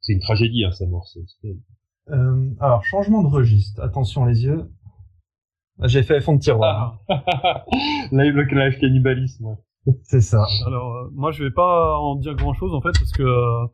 C'est 0.01 0.13
une 0.13 0.19
tragédie, 0.19 0.63
hein, 0.63 0.71
sa 0.71 0.85
mort. 0.85 1.07
C'est, 1.07 1.55
euh, 2.09 2.49
alors 2.59 2.83
changement 2.85 3.23
de 3.23 3.27
registre. 3.27 3.81
Attention 3.81 4.25
les 4.25 4.45
yeux. 4.45 4.71
J'ai 5.83 6.03
fait 6.03 6.21
fond 6.21 6.35
de 6.35 6.39
tiroir. 6.39 6.99
Ah. 7.09 7.65
live 8.11 8.35
live 8.37 8.79
cannibalisme. 8.79 9.57
C'est 10.03 10.21
ça. 10.21 10.45
Alors 10.65 10.95
euh, 10.95 11.09
moi 11.13 11.31
je 11.31 11.43
vais 11.43 11.51
pas 11.51 11.97
en 11.97 12.15
dire 12.15 12.35
grand 12.35 12.53
chose 12.53 12.73
en 12.73 12.81
fait 12.81 12.91
parce 12.93 13.11
que 13.11 13.23
euh, 13.23 13.67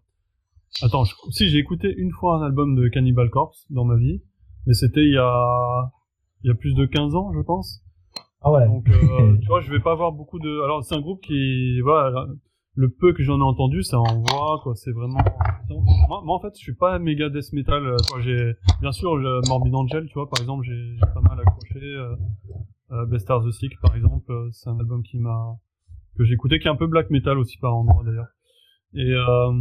attends, 0.81 1.05
si 1.29 1.49
j'ai 1.49 1.59
écouté 1.59 1.93
une 1.95 2.11
fois 2.11 2.37
un 2.37 2.41
album 2.41 2.75
de 2.75 2.87
Cannibal 2.87 3.29
Corpse 3.29 3.65
dans 3.69 3.85
ma 3.85 3.95
vie, 3.95 4.21
mais 4.65 4.73
c'était 4.73 5.03
il 5.03 5.13
y 5.13 5.17
a 5.17 5.91
il 6.43 6.49
y 6.49 6.51
a 6.51 6.55
plus 6.55 6.73
de 6.73 6.85
15 6.85 7.15
ans, 7.15 7.31
je 7.33 7.41
pense. 7.41 7.83
Ah 8.43 8.51
ouais. 8.51 8.65
Donc, 8.67 8.89
euh, 8.89 9.37
tu 9.41 9.47
vois, 9.47 9.61
je 9.61 9.71
vais 9.71 9.79
pas 9.79 9.91
avoir 9.91 10.11
beaucoup 10.11 10.39
de. 10.39 10.63
Alors, 10.63 10.83
c'est 10.83 10.95
un 10.95 11.01
groupe 11.01 11.21
qui, 11.21 11.79
voilà, 11.81 12.27
le 12.75 12.89
peu 12.89 13.13
que 13.13 13.23
j'en 13.23 13.39
ai 13.39 13.43
entendu, 13.43 13.83
ça 13.83 13.99
envoie, 13.99 14.59
quoi. 14.63 14.75
C'est 14.75 14.91
vraiment. 14.91 15.19
Moi, 16.07 16.21
moi, 16.23 16.35
en 16.35 16.39
fait, 16.39 16.53
je 16.55 16.61
suis 16.61 16.75
pas 16.75 16.99
méga 16.99 17.29
death 17.29 17.53
metal. 17.53 17.85
Euh, 17.85 17.95
quoi. 18.09 18.21
J'ai, 18.21 18.53
bien 18.81 18.91
sûr, 18.91 19.15
le 19.15 19.41
Morbid 19.47 19.73
Angel, 19.73 20.05
tu 20.07 20.13
vois, 20.13 20.29
par 20.29 20.41
exemple, 20.41 20.65
j'ai 20.65 20.97
pas 21.13 21.21
mal 21.21 21.39
accroché. 21.39 21.79
Euh, 21.79 22.15
euh, 22.93 23.05
Best 23.05 23.23
Stars 23.25 23.43
the 23.43 23.51
Sick, 23.51 23.79
par 23.81 23.95
exemple, 23.95 24.31
euh, 24.31 24.49
c'est 24.51 24.69
un 24.69 24.77
album 24.79 25.01
qui 25.03 25.17
m'a 25.17 25.57
que 26.15 26.23
j'ai 26.23 26.33
écouté, 26.33 26.59
qui 26.59 26.67
est 26.67 26.71
un 26.71 26.75
peu 26.75 26.85
black 26.85 27.09
metal 27.09 27.39
aussi 27.39 27.57
par 27.57 27.75
endroit 27.75 28.03
d'ailleurs. 28.05 28.27
Et 28.93 29.11
euh, 29.11 29.51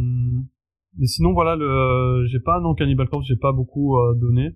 mais 0.99 1.07
sinon, 1.07 1.33
voilà, 1.33 1.55
le, 1.55 2.27
j'ai 2.27 2.39
pas 2.39 2.59
non 2.59 2.75
Cannibal 2.75 3.09
Corpse, 3.09 3.25
j'ai 3.27 3.37
pas 3.37 3.51
beaucoup 3.51 3.97
donné. 4.15 4.55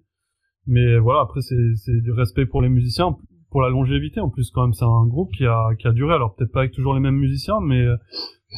Mais 0.67 0.99
voilà, 0.99 1.21
après 1.21 1.41
c'est 1.41 2.01
du 2.01 2.11
respect 2.11 2.45
pour 2.45 2.61
les 2.61 2.69
musiciens, 2.69 3.17
pour 3.49 3.61
la 3.61 3.69
longévité. 3.69 4.19
En 4.19 4.29
plus, 4.29 4.51
quand 4.51 4.63
même, 4.63 4.73
c'est 4.73 4.85
un 4.85 5.05
groupe 5.05 5.31
qui 5.31 5.45
a 5.45 5.69
qui 5.79 5.87
a 5.87 5.91
duré. 5.91 6.13
Alors 6.13 6.35
peut-être 6.35 6.51
pas 6.51 6.61
avec 6.61 6.73
toujours 6.73 6.93
les 6.93 6.99
mêmes 6.99 7.17
musiciens, 7.17 7.59
mais 7.61 7.85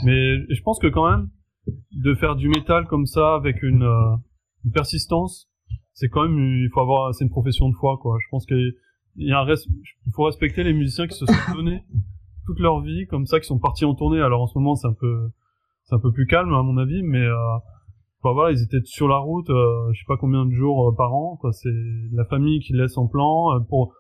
mais 0.04 0.38
je 0.54 0.62
pense 0.62 0.80
que 0.80 0.88
quand 0.88 1.10
même 1.10 1.30
de 1.92 2.14
faire 2.16 2.36
du 2.36 2.50
métal 2.50 2.88
comme 2.88 3.06
ça 3.06 3.36
avec 3.36 3.62
une, 3.62 3.84
euh, 3.84 4.16
une 4.66 4.72
persistance, 4.72 5.50
c'est 5.94 6.10
quand 6.10 6.24
même 6.24 6.40
il 6.40 6.70
faut 6.74 6.82
avoir 6.82 7.14
c'est 7.14 7.24
une 7.24 7.30
profession 7.30 7.70
de 7.70 7.76
foi 7.76 7.98
quoi. 8.02 8.18
Je 8.22 8.28
pense 8.32 8.46
qu'il 8.46 8.74
y 9.18 9.32
a 9.32 9.40
un 9.40 9.48
il 9.48 10.12
faut 10.14 10.24
respecter 10.24 10.64
les 10.64 10.74
musiciens 10.74 11.08
qui 11.08 11.18
se 11.18 11.26
sont 11.26 11.34
donnés 11.56 11.84
toute 12.46 12.60
leur 12.60 12.82
vie 12.82 13.06
comme 13.08 13.26
ça, 13.26 13.40
qui 13.40 13.48
sont 13.48 13.60
partis 13.60 13.86
en 13.86 13.94
tournée. 13.94 14.22
Alors 14.22 14.42
en 14.42 14.48
ce 14.48 14.58
moment 14.58 14.76
c'est 14.76 14.88
un 14.88 14.94
peu 14.94 15.30
c'est 15.84 15.96
un 15.96 16.00
peu 16.00 16.12
plus 16.12 16.28
calme 16.28 16.54
à 16.54 16.64
mon 16.64 16.78
avis, 16.78 17.04
mais 17.04 17.22
euh, 17.22 17.36
Enfin, 18.22 18.34
voilà, 18.34 18.52
ils 18.52 18.62
étaient 18.62 18.84
sur 18.84 19.08
la 19.08 19.18
route, 19.18 19.50
euh, 19.50 19.94
je 19.94 20.00
sais 20.00 20.06
pas 20.06 20.18
combien 20.18 20.46
de 20.46 20.52
jours 20.52 20.90
euh, 20.90 20.96
par 20.96 21.14
an. 21.14 21.38
Quoi, 21.40 21.54
c'est 21.54 21.70
la 22.12 22.26
famille 22.26 22.60
qui 22.60 22.74
laisse 22.74 22.98
en 22.98 23.08
plan. 23.08 23.56
Euh, 23.56 23.60
pour 23.60 23.94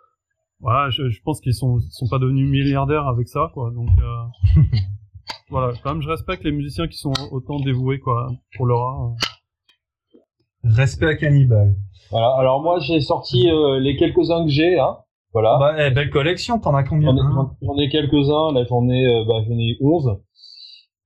voilà, 0.59 0.89
je, 0.89 1.09
je 1.09 1.21
pense 1.21 1.41
qu'ils 1.41 1.53
sont 1.53 1.79
sont 1.79 2.07
pas 2.07 2.19
devenus 2.19 2.49
milliardaires 2.49 3.07
avec 3.07 3.27
ça, 3.27 3.51
quoi. 3.53 3.71
Donc 3.71 3.89
euh, 3.99 4.61
voilà, 5.49 5.73
quand 5.83 5.93
même, 5.93 6.01
je 6.01 6.09
respecte 6.09 6.43
les 6.43 6.51
musiciens 6.51 6.87
qui 6.87 6.97
sont 6.97 7.13
autant 7.31 7.59
dévoués, 7.59 7.99
quoi, 7.99 8.27
pour 8.55 8.65
leur 8.65 8.79
art. 8.79 9.15
Respect 10.63 11.07
à 11.07 11.15
Cannibal. 11.15 11.75
Voilà. 12.11 12.35
Alors 12.37 12.61
moi, 12.61 12.79
j'ai 12.79 12.99
sorti 13.01 13.49
les 13.79 13.95
quelques 13.97 14.29
uns 14.31 14.43
que 14.43 14.51
j'ai, 14.51 14.79
hein. 14.79 14.97
Voilà. 15.31 15.57
Bah, 15.59 15.75
eh, 15.77 15.91
belle 15.91 16.09
collection. 16.09 16.59
T'en 16.59 16.73
as 16.73 16.83
combien 16.83 17.15
J'en 17.61 17.77
ai, 17.77 17.83
ai 17.83 17.89
quelques-uns. 17.89 18.51
Là, 18.51 18.65
j'en 18.67 18.89
ai, 18.89 19.25
bah, 19.25 19.41
j'en 19.47 19.57
ai 19.57 19.77
11. 19.79 20.19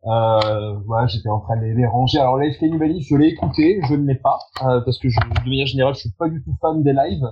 Euh, 0.06 0.74
voilà, 0.86 1.08
j'étais 1.08 1.30
en 1.30 1.40
train 1.40 1.56
de 1.58 1.66
les, 1.66 1.86
ranger. 1.86 2.20
Alors 2.20 2.38
Live 2.38 2.58
Cannibalism, 2.60 3.08
je 3.10 3.16
l'ai 3.16 3.28
écouté, 3.28 3.80
je 3.88 3.96
ne 3.96 4.06
l'ai 4.06 4.16
pas, 4.16 4.38
euh, 4.64 4.82
parce 4.82 5.00
que 5.00 5.08
je, 5.08 5.18
de 5.20 5.50
manière 5.50 5.66
générale, 5.66 5.94
je 5.96 6.02
suis 6.02 6.12
pas 6.12 6.28
du 6.28 6.44
tout 6.44 6.56
fan 6.62 6.84
des 6.84 6.92
lives. 6.92 7.26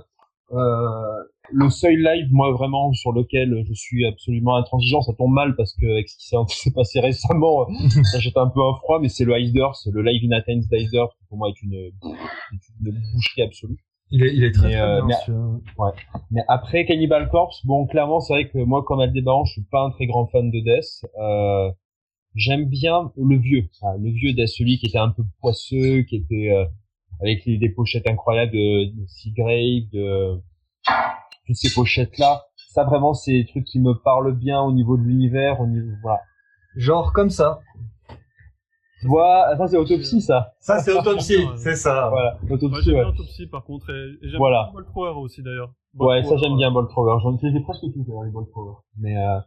Euh, 0.52 1.22
le 1.50 1.68
seuil 1.70 1.96
live, 1.96 2.28
moi 2.30 2.52
vraiment 2.52 2.92
sur 2.92 3.12
lequel 3.12 3.64
je 3.66 3.74
suis 3.74 4.06
absolument 4.06 4.56
intransigeant, 4.56 5.02
ça 5.02 5.12
tombe 5.12 5.32
mal 5.32 5.56
parce 5.56 5.74
que 5.74 5.86
avec 5.86 6.08
ce 6.08 6.16
qui 6.16 6.56
s'est 6.56 6.70
passé 6.74 7.00
récemment, 7.00 7.66
ça 8.04 8.18
jette 8.18 8.36
un 8.36 8.48
peu 8.48 8.60
un 8.60 8.74
froid, 8.76 9.00
mais 9.00 9.08
c'est 9.08 9.24
le 9.24 9.36
Eisdorf, 9.36 9.76
le 9.90 10.02
live 10.02 10.22
in 10.30 10.36
Athens 10.36 10.68
d'Eisdorf, 10.68 11.12
qui 11.18 11.24
pour 11.26 11.38
moi 11.38 11.48
est 11.48 11.62
une, 11.62 11.90
une 12.84 13.00
boucherie 13.12 13.42
absolue. 13.42 13.78
Il 14.14 14.24
est, 14.24 14.34
il 14.34 14.44
est 14.44 14.52
très, 14.52 14.72
très 14.72 14.80
euh, 14.80 15.02
bien. 15.06 15.16
Mais, 15.28 15.34
ouais. 15.78 15.90
mais 16.30 16.42
après 16.48 16.84
Cannibal 16.84 17.28
Corpse, 17.30 17.64
bon 17.64 17.86
clairement 17.86 18.20
c'est 18.20 18.34
vrai 18.34 18.48
que 18.48 18.58
moi 18.58 18.84
comme 18.84 19.00
Aldébaran, 19.00 19.44
je 19.46 19.52
suis 19.52 19.64
pas 19.70 19.84
un 19.84 19.90
très 19.90 20.06
grand 20.06 20.26
fan 20.26 20.50
de 20.50 20.60
Death. 20.60 21.06
Euh, 21.18 21.70
J'aime 22.34 22.64
bien 22.64 23.12
le 23.16 23.36
vieux, 23.36 23.68
le 23.98 24.10
vieux 24.10 24.32
Death, 24.32 24.48
celui 24.48 24.78
qui 24.78 24.86
était 24.86 24.98
un 24.98 25.10
peu 25.10 25.22
poisseux, 25.40 26.02
qui 26.02 26.16
était 26.16 26.50
euh, 26.50 26.64
avec 27.20 27.44
des 27.44 27.68
pochettes 27.68 28.08
incroyables 28.08 28.52
de, 28.52 28.86
de 28.86 29.06
Seagrave, 29.06 29.90
de 29.92 30.40
toutes 31.46 31.56
ces 31.56 31.72
pochettes 31.72 32.18
là. 32.18 32.42
Ça 32.72 32.84
vraiment 32.84 33.14
c'est 33.14 33.32
des 33.32 33.46
trucs 33.46 33.64
qui 33.64 33.80
me 33.80 33.94
parlent 33.94 34.36
bien 34.36 34.60
au 34.62 34.72
niveau 34.72 34.96
de 34.96 35.02
l'univers, 35.02 35.60
au 35.60 35.66
niveau 35.66 35.92
voilà. 36.02 36.20
Genre 36.76 37.12
comme 37.12 37.30
ça. 37.30 37.60
Tu 39.00 39.08
vois, 39.08 39.56
ça 39.56 39.66
c'est 39.66 39.76
autopsie 39.76 40.20
ça. 40.20 40.54
Ça 40.60 40.78
c'est 40.78 40.92
autopsie, 40.92 41.44
c'est 41.56 41.74
ça. 41.74 42.08
Voilà, 42.08 42.38
autopsie. 42.48 42.84
j'aime 42.84 42.94
bien 42.94 43.08
autopsie 43.08 43.46
par 43.48 43.64
contre 43.64 43.90
et, 43.90 44.28
j'aime 44.28 44.38
voilà. 44.38 44.70
bien 44.72 44.82
Bolt 44.94 45.16
aussi 45.16 45.42
d'ailleurs. 45.42 45.74
Ouais, 45.98 46.22
ça 46.22 46.36
j'aime 46.36 46.56
bien 46.56 46.70
Bolt 46.70 46.88
J'en 46.94 47.36
ai 47.36 47.60
presque 47.62 47.80
tous 47.80 48.22
les 48.24 48.30
Bolt 48.30 48.48
Mais 48.98 49.16
euh, 49.16 49.40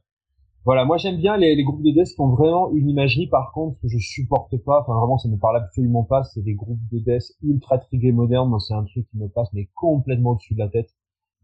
voilà, 0.65 0.83
moi 0.83 0.97
j'aime 0.97 1.17
bien 1.17 1.37
les, 1.37 1.55
les, 1.55 1.63
groupes 1.63 1.83
de 1.83 1.91
death 1.91 2.15
qui 2.15 2.21
ont 2.21 2.35
vraiment 2.35 2.71
une 2.71 2.89
imagerie. 2.89 3.27
Par 3.27 3.51
contre, 3.53 3.79
que 3.81 3.87
je 3.87 3.97
supporte 3.99 4.57
pas, 4.65 4.81
enfin 4.81 4.93
vraiment 4.99 5.17
ça 5.17 5.29
me 5.29 5.37
parle 5.37 5.57
absolument 5.57 6.03
pas, 6.03 6.23
c'est 6.23 6.41
des 6.41 6.55
groupes 6.55 6.81
de 6.91 6.99
death 6.99 7.31
ultra 7.41 7.77
trigués 7.77 8.11
modernes. 8.11 8.49
Moi 8.49 8.59
c'est 8.59 8.73
un 8.73 8.83
truc 8.83 9.07
qui 9.09 9.17
me 9.17 9.29
passe 9.29 9.47
mais 9.53 9.69
complètement 9.73 10.31
au-dessus 10.31 10.55
de 10.55 10.59
la 10.59 10.69
tête. 10.69 10.89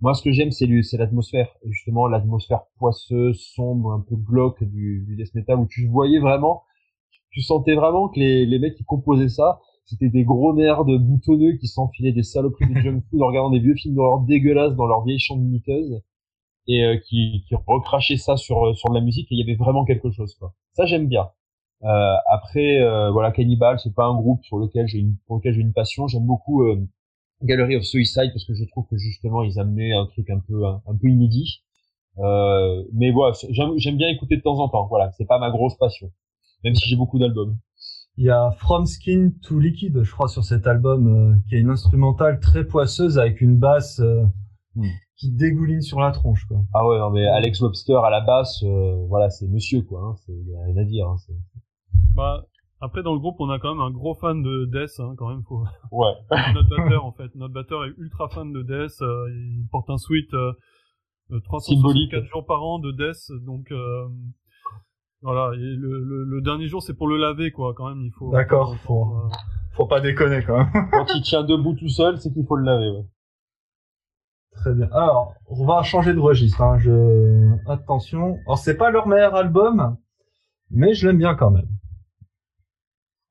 Moi, 0.01 0.13
ce 0.15 0.23
que 0.23 0.31
j'aime, 0.31 0.51
c'est 0.51 0.67
l'atmosphère, 0.97 1.49
justement 1.65 2.07
l'atmosphère 2.07 2.61
poisseuse, 2.77 3.39
sombre, 3.55 3.91
un 3.93 4.01
peu 4.01 4.15
glauque 4.15 4.63
du, 4.63 5.05
du 5.07 5.15
death 5.15 5.33
metal, 5.35 5.59
où 5.59 5.67
tu 5.67 5.87
voyais 5.87 6.19
vraiment, 6.19 6.63
tu 7.31 7.41
sentais 7.41 7.75
vraiment 7.75 8.09
que 8.09 8.19
les, 8.19 8.45
les 8.45 8.59
mecs 8.59 8.75
qui 8.75 8.83
composaient 8.83 9.29
ça, 9.29 9.61
c'était 9.85 10.09
des 10.09 10.23
gros 10.23 10.53
nerds 10.53 10.85
boutonneux 10.85 11.53
qui 11.57 11.67
s'enfilaient 11.67 12.13
des 12.13 12.23
saloperies 12.23 12.73
de 12.73 12.79
junk 12.79 13.01
food 13.09 13.21
en 13.21 13.27
regardant 13.27 13.49
des 13.51 13.59
vieux 13.59 13.75
films 13.75 13.95
d'horreur 13.95 14.21
dégueulasses 14.21 14.75
dans 14.75 14.85
leur 14.87 15.03
vieille 15.03 15.19
chambre 15.19 15.41
miteuse 15.43 16.01
et 16.67 16.83
euh, 16.83 16.97
qui, 16.97 17.43
qui 17.47 17.55
recrachaient 17.67 18.17
ça 18.17 18.37
sur 18.37 18.75
sur 18.77 18.89
de 18.89 18.95
la 18.95 19.01
musique 19.01 19.31
et 19.31 19.35
il 19.35 19.39
y 19.39 19.43
avait 19.43 19.57
vraiment 19.57 19.85
quelque 19.85 20.11
chose 20.11 20.35
quoi. 20.35 20.53
Ça 20.73 20.85
j'aime 20.85 21.07
bien. 21.07 21.29
Euh, 21.83 22.15
après 22.31 22.79
euh, 22.79 23.11
voilà 23.11 23.31
Cannibal 23.31 23.79
c'est 23.79 23.95
pas 23.95 24.05
un 24.05 24.15
groupe 24.15 24.43
sur 24.45 24.57
lequel 24.57 24.87
j'ai 24.87 24.99
une 24.99 25.17
pour 25.27 25.37
lequel 25.37 25.53
j'ai 25.53 25.61
une 25.61 25.73
passion. 25.73 26.07
J'aime 26.07 26.25
beaucoup 26.25 26.63
euh, 26.63 26.87
Gallery 27.43 27.75
of 27.75 27.83
Suicide 27.83 28.31
parce 28.33 28.45
que 28.45 28.53
je 28.53 28.63
trouve 28.65 28.85
que 28.89 28.97
justement 28.97 29.43
ils 29.43 29.59
amenaient 29.59 29.93
un 29.93 30.05
truc 30.05 30.29
un 30.29 30.39
peu 30.39 30.65
un, 30.65 30.95
peu 30.99 31.07
inédit. 31.07 31.63
Euh, 32.17 32.83
mais 32.93 33.11
voilà, 33.11 33.33
j'aime 33.77 33.97
bien 33.97 34.09
écouter 34.09 34.37
de 34.37 34.41
temps 34.41 34.59
en 34.59 34.69
temps. 34.69 34.87
Voilà, 34.87 35.11
c'est 35.11 35.25
pas 35.25 35.39
ma 35.39 35.49
grosse 35.49 35.77
passion, 35.77 36.11
même 36.63 36.75
si 36.75 36.89
j'ai 36.89 36.95
beaucoup 36.95 37.19
d'albums. 37.19 37.57
Il 38.17 38.25
y 38.25 38.29
a 38.29 38.51
From 38.51 38.85
Skin 38.85 39.31
to 39.41 39.57
Liquid, 39.57 40.03
je 40.03 40.11
crois, 40.11 40.27
sur 40.27 40.43
cet 40.43 40.67
album, 40.67 41.07
euh, 41.07 41.35
qui 41.47 41.55
est 41.55 41.59
une 41.59 41.69
instrumentale 41.69 42.39
très 42.39 42.65
poisseuse 42.65 43.17
avec 43.17 43.39
une 43.39 43.57
basse 43.57 43.99
euh, 44.01 44.25
hmm. 44.75 44.85
qui 45.15 45.31
dégouline 45.31 45.81
sur 45.81 45.99
la 45.99 46.11
tronche. 46.11 46.45
Quoi. 46.45 46.61
Ah 46.73 46.85
ouais, 46.85 46.99
non 46.99 47.09
mais 47.09 47.25
Alex 47.25 47.61
Webster 47.61 48.03
à 48.03 48.09
la 48.09 48.19
basse, 48.21 48.63
euh, 48.63 49.05
voilà, 49.07 49.29
c'est 49.29 49.47
monsieur 49.47 49.81
quoi. 49.81 50.01
Hein, 50.01 50.15
c'est 50.25 50.33
rien 50.65 50.77
à 50.77 50.83
dire. 50.83 51.07
Hein, 51.07 51.15
bah, 52.13 52.45
après, 52.81 53.03
dans 53.03 53.13
le 53.13 53.19
groupe, 53.19 53.35
on 53.39 53.49
a 53.51 53.59
quand 53.59 53.75
même 53.75 53.81
un 53.81 53.91
gros 53.91 54.15
fan 54.15 54.41
de 54.41 54.65
Death, 54.65 54.99
hein, 54.99 55.13
quand 55.15 55.29
même. 55.29 55.43
Faut... 55.43 55.63
Ouais. 55.91 56.13
notre 56.53 56.69
batteur, 56.69 57.05
en 57.05 57.11
fait. 57.11 57.33
Notre 57.35 57.53
batteur 57.53 57.85
est 57.85 57.93
ultra 57.97 58.27
fan 58.27 58.51
de 58.51 58.63
Death. 58.63 59.01
Euh, 59.03 59.29
il 59.29 59.67
porte 59.71 59.89
un 59.91 59.99
suite 59.99 60.33
euh, 60.33 60.53
364 61.45 62.25
jours 62.25 62.45
par 62.45 62.63
an 62.63 62.79
de 62.79 62.91
Death. 62.91 63.31
Donc, 63.45 63.71
euh, 63.71 64.07
voilà. 65.21 65.55
Et 65.55 65.59
le, 65.59 66.23
le, 66.23 66.41
dernier 66.41 66.67
jour, 66.67 66.81
c'est 66.81 66.95
pour 66.95 67.07
le 67.07 67.17
laver, 67.17 67.51
quoi, 67.51 67.75
quand 67.75 67.87
même. 67.87 68.01
Il 68.03 68.11
faut. 68.17 68.31
D'accord. 68.31 68.75
Faut, 68.77 69.15
euh, 69.15 69.29
faut 69.73 69.85
pas 69.85 70.01
déconner, 70.01 70.43
quand 70.43 70.57
même. 70.57 70.89
Quand 70.91 71.05
il 71.13 71.21
tient 71.21 71.43
debout 71.43 71.75
tout 71.75 71.89
seul, 71.89 72.17
c'est 72.17 72.33
qu'il 72.33 72.45
faut 72.47 72.55
le 72.55 72.65
laver, 72.65 72.89
ouais. 72.89 73.05
Très 74.53 74.73
bien. 74.73 74.89
Alors, 74.91 75.35
on 75.47 75.65
va 75.65 75.83
changer 75.83 76.13
de 76.13 76.19
registre. 76.19 76.61
Hein. 76.61 76.79
Je... 76.79 77.55
Attention. 77.67 78.37
Alors, 78.47 78.57
c'est 78.57 78.75
pas 78.75 78.89
leur 78.89 79.07
meilleur 79.07 79.35
album, 79.35 79.97
mais 80.71 80.95
je 80.95 81.07
l'aime 81.07 81.19
bien 81.19 81.35
quand 81.35 81.51
même. 81.51 81.67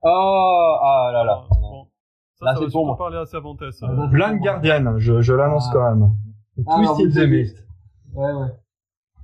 Oh, 0.03 0.77
ah 0.83 1.11
là 1.13 1.25
là. 1.25 1.45
Bon. 1.61 1.87
Ça, 2.35 2.47
là, 2.47 2.55
c'est 2.59 2.71
pour 2.71 2.87
moi. 2.87 2.97
parler 2.97 3.19
à 3.19 3.27
Cervantes. 3.27 3.63
Euh. 3.63 4.07
Blind 4.09 4.41
Guardian, 4.41 4.99
je, 4.99 5.21
je 5.21 5.35
l'annonce 5.35 5.67
ah. 5.69 5.73
quand 5.73 5.95
même. 5.95 6.11
Ah, 6.67 6.83
Twisted 6.97 7.13
the 7.13 7.29
Mist. 7.29 7.67
Ouais, 8.15 8.33
ouais. 8.33 8.49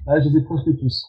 Ah, 0.06 0.20
je 0.20 0.28
les 0.28 0.38
ai 0.38 0.42
presque 0.42 0.78
tous. 0.78 1.06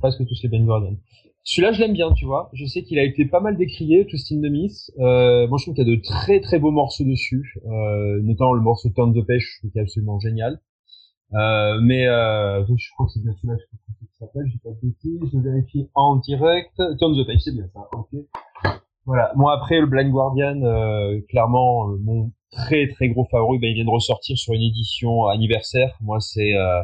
Presque 0.00 0.26
tous 0.26 0.42
les 0.42 0.48
Blind 0.48 0.66
Guardian. 0.66 0.96
Celui-là, 1.44 1.72
je 1.72 1.80
l'aime 1.80 1.92
bien, 1.92 2.12
tu 2.12 2.24
vois. 2.24 2.50
Je 2.52 2.64
sais 2.64 2.82
qu'il 2.82 2.98
a 2.98 3.02
été 3.02 3.26
pas 3.26 3.40
mal 3.40 3.56
décrié, 3.56 4.06
Twisted 4.06 4.40
the 4.40 4.50
Mist. 4.50 4.92
Euh, 4.98 5.46
moi, 5.48 5.58
je 5.58 5.64
trouve 5.64 5.74
qu'il 5.74 5.86
y 5.86 5.92
a 5.92 5.96
de 5.96 6.00
très 6.02 6.40
très 6.40 6.58
beaux 6.58 6.70
morceaux 6.70 7.04
dessus, 7.04 7.54
euh, 7.66 8.20
notamment 8.22 8.52
le 8.52 8.62
morceau 8.62 8.88
Turn 8.90 9.12
the 9.12 9.24
trouve 9.24 9.70
qu'il 9.70 9.70
est 9.74 9.82
absolument 9.82 10.18
génial. 10.20 10.60
Euh, 11.34 11.80
mais 11.82 12.06
euh, 12.06 12.64
je 12.66 12.90
crois 12.92 13.06
que 13.06 13.12
c'est 13.12 13.22
bien 13.22 13.32
celui-là, 13.32 13.56
je 13.58 13.66
crois 13.66 13.78
que 14.00 14.06
ça 14.12 14.26
s'appelle, 14.26 14.46
j'ai 14.46 14.58
pas 14.62 14.70
de 14.70 14.86
bêtises, 14.86 15.20
je 15.32 15.38
vérifie 15.38 15.88
en 15.94 16.16
direct. 16.16 16.74
Turn 16.98 17.20
the 17.20 17.26
Page, 17.26 17.40
c'est 17.40 17.52
bien 17.52 17.66
ça, 17.74 17.88
ok. 17.92 18.08
Voilà. 19.06 19.32
Moi 19.36 19.54
après 19.54 19.80
le 19.80 19.86
Blind 19.86 20.10
Guardian, 20.10 20.62
euh, 20.62 21.20
clairement 21.28 21.90
euh, 21.90 21.98
mon 22.02 22.32
très 22.50 22.88
très 22.88 23.08
gros 23.08 23.26
favori, 23.30 23.58
ben, 23.58 23.68
il 23.68 23.74
vient 23.74 23.84
de 23.84 23.90
ressortir 23.90 24.38
sur 24.38 24.54
une 24.54 24.62
édition 24.62 25.26
anniversaire. 25.26 25.96
Moi 26.00 26.20
c'est 26.20 26.56
euh, 26.56 26.82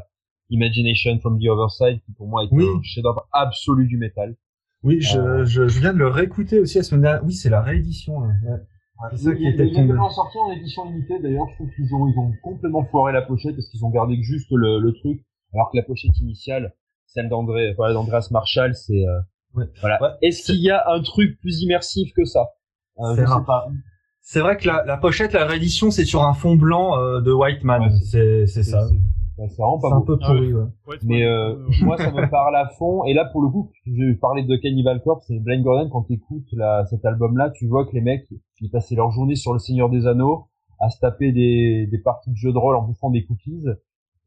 Imagination 0.51 1.18
from 1.21 1.39
the 1.39 1.47
Other 1.49 1.71
Side 1.71 2.01
qui 2.05 2.12
pour 2.12 2.29
moi 2.29 2.45
est 2.45 2.53
un 2.53 2.83
chef-d'œuvre 2.83 3.27
absolu 3.33 3.87
du 3.87 3.97
métal. 3.97 4.37
Oui, 4.83 5.01
je, 5.01 5.45
je, 5.45 5.68
je, 5.68 5.81
viens 5.81 5.93
de 5.93 5.99
le 5.99 6.09
réécouter 6.09 6.59
aussi 6.59 6.79
la 6.79 6.85
semaine 6.85 7.03
dernière. 7.03 7.25
Oui, 7.25 7.35
c'est 7.35 7.51
la 7.51 7.61
réédition. 7.61 8.25
Hein. 8.25 8.33
Ouais. 8.49 9.09
c'est 9.11 9.25
ça 9.25 9.35
qui 9.35 9.47
était 9.47 9.66
Il 9.66 9.75
vient 9.75 9.85
de 9.85 10.11
sortir 10.11 10.41
en 10.41 10.53
édition 10.53 10.85
limitée. 10.87 11.18
D'ailleurs, 11.21 11.47
je 11.51 11.55
trouve 11.57 11.71
qu'ils 11.75 11.95
ont 11.95 12.09
ils 12.09 12.18
ont 12.18 12.33
complètement 12.43 12.85
foiré 12.87 13.12
la 13.12 13.23
pochette 13.23 13.55
parce 13.55 13.68
qu'ils 13.68 13.85
ont 13.85 13.91
gardé 13.91 14.16
juste 14.23 14.51
le, 14.51 14.81
le 14.81 14.93
truc, 14.95 15.23
alors 15.53 15.71
que 15.71 15.77
la 15.77 15.83
pochette 15.83 16.18
initiale, 16.21 16.75
celle 17.07 17.29
d'André, 17.29 17.75
voilà, 17.75 17.93
d'Andreas 17.93 18.29
Marshall, 18.31 18.75
c'est 18.75 19.05
voilà. 19.80 20.18
Est-ce 20.22 20.44
qu'il 20.44 20.61
y 20.61 20.70
a 20.70 20.84
un 20.90 21.03
truc 21.03 21.38
plus 21.40 21.62
immersif 21.62 22.12
que 22.14 22.24
ça 22.24 22.46
euh, 22.98 23.14
Je 23.16 23.24
sais 23.24 23.44
pas. 23.46 23.68
C'est 24.22 24.40
vrai 24.40 24.57
que 24.57 24.66
la, 24.66 24.84
la, 24.84 24.96
pochette, 24.96 25.32
la 25.32 25.46
réédition, 25.46 25.90
c'est 25.90 26.05
sur 26.05 26.22
un 26.22 26.34
fond 26.34 26.55
blanc 26.55 26.98
euh, 26.98 27.20
de 27.20 27.32
White 27.32 27.64
Man. 27.64 27.90
c'est 28.05 28.46
c'est 28.46 28.62
ça. 28.62 28.86
C'est 29.48 29.57
vraiment 29.57 29.78
pas 29.78 29.94
un 29.94 30.03
peu 30.03 30.18
pourri. 30.18 30.53
Ah 30.55 30.68
ouais. 30.86 30.96
Mais 31.03 31.24
euh, 31.24 31.57
moi, 31.80 31.96
ça 31.96 32.11
me 32.12 32.28
parle 32.28 32.55
à 32.57 32.68
fond. 32.78 33.05
Et 33.05 33.14
là, 33.14 33.24
pour 33.24 33.40
le 33.40 33.48
coup, 33.48 33.72
je 33.86 34.12
parlais 34.18 34.42
de 34.42 34.55
Cannibal 34.57 35.01
Corpse 35.03 35.30
et 35.30 35.40
Blind 35.40 35.64
Gordon. 35.64 35.88
Quand 35.90 36.03
tu 36.03 36.12
écoutes 36.12 36.55
cet 36.90 37.05
album-là, 37.07 37.51
tu 37.51 37.66
vois 37.66 37.86
que 37.86 37.92
les 37.92 38.03
mecs, 38.03 38.26
ils 38.61 38.70
passaient 38.70 38.96
leur 38.96 39.11
journée 39.11 39.36
sur 39.36 39.55
le 39.55 39.59
Seigneur 39.59 39.88
des 39.88 40.07
Anneaux 40.07 40.48
à 40.78 40.90
se 40.90 40.98
taper 41.01 41.32
des, 41.32 41.88
des 41.90 41.98
parties 41.98 42.30
de 42.30 42.36
jeux 42.36 42.53
de 42.53 42.59
rôle 42.59 42.76
en 42.76 42.82
bouffant 42.82 43.11
des 43.11 43.24
cookies 43.24 43.64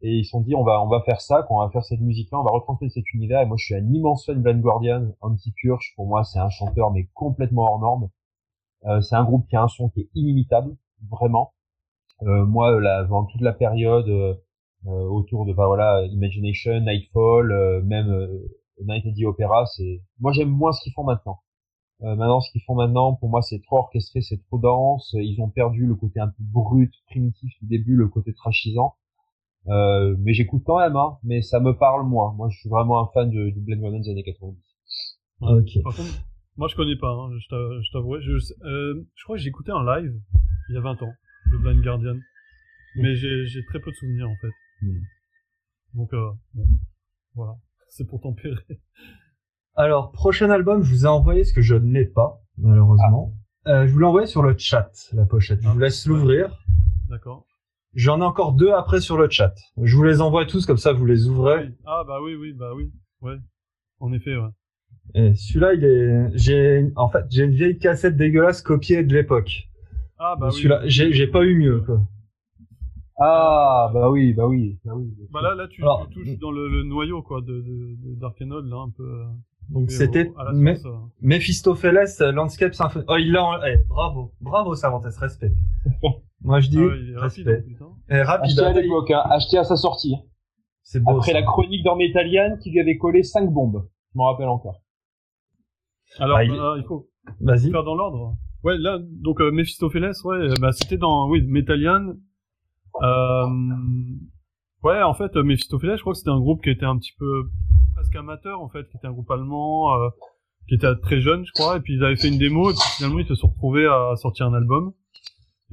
et 0.03 0.17
ils 0.17 0.25
se 0.25 0.31
sont 0.31 0.41
dit 0.41 0.53
on 0.53 0.63
va 0.63 0.83
on 0.83 0.87
va 0.87 1.01
faire 1.01 1.21
ça 1.21 1.43
quand 1.47 1.55
on 1.55 1.65
va 1.65 1.69
faire 1.69 1.83
cette 1.85 2.01
musique 2.01 2.29
là 2.31 2.39
on 2.39 2.43
va 2.43 2.51
retransmettre 2.51 2.93
cet 2.93 3.13
univers. 3.13 3.41
Et 3.41 3.45
moi 3.45 3.55
je 3.57 3.65
suis 3.65 3.75
un 3.75 3.87
immense 3.93 4.25
fan 4.25 4.41
de 4.41 4.43
Van 4.43 4.59
Guardian 4.59 5.07
Anti-Purge 5.21 5.93
pour 5.95 6.07
moi 6.07 6.23
c'est 6.25 6.39
un 6.39 6.49
chanteur 6.49 6.91
mais 6.91 7.07
complètement 7.13 7.63
hors 7.63 7.79
norme. 7.79 8.09
Euh, 8.85 8.99
c'est 9.01 9.15
un 9.15 9.23
groupe 9.23 9.47
qui 9.47 9.55
a 9.55 9.63
un 9.63 9.69
son 9.69 9.89
qui 9.89 10.01
est 10.01 10.09
inimitable 10.13 10.75
vraiment. 11.09 11.53
Euh, 12.23 12.45
moi 12.45 12.79
là 12.81 13.05
dans 13.05 13.25
toute 13.25 13.41
la 13.41 13.53
période 13.53 14.07
euh, 14.09 14.35
euh 14.87 15.07
autour 15.09 15.45
de 15.45 15.53
bah 15.53 15.67
voilà 15.67 16.03
Imagination 16.07 16.81
Nightfall 16.81 17.51
euh, 17.51 17.81
même 17.83 18.09
euh, 18.09 18.45
Night 18.85 19.05
at 19.05 19.13
the 19.13 19.23
Opera 19.25 19.65
c'est 19.67 20.01
moi 20.19 20.33
j'aime 20.33 20.49
moins 20.49 20.73
ce 20.73 20.83
qu'ils 20.83 20.93
font 20.93 21.05
maintenant. 21.05 21.39
Maintenant 22.01 22.41
ce 22.41 22.51
qu'ils 22.51 22.61
font 22.63 22.75
maintenant 22.75 23.13
pour 23.13 23.29
moi 23.29 23.41
c'est 23.41 23.61
trop 23.61 23.77
orchestré 23.77 24.21
c'est 24.21 24.41
trop 24.47 24.57
dense. 24.57 25.15
Ils 25.17 25.39
ont 25.41 25.49
perdu 25.49 25.85
le 25.85 25.95
côté 25.95 26.19
un 26.19 26.27
peu 26.27 26.33
brut 26.39 26.93
primitif 27.07 27.53
du 27.61 27.67
début 27.67 27.95
le 27.95 28.09
côté 28.09 28.33
trashisant 28.33 28.95
euh, 29.67 30.15
mais 30.19 30.33
j'écoute 30.33 30.63
quand 30.65 30.79
même, 30.79 30.95
hein, 30.95 31.17
mais 31.23 31.41
ça 31.41 31.59
me 31.59 31.77
parle 31.77 32.05
moins. 32.05 32.33
Moi, 32.33 32.49
je 32.49 32.59
suis 32.59 32.69
vraiment 32.69 33.01
un 33.01 33.09
fan 33.13 33.29
de, 33.29 33.49
du 33.49 33.61
Blade 33.61 33.81
Runner 33.81 33.99
des 33.99 34.09
années 34.09 34.23
90. 34.23 34.57
Ok. 35.41 35.83
Par 35.83 35.95
contre, 35.95 36.25
moi, 36.57 36.67
je 36.67 36.75
connais 36.75 36.95
pas, 36.95 37.11
hein, 37.11 37.29
je 37.39 37.91
t'avouerai. 37.91 38.21
Je, 38.21 38.31
euh, 38.65 39.03
je 39.15 39.23
crois 39.23 39.37
que 39.37 39.41
j'ai 39.41 39.49
écouté 39.49 39.71
un 39.71 39.83
live 39.83 40.13
il 40.69 40.75
y 40.75 40.77
a 40.77 40.81
20 40.81 41.01
ans 41.03 41.13
de 41.51 41.57
Blind 41.57 41.81
Guardian, 41.81 42.17
mais 42.95 43.15
j'ai 43.15 43.65
très 43.67 43.79
peu 43.79 43.91
de 43.91 43.95
souvenirs 43.95 44.29
en 44.29 44.35
fait. 44.35 44.51
Hmm. 44.81 44.99
Donc, 45.93 46.13
euh, 46.13 46.31
bon, 46.53 46.65
voilà, 47.35 47.55
c'est 47.89 48.07
pour 48.07 48.21
tempérer. 48.21 48.55
Alors, 49.75 50.11
prochain 50.11 50.49
album, 50.49 50.83
je 50.83 50.89
vous 50.89 51.05
ai 51.05 51.09
envoyé 51.09 51.43
ce 51.43 51.53
que 51.53 51.61
je 51.61 51.75
ne 51.75 51.91
l'ai 51.91 52.05
pas, 52.05 52.41
malheureusement. 52.57 53.33
Ah. 53.65 53.71
Euh, 53.71 53.87
je 53.87 53.93
vous 53.93 53.99
l'ai 53.99 54.05
envoyé 54.05 54.27
sur 54.27 54.43
le 54.43 54.55
chat, 54.57 54.91
la 55.13 55.25
pochette. 55.25 55.61
Je 55.61 55.67
vous 55.67 55.77
ah. 55.77 55.81
laisse 55.81 56.05
l'ouvrir. 56.05 56.59
D'accord. 57.09 57.45
J'en 57.93 58.21
ai 58.21 58.23
encore 58.23 58.53
deux 58.53 58.71
après 58.71 59.01
sur 59.01 59.17
le 59.17 59.29
chat. 59.29 59.53
Je 59.81 59.95
vous 59.95 60.03
les 60.03 60.21
envoie 60.21 60.45
tous 60.45 60.65
comme 60.65 60.77
ça 60.77 60.93
vous 60.93 61.05
les 61.05 61.27
ouvrez. 61.27 61.69
Ah 61.85 62.03
bah 62.07 62.19
oui 62.23 62.35
oui 62.35 62.53
bah 62.53 62.71
oui 62.75 62.91
ouais 63.21 63.37
en 63.99 64.11
effet 64.13 64.35
ouais. 64.35 64.49
Et 65.15 65.35
celui-là 65.35 65.73
il 65.73 65.83
est 65.83 66.37
j'ai 66.37 66.91
en 66.95 67.09
fait 67.09 67.25
j'ai 67.29 67.43
une 67.43 67.51
vieille 67.51 67.77
cassette 67.77 68.17
dégueulasse 68.17 68.61
copiée 68.61 69.03
de 69.03 69.13
l'époque. 69.13 69.69
Ah 70.17 70.35
bah 70.39 70.47
oui. 70.47 70.53
Celui-là 70.53 70.81
j'ai 70.85 71.13
j'ai 71.13 71.27
pas 71.27 71.43
eu 71.43 71.55
mieux 71.55 71.81
quoi. 71.81 72.01
Ah, 73.19 73.91
bah 73.93 74.09
oui, 74.09 74.33
bah 74.33 74.47
oui. 74.47 74.79
Bah, 74.83 74.93
oui, 74.95 75.13
bah 75.31 75.41
là, 75.41 75.53
là, 75.53 75.67
tu, 75.67 75.81
touches 76.11 76.37
dans 76.39 76.51
le, 76.51 76.83
noyau, 76.83 77.21
quoi, 77.21 77.41
de, 77.41 77.61
de, 77.61 77.95
de 77.95 78.15
Dark 78.15 78.39
là, 78.39 78.77
un 78.77 78.89
peu. 78.89 79.03
Euh, 79.03 79.25
Donc 79.69 79.91
c'était 79.91 80.31
euh. 80.37 80.91
Mephistopheles 81.21 82.07
Landscape 82.33 82.73
Symphony. 82.73 83.05
Oh, 83.07 83.17
il 83.17 83.31
l'a, 83.31 83.61
eh, 83.67 83.77
bravo, 83.87 84.33
bravo 84.41 84.75
Cervantes, 84.75 85.05
respect. 85.15 85.53
Moi 86.43 86.59
je 86.59 86.69
dis 86.69 86.79
ah 87.17 87.21
respect. 87.21 87.65
Et 88.09 88.21
rapide. 88.21 88.59
Acheté 88.59 88.61
à 88.61 88.81
l'époque, 88.81 89.11
hein, 89.11 89.23
acheté 89.29 89.57
à 89.57 89.63
sa 89.63 89.75
sortie. 89.75 90.15
C'est 90.83 91.01
beau. 91.01 91.17
Après 91.17 91.33
la 91.33 91.43
chronique 91.43 91.83
d'Ormétalian 91.83 92.57
qui 92.61 92.71
lui 92.71 92.79
avait 92.79 92.97
collé 92.97 93.23
5 93.23 93.49
bombes. 93.49 93.87
Je 94.13 94.17
m'en 94.17 94.25
rappelle 94.25 94.49
encore. 94.49 94.81
Alors, 96.19 96.37
bah, 96.37 96.43
il... 96.43 96.51
Euh, 96.51 96.77
il... 96.77 96.83
faut, 96.85 97.09
Vas-y. 97.39 97.71
faire 97.71 97.83
dans 97.83 97.95
l'ordre. 97.95 98.35
Ouais, 98.63 98.77
là, 98.77 98.99
donc 99.01 99.41
euh, 99.41 99.51
Mephistopheles, 99.51 100.13
ouais, 100.23 100.47
bah 100.61 100.71
c'était 100.71 100.97
dans, 100.97 101.29
oui, 101.29 101.41
Metallian. 101.41 102.13
Euh, 103.01 103.47
ouais, 104.83 105.01
en 105.01 105.13
fait, 105.13 105.35
Mephistopheles, 105.35 105.97
je 105.97 106.01
crois 106.01 106.13
que 106.13 106.19
c'était 106.19 106.29
un 106.29 106.39
groupe 106.39 106.63
qui 106.63 106.69
était 106.69 106.85
un 106.85 106.97
petit 106.97 107.13
peu 107.17 107.49
presque 107.95 108.15
amateur, 108.15 108.61
en 108.61 108.69
fait, 108.69 108.87
qui 108.89 108.97
était 108.97 109.07
un 109.07 109.11
groupe 109.11 109.29
allemand, 109.31 109.93
euh, 109.95 110.09
qui 110.69 110.75
était 110.75 110.95
très 111.01 111.19
jeune, 111.19 111.45
je 111.45 111.51
crois, 111.51 111.77
et 111.77 111.79
puis 111.81 111.95
ils 111.95 112.03
avaient 112.05 112.15
fait 112.15 112.29
une 112.29 112.37
démo, 112.37 112.69
et 112.69 112.73
puis 112.73 112.81
finalement 112.97 113.19
ils 113.19 113.27
se 113.27 113.35
sont 113.35 113.49
retrouvés 113.49 113.85
à 113.85 114.15
sortir 114.15 114.47
un 114.47 114.53
album. 114.53 114.93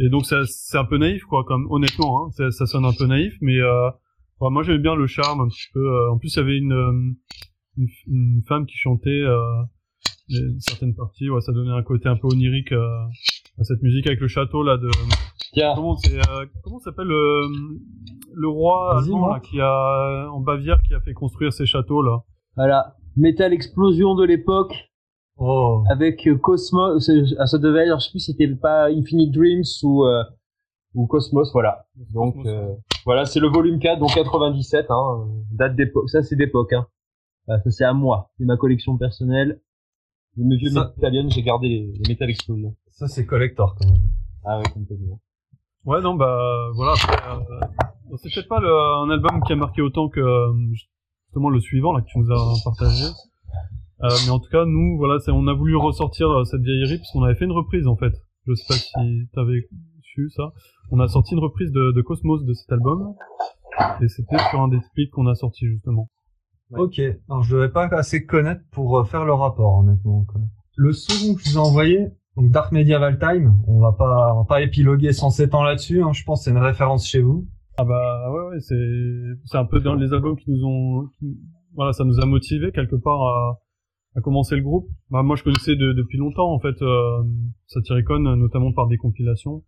Et 0.02 0.08
donc 0.08 0.24
c'est 0.24 0.78
un 0.78 0.84
peu 0.84 0.98
naïf, 0.98 1.22
quoi, 1.24 1.44
comme 1.44 1.66
honnêtement, 1.70 2.26
hein, 2.26 2.50
ça 2.50 2.66
sonne 2.66 2.84
un 2.84 2.92
peu 2.92 3.06
naïf, 3.06 3.34
mais 3.40 3.58
euh, 3.60 3.90
moi 4.40 4.62
j'aimais 4.62 4.78
bien 4.78 4.94
le 4.94 5.06
charme 5.06 5.42
un 5.42 5.48
petit 5.48 5.68
peu. 5.74 5.86
Euh, 5.86 6.12
en 6.12 6.18
plus, 6.18 6.34
il 6.34 6.38
y 6.38 6.42
avait 6.42 6.56
une, 6.56 6.72
euh, 6.72 6.92
une, 7.76 7.88
une 8.06 8.42
femme 8.48 8.66
qui 8.66 8.76
chantait 8.76 9.24
certaines 10.58 10.94
parties, 10.94 11.28
ouais, 11.28 11.40
ça 11.40 11.52
donnait 11.52 11.72
un 11.72 11.82
côté 11.82 12.08
un 12.08 12.16
peu 12.16 12.28
onirique 12.28 12.72
à 12.72 13.64
cette 13.64 13.82
musique 13.82 14.06
avec 14.06 14.20
le 14.20 14.28
château 14.28 14.62
là 14.62 14.76
de 14.78 14.88
Comment 15.74 15.96
c'est 15.96 16.16
euh, 16.16 16.46
comment 16.62 16.78
s'appelle 16.78 17.08
le, 17.08 17.42
le 18.32 18.48
roi 18.48 18.98
allemand 18.98 19.28
là, 19.28 19.40
qui 19.40 19.60
a 19.60 20.28
en 20.30 20.40
Bavière 20.40 20.80
qui 20.82 20.94
a 20.94 21.00
fait 21.00 21.12
construire 21.12 21.52
ces 21.52 21.66
châteaux 21.66 22.02
là? 22.02 22.22
Voilà, 22.56 22.94
Metal 23.16 23.52
Explosion 23.52 24.14
de 24.14 24.24
l'époque. 24.24 24.72
Oh. 25.42 25.82
Avec 25.88 26.26
euh, 26.28 26.36
Cosmos, 26.36 27.10
ah, 27.38 27.46
ça 27.46 27.58
devait 27.58 27.86
être, 27.86 27.98
je 27.98 28.04
sais 28.04 28.10
plus 28.10 28.20
si 28.20 28.32
c'était 28.32 28.46
pas 28.54 28.90
Infinite 28.90 29.32
Dreams 29.32 29.64
ou 29.82 30.04
euh, 30.04 30.22
ou 30.94 31.06
Cosmos, 31.06 31.50
voilà. 31.52 31.86
Donc 32.12 32.36
voilà, 33.06 33.24
c'est 33.24 33.40
le 33.40 33.48
volume 33.48 33.78
4, 33.78 33.98
donc 33.98 34.14
97, 34.14 34.86
hein, 34.90 35.28
date 35.50 35.76
d'époque. 35.76 36.10
Ça 36.10 36.22
c'est 36.22 36.36
d'époque, 36.36 36.74
hein. 36.74 36.86
ça 37.48 37.70
c'est 37.70 37.84
à 37.84 37.94
moi, 37.94 38.30
c'est 38.36 38.44
ma 38.44 38.58
collection 38.58 38.98
personnelle. 38.98 39.60
Les 40.36 40.56
vieux 40.56 40.70
Metalian, 40.70 41.28
j'ai 41.30 41.42
gardé 41.42 41.68
les, 41.68 41.92
les 41.92 42.08
Metal 42.08 42.28
Explosion. 42.28 42.76
Ça 42.90 43.08
c'est 43.08 43.24
collector 43.24 43.76
quand 43.80 43.88
même. 43.88 44.02
Ah 44.44 44.58
ouais, 44.58 44.64
complètement. 44.72 45.20
Ouais, 45.86 46.02
non, 46.02 46.14
bah 46.14 46.70
voilà. 46.74 46.92
Euh, 46.92 48.16
c'est 48.16 48.32
peut-être 48.34 48.48
pas 48.48 48.60
le, 48.60 48.70
un 48.70 49.08
album 49.10 49.42
qui 49.46 49.52
a 49.54 49.56
marqué 49.56 49.80
autant 49.80 50.08
que 50.08 50.20
euh, 50.20 50.52
justement 50.72 51.48
le 51.48 51.60
suivant 51.60 51.92
là 51.94 52.02
que 52.02 52.06
tu 52.06 52.18
nous 52.18 52.30
as 52.30 52.54
partagé. 52.64 53.04
Euh, 54.02 54.08
mais 54.24 54.30
en 54.30 54.38
tout 54.38 54.50
cas, 54.50 54.64
nous, 54.64 54.96
voilà, 54.96 55.18
on 55.28 55.46
a 55.46 55.52
voulu 55.52 55.76
ressortir 55.76 56.30
euh, 56.30 56.44
cette 56.44 56.62
vieillerie 56.62 56.98
parce 56.98 57.10
qu'on 57.12 57.22
avait 57.22 57.34
fait 57.34 57.44
une 57.44 57.52
reprise 57.52 57.86
en 57.86 57.96
fait. 57.96 58.12
Je 58.46 58.54
sais 58.54 58.64
pas 58.66 58.74
si 58.74 59.28
t'avais 59.34 59.68
su 60.02 60.30
ça. 60.30 60.52
On 60.90 61.00
a 61.00 61.08
sorti 61.08 61.34
une 61.34 61.40
reprise 61.40 61.70
de, 61.70 61.92
de 61.92 62.02
Cosmos 62.02 62.44
de 62.44 62.54
cet 62.54 62.72
album 62.72 63.14
et 64.00 64.08
c'était 64.08 64.38
sur 64.50 64.60
un 64.60 64.68
des 64.68 64.80
splits 64.80 65.10
qu'on 65.10 65.26
a 65.26 65.34
sorti 65.34 65.66
justement. 65.66 66.08
Ok, 66.76 67.00
alors 67.28 67.42
je 67.42 67.56
devais 67.56 67.68
pas 67.68 67.86
assez 67.86 68.24
connaître 68.24 68.62
pour 68.70 69.06
faire 69.08 69.24
le 69.24 69.34
rapport 69.34 69.78
honnêtement. 69.78 70.24
Le 70.76 70.92
second 70.92 71.34
que 71.34 71.42
je 71.42 71.50
vous 71.50 71.56
ai 71.56 71.60
envoyé, 71.60 72.08
donc 72.36 72.50
Dark 72.50 72.72
Medieval 72.72 73.18
Time, 73.18 73.54
on 73.66 73.80
va 73.80 73.92
pas, 73.92 74.34
on 74.34 74.42
va 74.42 74.44
pas 74.44 74.62
épiloguer 74.62 75.12
107 75.12 75.54
ans 75.54 75.62
là-dessus. 75.62 76.02
Hein, 76.02 76.12
je 76.12 76.22
pense 76.24 76.40
que 76.40 76.44
c'est 76.44 76.50
une 76.52 76.62
référence 76.62 77.06
chez 77.06 77.20
vous. 77.20 77.46
Ah 77.76 77.84
bah 77.84 78.30
ouais, 78.30 78.50
ouais 78.50 78.60
c'est 78.60 79.40
c'est 79.46 79.58
un 79.58 79.64
peu 79.64 79.80
dans 79.80 79.94
les 79.94 80.12
albums 80.12 80.36
qui 80.36 80.50
nous 80.50 80.64
ont, 80.64 81.08
voilà, 81.74 81.92
ça 81.92 82.04
nous 82.04 82.20
a 82.20 82.26
motivé 82.26 82.72
quelque 82.72 82.96
part 82.96 83.20
à, 83.22 83.58
à 84.16 84.20
commencer 84.20 84.56
le 84.56 84.62
groupe. 84.62 84.88
Bah 85.10 85.22
moi 85.22 85.36
je 85.36 85.44
connaissais 85.44 85.76
de, 85.76 85.92
depuis 85.92 86.18
longtemps 86.18 86.52
en 86.52 86.58
fait 86.58 86.80
euh, 86.82 87.22
Satyricon, 87.66 88.20
notamment 88.36 88.72
par 88.72 88.86
des 88.86 88.96
compilations 88.96 89.62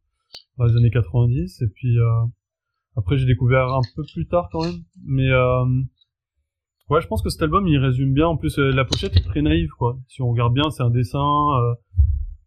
dans 0.59 0.64
les 0.64 0.76
années 0.76 0.90
90 0.90 1.62
et 1.62 1.68
puis 1.68 1.99
euh, 1.99 2.24
après 2.97 3.18
j'ai 3.18 3.26
découvert 3.26 3.68
un 3.72 3.80
peu 3.95 4.03
plus 4.12 4.26
tard 4.26 4.49
quand 4.51 4.62
même, 4.62 4.80
mais 5.05 5.30
euh, 5.30 5.64
ouais 6.90 7.01
je 7.01 7.07
pense 7.07 7.22
que 7.22 7.30
cet 7.30 7.43
album 7.43 7.66
il 7.68 7.78
résume 7.78 8.12
bien. 8.12 8.26
En 8.26 8.36
plus 8.36 8.59
euh, 8.59 8.70
la 8.70 8.84
pochette 8.84 9.16
est 9.16 9.24
très 9.24 9.43
naïve 9.43 9.70
quoi. 9.78 9.99
Si 10.09 10.22
on 10.22 10.30
regarde 10.30 10.55
bien, 10.55 10.70
c'est 10.70 10.82
un 10.82 10.90
dessin. 10.90 11.47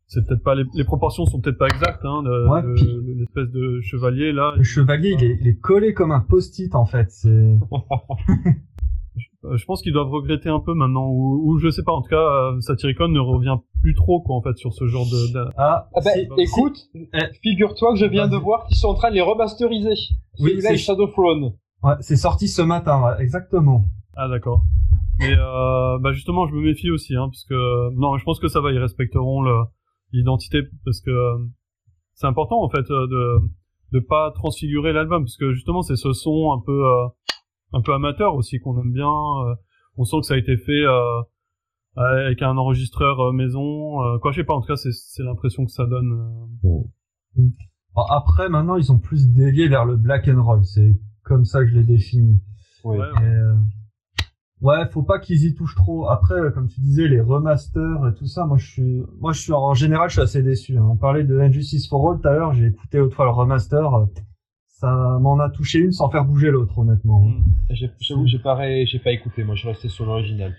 C'est 0.07 0.23
peut-être 0.27 0.43
pas 0.43 0.53
les, 0.53 0.65
les, 0.75 0.83
proportions 0.83 1.25
sont 1.25 1.41
peut-être 1.41 1.57
pas 1.57 1.65
exactes 1.65 2.05
hein, 2.05 2.21
de, 2.21 3.17
l'espèce 3.17 3.49
de 3.49 3.81
chevalier 3.81 4.33
là. 4.33 4.53
Le 4.55 4.61
chevalier, 4.61 5.15
il 5.17 5.23
est, 5.23 5.37
il 5.41 5.47
est 5.47 5.59
collé 5.59 5.95
comme 5.95 6.11
un 6.11 6.19
post-it 6.19 6.75
en 6.75 6.85
fait. 6.85 7.09
C'est. 7.09 7.57
je 9.55 9.65
pense 9.65 9.81
qu'ils 9.81 9.93
doivent 9.93 10.09
regretter 10.09 10.49
un 10.49 10.59
peu 10.59 10.73
maintenant, 10.73 11.07
ou, 11.07 11.41
ou 11.45 11.57
je 11.59 11.69
sais 11.69 11.83
pas. 11.83 11.91
En 11.91 12.01
tout 12.01 12.09
cas, 12.09 12.17
euh, 12.17 12.59
Satyricon 12.61 13.07
ne 13.09 13.19
revient 13.19 13.57
plus 13.81 13.93
trop 13.93 14.21
quoi 14.21 14.35
en 14.35 14.41
fait 14.41 14.57
sur 14.57 14.73
ce 14.73 14.87
genre 14.87 15.05
de. 15.05 15.49
Ah, 15.57 15.89
ah 15.93 15.99
ben, 16.03 16.27
écoute, 16.37 16.77
eh, 16.95 17.33
figure-toi 17.41 17.93
que 17.93 17.99
je 17.99 18.05
viens 18.05 18.27
de 18.27 18.37
voir 18.37 18.65
qu'ils 18.67 18.77
sont 18.77 18.89
en 18.89 18.95
train 18.95 19.09
de 19.09 19.15
les 19.15 19.21
remasteriser. 19.21 19.95
Oui, 20.39 20.57
c'est 20.59 20.77
Shadow 20.77 21.07
Throne. 21.07 21.53
Ouais, 21.83 21.95
c'est 21.99 22.15
sorti 22.15 22.47
ce 22.47 22.61
matin, 22.61 23.01
ouais, 23.03 23.23
exactement. 23.23 23.85
Ah 24.15 24.27
d'accord. 24.27 24.63
Mais 25.19 25.33
euh, 25.37 25.97
bah 25.99 26.11
justement, 26.11 26.47
je 26.47 26.55
me 26.55 26.61
méfie 26.61 26.91
aussi, 26.91 27.15
hein, 27.15 27.27
parce 27.29 27.45
que 27.45 27.93
non, 27.95 28.17
je 28.17 28.23
pense 28.23 28.39
que 28.39 28.47
ça 28.47 28.59
va, 28.59 28.71
ils 28.71 28.79
respecteront 28.79 29.43
l'identité 30.11 30.63
parce 30.83 31.01
que 31.01 31.11
euh, 31.11 31.37
c'est 32.13 32.27
important 32.27 32.61
en 32.63 32.69
fait 32.69 32.89
euh, 32.89 33.07
de 33.07 33.37
de 33.91 33.99
pas 33.99 34.31
transfigurer 34.31 34.93
l'album 34.93 35.23
parce 35.23 35.37
que 35.37 35.53
justement 35.53 35.81
c'est 35.81 35.95
ce 35.95 36.11
son 36.13 36.51
un 36.53 36.61
peu 36.65 36.85
euh, 36.85 37.07
un 37.75 37.81
peu 37.81 37.93
amateur 37.93 38.35
aussi 38.35 38.59
qu'on 38.59 38.79
aime 38.81 38.91
bien 38.91 39.11
on 39.97 40.03
sent 40.03 40.17
que 40.21 40.25
ça 40.25 40.33
a 40.33 40.37
été 40.37 40.57
fait 40.57 40.83
avec 41.95 42.41
un 42.41 42.57
enregistreur 42.57 43.33
maison 43.33 44.17
quoi 44.19 44.31
je 44.31 44.37
sais 44.37 44.43
pas 44.43 44.53
en 44.53 44.61
tout 44.61 44.67
cas 44.67 44.75
c'est 44.75 44.91
c'est 44.91 45.23
l'impression 45.23 45.65
que 45.65 45.71
ça 45.71 45.85
donne 45.85 46.49
après 48.09 48.49
maintenant 48.49 48.77
ils 48.77 48.91
ont 48.91 48.99
plus 48.99 49.29
dévié 49.29 49.67
vers 49.67 49.85
le 49.85 49.95
black 49.95 50.27
and 50.27 50.43
roll 50.43 50.63
c'est 50.63 50.97
comme 51.23 51.45
ça 51.45 51.63
que 51.63 51.69
je 51.69 51.75
l'ai 51.75 51.83
défini 51.83 52.41
ouais, 52.83 52.97
Ouais, 54.61 54.87
faut 54.89 55.03
pas 55.03 55.19
qu'ils 55.19 55.45
y 55.45 55.53
touchent 55.53 55.75
trop. 55.75 56.07
Après, 56.07 56.35
comme 56.53 56.67
tu 56.67 56.79
disais, 56.79 57.07
les 57.07 57.19
remasters 57.19 58.07
et 58.07 58.13
tout 58.15 58.25
ça, 58.25 58.45
moi 58.45 58.57
je 58.57 58.65
suis, 58.65 59.03
moi 59.19 59.33
je 59.33 59.41
suis 59.41 59.53
en 59.53 59.73
général, 59.73 60.09
je 60.09 60.13
suis 60.13 60.21
assez 60.21 60.41
déçu. 60.41 60.77
Hein. 60.77 60.87
On 60.89 60.95
parlait 60.95 61.23
de 61.23 61.37
Injustice 61.37 61.89
for 61.89 62.09
All 62.09 62.21
tout 62.21 62.27
à 62.27 62.33
l'heure, 62.33 62.53
j'ai 62.53 62.67
écouté 62.67 62.99
autrefois 62.99 63.25
le 63.25 63.31
remaster, 63.31 64.07
ça 64.85 65.17
m'en 65.19 65.39
a 65.39 65.49
touché 65.49 65.79
une 65.79 65.91
sans 65.91 66.09
faire 66.09 66.25
bouger 66.25 66.51
l'autre, 66.51 66.77
honnêtement. 66.77 67.21
Mmh. 67.21 67.43
J'avoue, 67.99 68.27
j'ai 68.27 68.39
pas, 68.39 68.85
j'ai 68.85 68.99
pas 68.99 69.11
écouté. 69.11 69.43
Moi, 69.43 69.55
je 69.55 69.61
suis 69.61 69.69
resté 69.69 69.89
sur 69.89 70.05
l'original. 70.05 70.55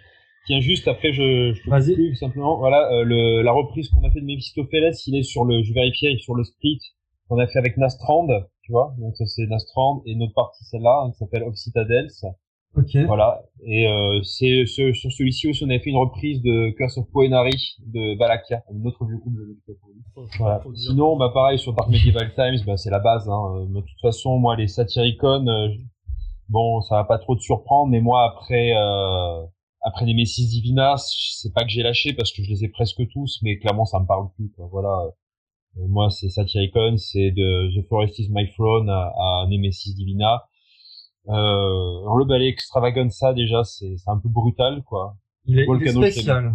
Tiens, 0.46 0.60
juste 0.60 0.88
après, 0.88 1.12
je, 1.12 1.52
je 1.54 1.70
Vas-y. 1.70 2.16
simplement. 2.16 2.58
Voilà, 2.58 2.88
euh, 2.92 3.04
le, 3.04 3.42
la 3.42 3.52
reprise 3.52 3.88
qu'on 3.88 4.04
a 4.06 4.10
fait 4.10 4.20
de 4.20 4.26
Mephistopheles, 4.26 4.92
il 5.06 5.16
est 5.16 5.22
sur 5.22 5.44
le, 5.44 5.62
je 5.62 5.72
vérifiais, 5.72 6.16
sur 6.18 6.34
le 6.34 6.44
split 6.44 6.80
qu'on 7.28 7.38
a 7.38 7.46
fait 7.46 7.58
avec 7.58 7.76
Nastrand, 7.76 8.26
tu 8.62 8.72
vois. 8.72 8.94
Donc 8.98 9.16
ça 9.16 9.26
c'est 9.26 9.46
Nastrand 9.46 10.02
et 10.06 10.14
notre 10.14 10.34
partie 10.34 10.64
celle-là, 10.64 11.02
hein, 11.04 11.10
qui 11.10 11.18
s'appelle 11.18 11.42
Of 11.42 11.56
Citadels. 11.56 12.08
Voilà. 13.06 13.42
Et 13.64 13.88
euh, 13.88 14.22
c'est 14.22 14.66
sur 14.66 14.94
celui-ci 14.94 15.48
aussi, 15.48 15.64
on 15.64 15.68
avait 15.68 15.78
fait 15.78 15.90
une 15.90 15.96
reprise 15.96 16.42
de 16.42 16.70
Curse 16.76 16.98
of 16.98 17.10
Poenari 17.10 17.76
de 17.86 18.16
Balakia, 18.16 18.62
un 18.70 18.84
autre 18.84 19.04
vieux 19.06 19.18
groupe 19.18 19.34
de 19.34 19.76
voilà. 20.38 20.62
Sinon, 20.74 21.16
bah 21.16 21.30
pareil 21.32 21.58
sur 21.58 21.74
Dark 21.74 21.90
Medieval 21.90 22.32
Times, 22.34 22.64
bah 22.66 22.76
c'est 22.76 22.90
la 22.90 23.00
base. 23.00 23.28
Hein. 23.28 23.66
De 23.68 23.80
toute 23.80 24.00
façon, 24.00 24.38
moi 24.38 24.56
les 24.56 24.66
Satyricon, 24.66 25.46
euh, 25.46 25.68
bon, 26.48 26.80
ça 26.82 26.96
va 26.96 27.04
pas 27.04 27.18
trop 27.18 27.36
te 27.36 27.42
surprendre, 27.42 27.90
mais 27.90 28.00
moi 28.00 28.24
après 28.24 28.72
euh, 28.74 29.42
après 29.82 30.06
les 30.06 30.14
Messis 30.14 30.46
Divina, 30.48 30.94
c'est 30.96 31.52
pas 31.52 31.64
que 31.64 31.70
j'ai 31.70 31.82
lâché 31.82 32.12
parce 32.14 32.32
que 32.32 32.42
je 32.42 32.50
les 32.50 32.64
ai 32.64 32.68
presque 32.68 33.06
tous, 33.12 33.40
mais 33.42 33.58
clairement 33.58 33.84
ça 33.84 34.00
me 34.00 34.06
parle 34.06 34.28
plus. 34.36 34.50
Quoi. 34.56 34.68
Voilà. 34.70 35.08
Euh, 35.76 35.86
moi 35.88 36.08
c'est 36.10 36.28
Satyricon, 36.28 36.96
c'est 36.96 37.30
de 37.30 37.80
The 37.80 37.86
Forest 37.88 38.18
is 38.18 38.28
My 38.30 38.50
Throne 38.52 38.88
à, 38.88 39.12
à 39.16 39.46
Nemesis 39.48 39.94
Divina. 39.94 40.44
Euh, 41.28 42.18
le 42.18 42.24
ballet 42.24 42.48
extravaganza 42.48 43.34
déjà 43.34 43.64
c'est 43.64 43.96
c'est 43.96 44.10
un 44.10 44.18
peu 44.18 44.28
brutal 44.28 44.82
quoi. 44.84 45.16
Il 45.44 45.58
est, 45.58 45.66
Volcano, 45.66 46.02
spécial. 46.02 46.54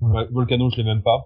Ouais, 0.00 0.26
Volcano 0.30 0.70
je 0.70 0.76
l'ai 0.76 0.84
même 0.84 1.02
pas. 1.02 1.24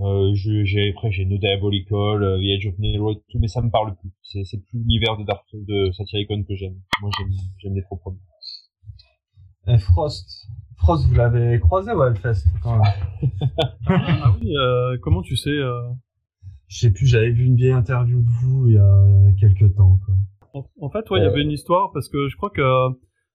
Euh, 0.00 0.32
j'ai 0.34 0.90
après 0.90 1.10
j'ai 1.10 1.24
No 1.24 1.38
Diabolical, 1.38 2.22
euh, 2.22 2.38
The 2.38 2.58
Edge 2.58 2.66
of 2.66 2.78
Nero 2.78 3.14
tout 3.14 3.38
mais 3.38 3.48
ça 3.48 3.62
me 3.62 3.70
parle 3.70 3.96
plus. 3.96 4.10
C'est 4.22 4.44
c'est 4.44 4.58
plus 4.58 4.78
l'univers 4.78 5.16
de 5.16 5.24
Dark 5.24 5.46
de 5.54 5.90
Satyricon 5.92 6.44
que 6.46 6.54
j'aime. 6.54 6.76
Moi 7.00 7.10
j'aime 7.16 7.30
j'aime 7.58 7.74
les 7.74 7.82
trop 7.82 7.96
premiers. 7.96 8.18
Et 9.66 9.78
Frost. 9.78 10.46
Frost, 10.76 11.06
vous 11.06 11.14
l'avez 11.14 11.58
croisé 11.60 11.92
au 11.92 12.04
Hellfest 12.04 12.44
quand 12.62 12.76
même. 12.76 13.30
ah 13.86 14.34
oui, 14.38 14.54
euh, 14.56 14.98
comment 15.00 15.22
tu 15.22 15.36
sais 15.36 15.50
euh... 15.50 15.88
Je 16.66 16.78
sais 16.80 16.90
plus, 16.90 17.06
j'avais 17.06 17.30
vu 17.30 17.44
une 17.44 17.56
vieille 17.56 17.72
interview 17.72 18.20
de 18.20 18.28
vous 18.28 18.68
il 18.68 18.74
y 18.74 18.78
a 18.78 19.32
quelques 19.38 19.74
temps. 19.74 20.00
Quoi. 20.04 20.14
En, 20.54 20.88
fait, 20.90 21.10
ouais, 21.10 21.18
il 21.18 21.24
y 21.24 21.26
avait 21.26 21.42
une 21.42 21.50
histoire 21.50 21.90
parce 21.92 22.08
que 22.08 22.28
je 22.28 22.36
crois 22.36 22.50
que 22.50 22.60
euh, 22.60 22.90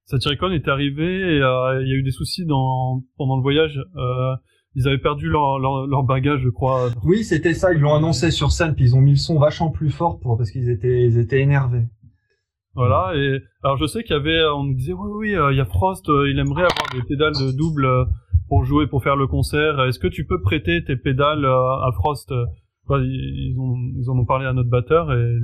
Satyricon 0.06 0.52
est 0.52 0.70
arrivé 0.70 1.04
et 1.04 1.42
euh, 1.42 1.82
il 1.84 1.90
y 1.90 1.92
a 1.92 1.96
eu 1.96 2.04
des 2.04 2.12
soucis 2.12 2.46
dans 2.46 3.04
pendant 3.18 3.36
le 3.36 3.42
voyage. 3.42 3.78
Euh, 3.98 4.36
ils 4.76 4.88
avaient 4.88 5.00
perdu 5.00 5.28
leur, 5.28 5.60
leur, 5.60 5.86
leur, 5.88 6.04
bagage, 6.04 6.42
je 6.42 6.50
crois. 6.50 6.90
Oui, 7.04 7.24
c'était 7.24 7.54
ça. 7.54 7.74
Ils 7.74 7.80
l'ont 7.80 7.96
annoncé 7.96 8.32
sur 8.32 8.52
scène, 8.52 8.74
puis 8.74 8.86
ils 8.86 8.96
ont 8.96 9.02
mis 9.02 9.12
le 9.12 9.18
son 9.18 9.38
vachement 9.38 9.70
plus 9.70 9.90
fort 9.90 10.20
pour 10.20 10.38
parce 10.38 10.52
qu'ils 10.52 10.70
étaient 10.70 11.06
ils 11.06 11.18
étaient 11.18 11.42
énervés. 11.42 11.84
Voilà. 12.74 13.12
Et 13.16 13.40
alors 13.64 13.78
je 13.78 13.86
sais 13.86 14.04
qu'il 14.04 14.16
y 14.16 14.20
avait, 14.20 14.42
on 14.56 14.64
nous 14.64 14.76
disait 14.76 14.94
oui 14.94 15.10
oui, 15.12 15.30
il 15.52 15.58
y 15.58 15.60
a 15.60 15.66
Frost, 15.66 16.06
il 16.08 16.40
aimerait 16.40 16.64
avoir 16.64 16.94
des 16.94 17.02
pédales 17.06 17.34
de 17.34 17.52
double 17.52 17.86
pour 18.48 18.64
jouer, 18.64 18.88
pour 18.88 19.04
faire 19.04 19.18
le 19.18 19.28
concert. 19.28 19.82
Est-ce 19.82 20.00
que 20.00 20.08
tu 20.08 20.26
peux 20.26 20.42
prêter 20.42 20.86
tes 20.86 20.96
pédales 20.96 21.46
à 21.46 21.90
Frost? 21.96 22.32
Ils, 22.92 23.56
ont, 23.60 23.76
ils 23.98 24.10
en 24.10 24.18
ont 24.18 24.26
parlé 24.26 24.46
à 24.46 24.54
notre 24.54 24.70
batteur 24.70 25.12
et, 25.14 25.36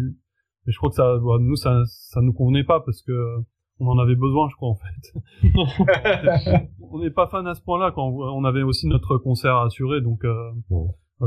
je 0.66 0.78
crois 0.78 0.89
que 0.89 0.95
ça, 0.95 1.18
nous 1.39 1.55
ça, 1.55 1.84
ça 1.86 2.22
nous 2.22 2.34
convenait 2.34 2.63
pas 2.63 2.80
parce 2.80 3.01
que 3.01 3.43
on 3.80 3.88
en 3.88 3.99
avait 3.99 4.16
besoin, 4.16 4.47
je 4.49 4.55
crois 4.55 4.70
en 4.70 4.76
fait. 4.76 6.70
on 6.91 6.99
n'est 6.99 7.11
pas 7.11 7.28
fan 7.28 7.45
à 7.47 7.55
ce 7.55 7.61
point-là 7.61 7.91
quand 7.93 8.07
on 8.07 8.43
avait 8.45 8.63
aussi 8.63 8.88
notre 8.88 9.18
concert 9.18 9.55
à 9.55 9.66
assurer, 9.66 10.01
donc 10.01 10.24
euh, 10.24 10.51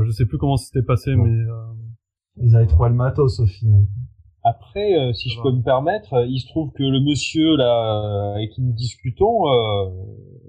je 0.01 0.09
sais 0.11 0.25
plus 0.25 0.37
comment 0.37 0.57
c'était 0.57 0.85
passé, 0.85 1.15
mais 1.15 1.29
euh... 1.29 1.73
ils 2.37 2.55
avaient 2.55 2.67
trouvé 2.67 2.89
le 2.89 2.95
matos 2.95 3.39
au 3.39 3.45
final. 3.45 3.85
Après, 4.43 4.97
euh, 4.97 5.13
si 5.13 5.29
je 5.29 5.41
peux 5.41 5.51
me 5.51 5.61
permettre, 5.61 6.13
euh, 6.13 6.25
il 6.25 6.39
se 6.39 6.47
trouve 6.47 6.71
que 6.71 6.81
le 6.81 7.01
monsieur 7.01 7.55
là 7.55 8.33
avec 8.35 8.51
qui 8.51 8.61
nous 8.61 8.73
discutons 8.73 9.43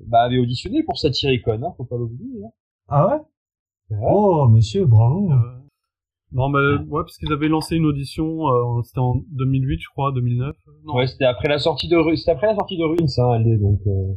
bah, 0.07 0.23
avait 0.23 0.39
auditionné 0.39 0.83
pour 0.83 0.99
Satyricon, 0.99 1.63
hein, 1.63 1.75
faut 1.77 1.85
pas 1.85 1.97
l'oublier. 1.97 2.45
Hein. 2.45 2.51
Ah 2.89 3.09
ouais, 3.09 3.99
Oh 4.03 4.49
monsieur, 4.49 4.87
bravo. 4.87 5.31
Non, 6.33 6.49
mais 6.49 6.59
ouais, 6.59 7.03
parce 7.03 7.17
qu'ils 7.17 7.33
avaient 7.33 7.49
lancé 7.49 7.77
une 7.77 7.87
audition, 7.87 8.49
euh, 8.49 8.83
c'était 8.83 9.01
en 9.01 9.17
2008, 9.33 9.81
je 9.81 9.89
crois, 9.89 10.13
2009. 10.13 10.55
Non. 10.85 10.95
Ouais, 10.95 11.07
c'était 11.07 11.25
après 11.25 11.49
la 11.49 11.59
sortie 11.59 11.89
de 11.89 11.97
c'était 12.15 12.31
après 12.31 12.47
la 12.47 12.55
sortie 12.55 12.77
de 12.77 12.85
Ruins, 12.85 13.07
hein, 13.19 13.39
LD, 13.39 13.61
donc. 13.61 13.81
Euh... 13.87 14.15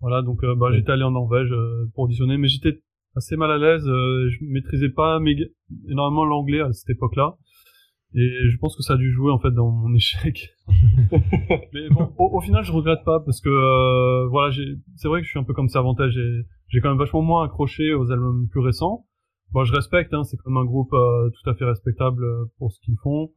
Voilà, 0.00 0.22
donc 0.22 0.42
euh, 0.42 0.54
bah, 0.56 0.68
j'étais 0.72 0.90
allé 0.90 1.04
en 1.04 1.12
Norvège 1.12 1.52
euh, 1.52 1.86
pour 1.94 2.04
auditionner, 2.04 2.36
mais 2.36 2.48
j'étais 2.48 2.80
assez 3.14 3.36
mal 3.36 3.50
à 3.50 3.58
l'aise. 3.58 3.84
je 3.84 4.44
maîtrisais 4.44 4.88
pas 4.88 5.20
méga... 5.20 5.44
énormément 5.88 6.24
l'anglais 6.24 6.60
à 6.60 6.72
cette 6.72 6.90
époque-là, 6.90 7.36
et 8.14 8.48
je 8.48 8.56
pense 8.58 8.76
que 8.76 8.82
ça 8.82 8.94
a 8.94 8.96
dû 8.96 9.12
jouer 9.12 9.30
en 9.30 9.38
fait 9.38 9.52
dans 9.52 9.70
mon 9.70 9.94
échec. 9.94 10.50
mais 11.72 11.88
bon, 11.90 12.12
au, 12.18 12.40
final, 12.40 12.64
je 12.64 12.72
regrette 12.72 13.04
pas 13.04 13.20
parce 13.20 13.40
que 13.40 14.26
voilà, 14.30 14.52
c'est 14.96 15.06
vrai 15.06 15.20
que 15.20 15.26
je 15.26 15.30
suis 15.30 15.38
un 15.38 15.44
peu 15.44 15.54
comme 15.54 15.68
Cervantes. 15.68 16.00
J'ai 16.10 16.80
quand 16.80 16.88
même 16.88 16.98
vachement 16.98 17.22
moins 17.22 17.44
accroché 17.44 17.94
aux 17.94 18.10
albums 18.10 18.48
plus 18.50 18.60
récents. 18.60 19.04
Bon, 19.52 19.64
je 19.64 19.72
respecte, 19.72 20.14
hein, 20.14 20.22
c'est 20.24 20.36
comme 20.38 20.56
un 20.56 20.64
groupe 20.64 20.92
euh, 20.92 21.30
tout 21.30 21.50
à 21.50 21.54
fait 21.54 21.64
respectable 21.64 22.24
euh, 22.24 22.44
pour 22.58 22.72
ce 22.72 22.80
qu'ils 22.80 22.98
font. 23.02 23.30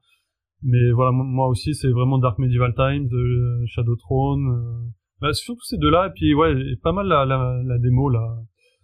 Mais 0.62 0.92
voilà, 0.92 1.12
moi 1.12 1.48
aussi, 1.48 1.74
c'est 1.74 1.90
vraiment 1.90 2.20
Dark 2.20 2.40
Medieval 2.40 2.74
Times, 2.76 3.10
euh, 3.12 3.64
Shadow 3.66 3.96
Throne. 3.96 4.92
Bah, 5.20 5.34
surtout 5.34 5.64
ces 5.64 5.78
deux-là, 5.78 6.08
et 6.08 6.12
puis 6.12 6.34
ouais, 6.36 6.56
pas 6.82 6.92
mal 6.92 7.08
la, 7.08 7.26
la, 7.26 7.62
la 7.64 7.78
démo 7.80 8.10
là. 8.10 8.38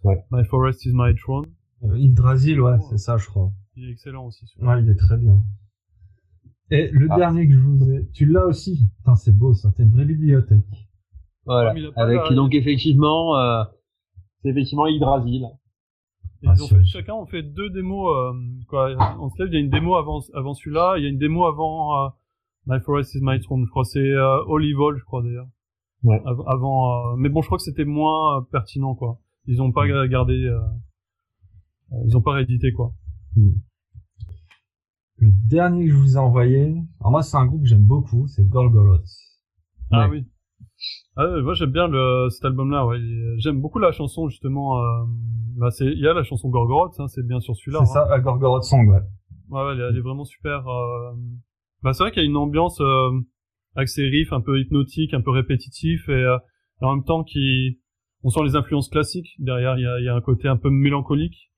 Ouais. 0.04 0.18
My 0.30 0.44
Forest 0.44 0.84
is 0.86 0.92
My 0.94 1.14
Throne. 1.14 1.46
Yggdrasil, 1.82 2.60
ouais, 2.60 2.78
c'est 2.90 2.98
ça, 2.98 3.16
je 3.16 3.26
crois. 3.26 3.50
Il 3.76 3.88
est 3.88 3.92
excellent 3.92 4.26
aussi. 4.26 4.44
Ouais, 4.60 4.82
il 4.82 4.88
est 4.90 4.96
très 4.96 5.16
bien. 5.16 5.40
Et 6.70 6.88
le 6.92 7.08
ah. 7.10 7.16
dernier 7.16 7.48
que 7.48 7.54
je 7.54 7.58
vous 7.58 7.90
ai, 7.90 8.08
tu 8.12 8.26
l'as 8.26 8.46
aussi. 8.46 8.90
Putain, 8.98 9.14
c'est 9.14 9.36
beau, 9.36 9.54
ça. 9.54 9.72
T'es 9.76 9.82
une 9.82 9.90
vraie 9.90 10.04
bibliothèque. 10.04 10.64
Voilà. 11.46 11.74
Ah, 11.96 12.02
Avec 12.02 12.20
donc 12.32 12.54
effectivement, 12.54 13.36
euh, 13.36 13.64
c'est 14.42 14.50
effectivement 14.50 14.86
Yggdrasil. 14.86 15.46
Ils 16.42 16.62
ont 16.62 16.68
fait, 16.68 16.84
chacun 16.84 17.14
ont 17.14 17.26
fait 17.26 17.42
deux 17.42 17.70
démos. 17.70 18.08
Euh, 18.16 18.32
quoi. 18.68 18.94
En 19.18 19.30
il 19.38 19.52
y 19.52 19.56
a 19.56 19.60
une 19.60 19.70
démo 19.70 19.96
avant, 19.96 20.20
avant 20.34 20.54
celui-là, 20.54 20.94
il 20.96 21.04
y 21.04 21.06
a 21.06 21.10
une 21.10 21.18
démo 21.18 21.44
avant 21.44 22.04
euh, 22.04 22.08
My 22.66 22.80
Forest 22.80 23.14
is 23.14 23.20
My 23.22 23.40
Throne. 23.40 23.64
Je 23.66 23.70
crois 23.70 23.84
c'est 23.84 23.98
euh, 23.98 24.44
All 24.48 24.62
je 24.62 25.04
crois 25.04 25.22
d'ailleurs. 25.22 25.48
Ouais. 26.02 26.20
avant, 26.46 27.12
euh, 27.12 27.16
mais 27.18 27.28
bon, 27.28 27.42
je 27.42 27.46
crois 27.46 27.58
que 27.58 27.64
c'était 27.64 27.84
moins 27.84 28.38
euh, 28.38 28.40
pertinent 28.50 28.94
quoi. 28.94 29.20
Ils 29.46 29.60
ont 29.60 29.72
pas 29.72 29.86
gardé, 30.06 30.44
euh, 30.44 30.60
ils 32.06 32.16
ont 32.16 32.22
pas 32.22 32.32
réédité 32.32 32.72
quoi. 32.72 32.94
Hmm. 33.36 33.52
Le 35.16 35.30
dernier 35.48 35.84
que 35.84 35.90
je 35.90 35.96
vous 35.96 36.14
ai 36.14 36.18
envoyé, 36.18 36.74
alors 37.00 37.10
moi 37.10 37.22
c'est 37.22 37.36
un 37.36 37.44
groupe 37.44 37.62
que 37.62 37.68
j'aime 37.68 37.84
beaucoup, 37.84 38.26
c'est 38.28 38.48
Gorgoroth. 38.48 39.04
Ah 39.90 40.08
oui. 40.08 40.24
Ah, 41.16 41.26
moi 41.42 41.54
j'aime 41.54 41.70
bien 41.70 41.88
le, 41.88 42.28
cet 42.30 42.44
album-là. 42.44 42.86
Ouais. 42.86 42.98
J'aime 43.38 43.60
beaucoup 43.60 43.78
la 43.78 43.92
chanson 43.92 44.28
justement. 44.28 44.78
Euh, 44.78 45.04
bah, 45.56 45.70
c'est, 45.70 45.86
il 45.86 45.98
y 45.98 46.06
a 46.06 46.14
la 46.14 46.22
chanson 46.22 46.48
Gorgoroth, 46.48 46.98
hein, 46.98 47.08
c'est 47.08 47.26
bien 47.26 47.40
sûr 47.40 47.54
celui-là. 47.56 47.84
C'est 47.84 47.98
hein. 47.98 48.06
ça, 48.08 48.20
Gorgoroth 48.20 48.64
Song, 48.64 48.88
ouais. 48.88 49.00
Ouais, 49.50 49.62
ouais 49.62 49.72
elle, 49.72 49.96
est, 49.96 50.00
vraiment 50.00 50.24
super. 50.24 50.66
Euh... 50.68 51.12
Bah, 51.82 51.92
c'est 51.92 52.02
vrai 52.02 52.12
qu'il 52.12 52.22
y 52.22 52.26
a 52.26 52.28
une 52.28 52.36
ambiance 52.36 52.80
euh, 52.80 53.10
avec 53.74 53.88
ses 53.88 54.04
riffs 54.04 54.32
un 54.32 54.40
peu 54.40 54.58
hypnotiques, 54.60 55.12
un 55.12 55.20
peu 55.20 55.30
répétitifs 55.30 56.08
et, 56.08 56.36
en 56.80 56.94
même 56.94 57.04
temps 57.04 57.24
qui, 57.24 57.80
on 58.22 58.30
sent 58.30 58.40
les 58.44 58.56
influences 58.56 58.88
classiques 58.88 59.34
derrière. 59.38 59.78
Il 59.78 59.82
y 59.82 59.86
a, 59.86 59.98
il 59.98 60.04
y 60.04 60.08
a 60.08 60.14
un 60.14 60.20
côté 60.20 60.48
un 60.48 60.56
peu 60.56 60.70
mélancolique 60.70 61.50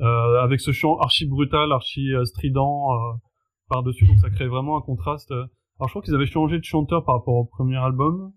avec 0.00 0.60
ce 0.60 0.72
chant 0.72 0.98
archi 0.98 1.26
brutal, 1.26 1.70
archi 1.70 2.10
strident 2.24 2.88
par 3.68 3.84
dessus, 3.84 4.04
donc 4.04 4.18
ça 4.18 4.30
crée 4.30 4.48
vraiment 4.48 4.76
un 4.76 4.80
contraste. 4.80 5.30
Alors 5.30 5.88
je 5.88 5.92
crois 5.92 6.02
qu'ils 6.02 6.14
avaient 6.14 6.26
changé 6.26 6.58
de 6.58 6.64
chanteur 6.64 7.04
par 7.04 7.16
rapport 7.16 7.34
au 7.34 7.44
premier 7.44 7.76
album. 7.76 8.32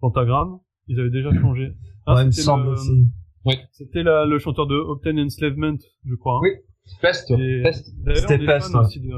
Pentagram, 0.00 0.58
ils 0.88 0.98
avaient 1.00 1.10
déjà 1.10 1.30
changé. 1.40 1.74
Ah, 2.06 2.14
ouais, 2.14 2.22
il 2.22 2.26
me 2.26 2.30
semble 2.30 2.68
aussi. 2.68 3.06
Oui. 3.44 3.54
C'était 3.72 4.02
le 4.02 4.38
chanteur 4.38 4.66
de 4.66 4.76
Obtain 4.76 5.16
Enslavement, 5.18 5.76
je 6.04 6.14
crois. 6.14 6.36
Hein. 6.36 6.40
Oui. 6.42 6.50
Pest. 7.00 7.28
C'était 7.28 8.38
Pest. 8.44 8.74
Aussi 8.74 9.00
de... 9.00 9.10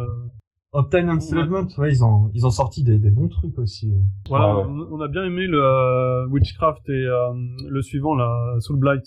Obtain 0.72 1.08
Enslavement, 1.08 1.66
ouais, 1.78 1.92
ils 1.92 2.02
ont 2.02 2.30
ils 2.32 2.46
ont 2.46 2.50
sorti 2.50 2.82
des, 2.82 2.98
des 2.98 3.10
bons 3.10 3.28
trucs 3.28 3.58
aussi. 3.58 3.92
Voilà, 4.28 4.56
on, 4.56 5.00
a 5.00 5.08
bien 5.08 5.24
aimé 5.24 5.46
le 5.46 5.62
euh, 5.62 6.26
Witchcraft 6.28 6.88
et 6.88 6.92
euh, 6.92 7.34
le 7.68 7.82
suivant 7.82 8.14
là, 8.14 8.56
Soul 8.60 8.78
Blight. 8.78 9.04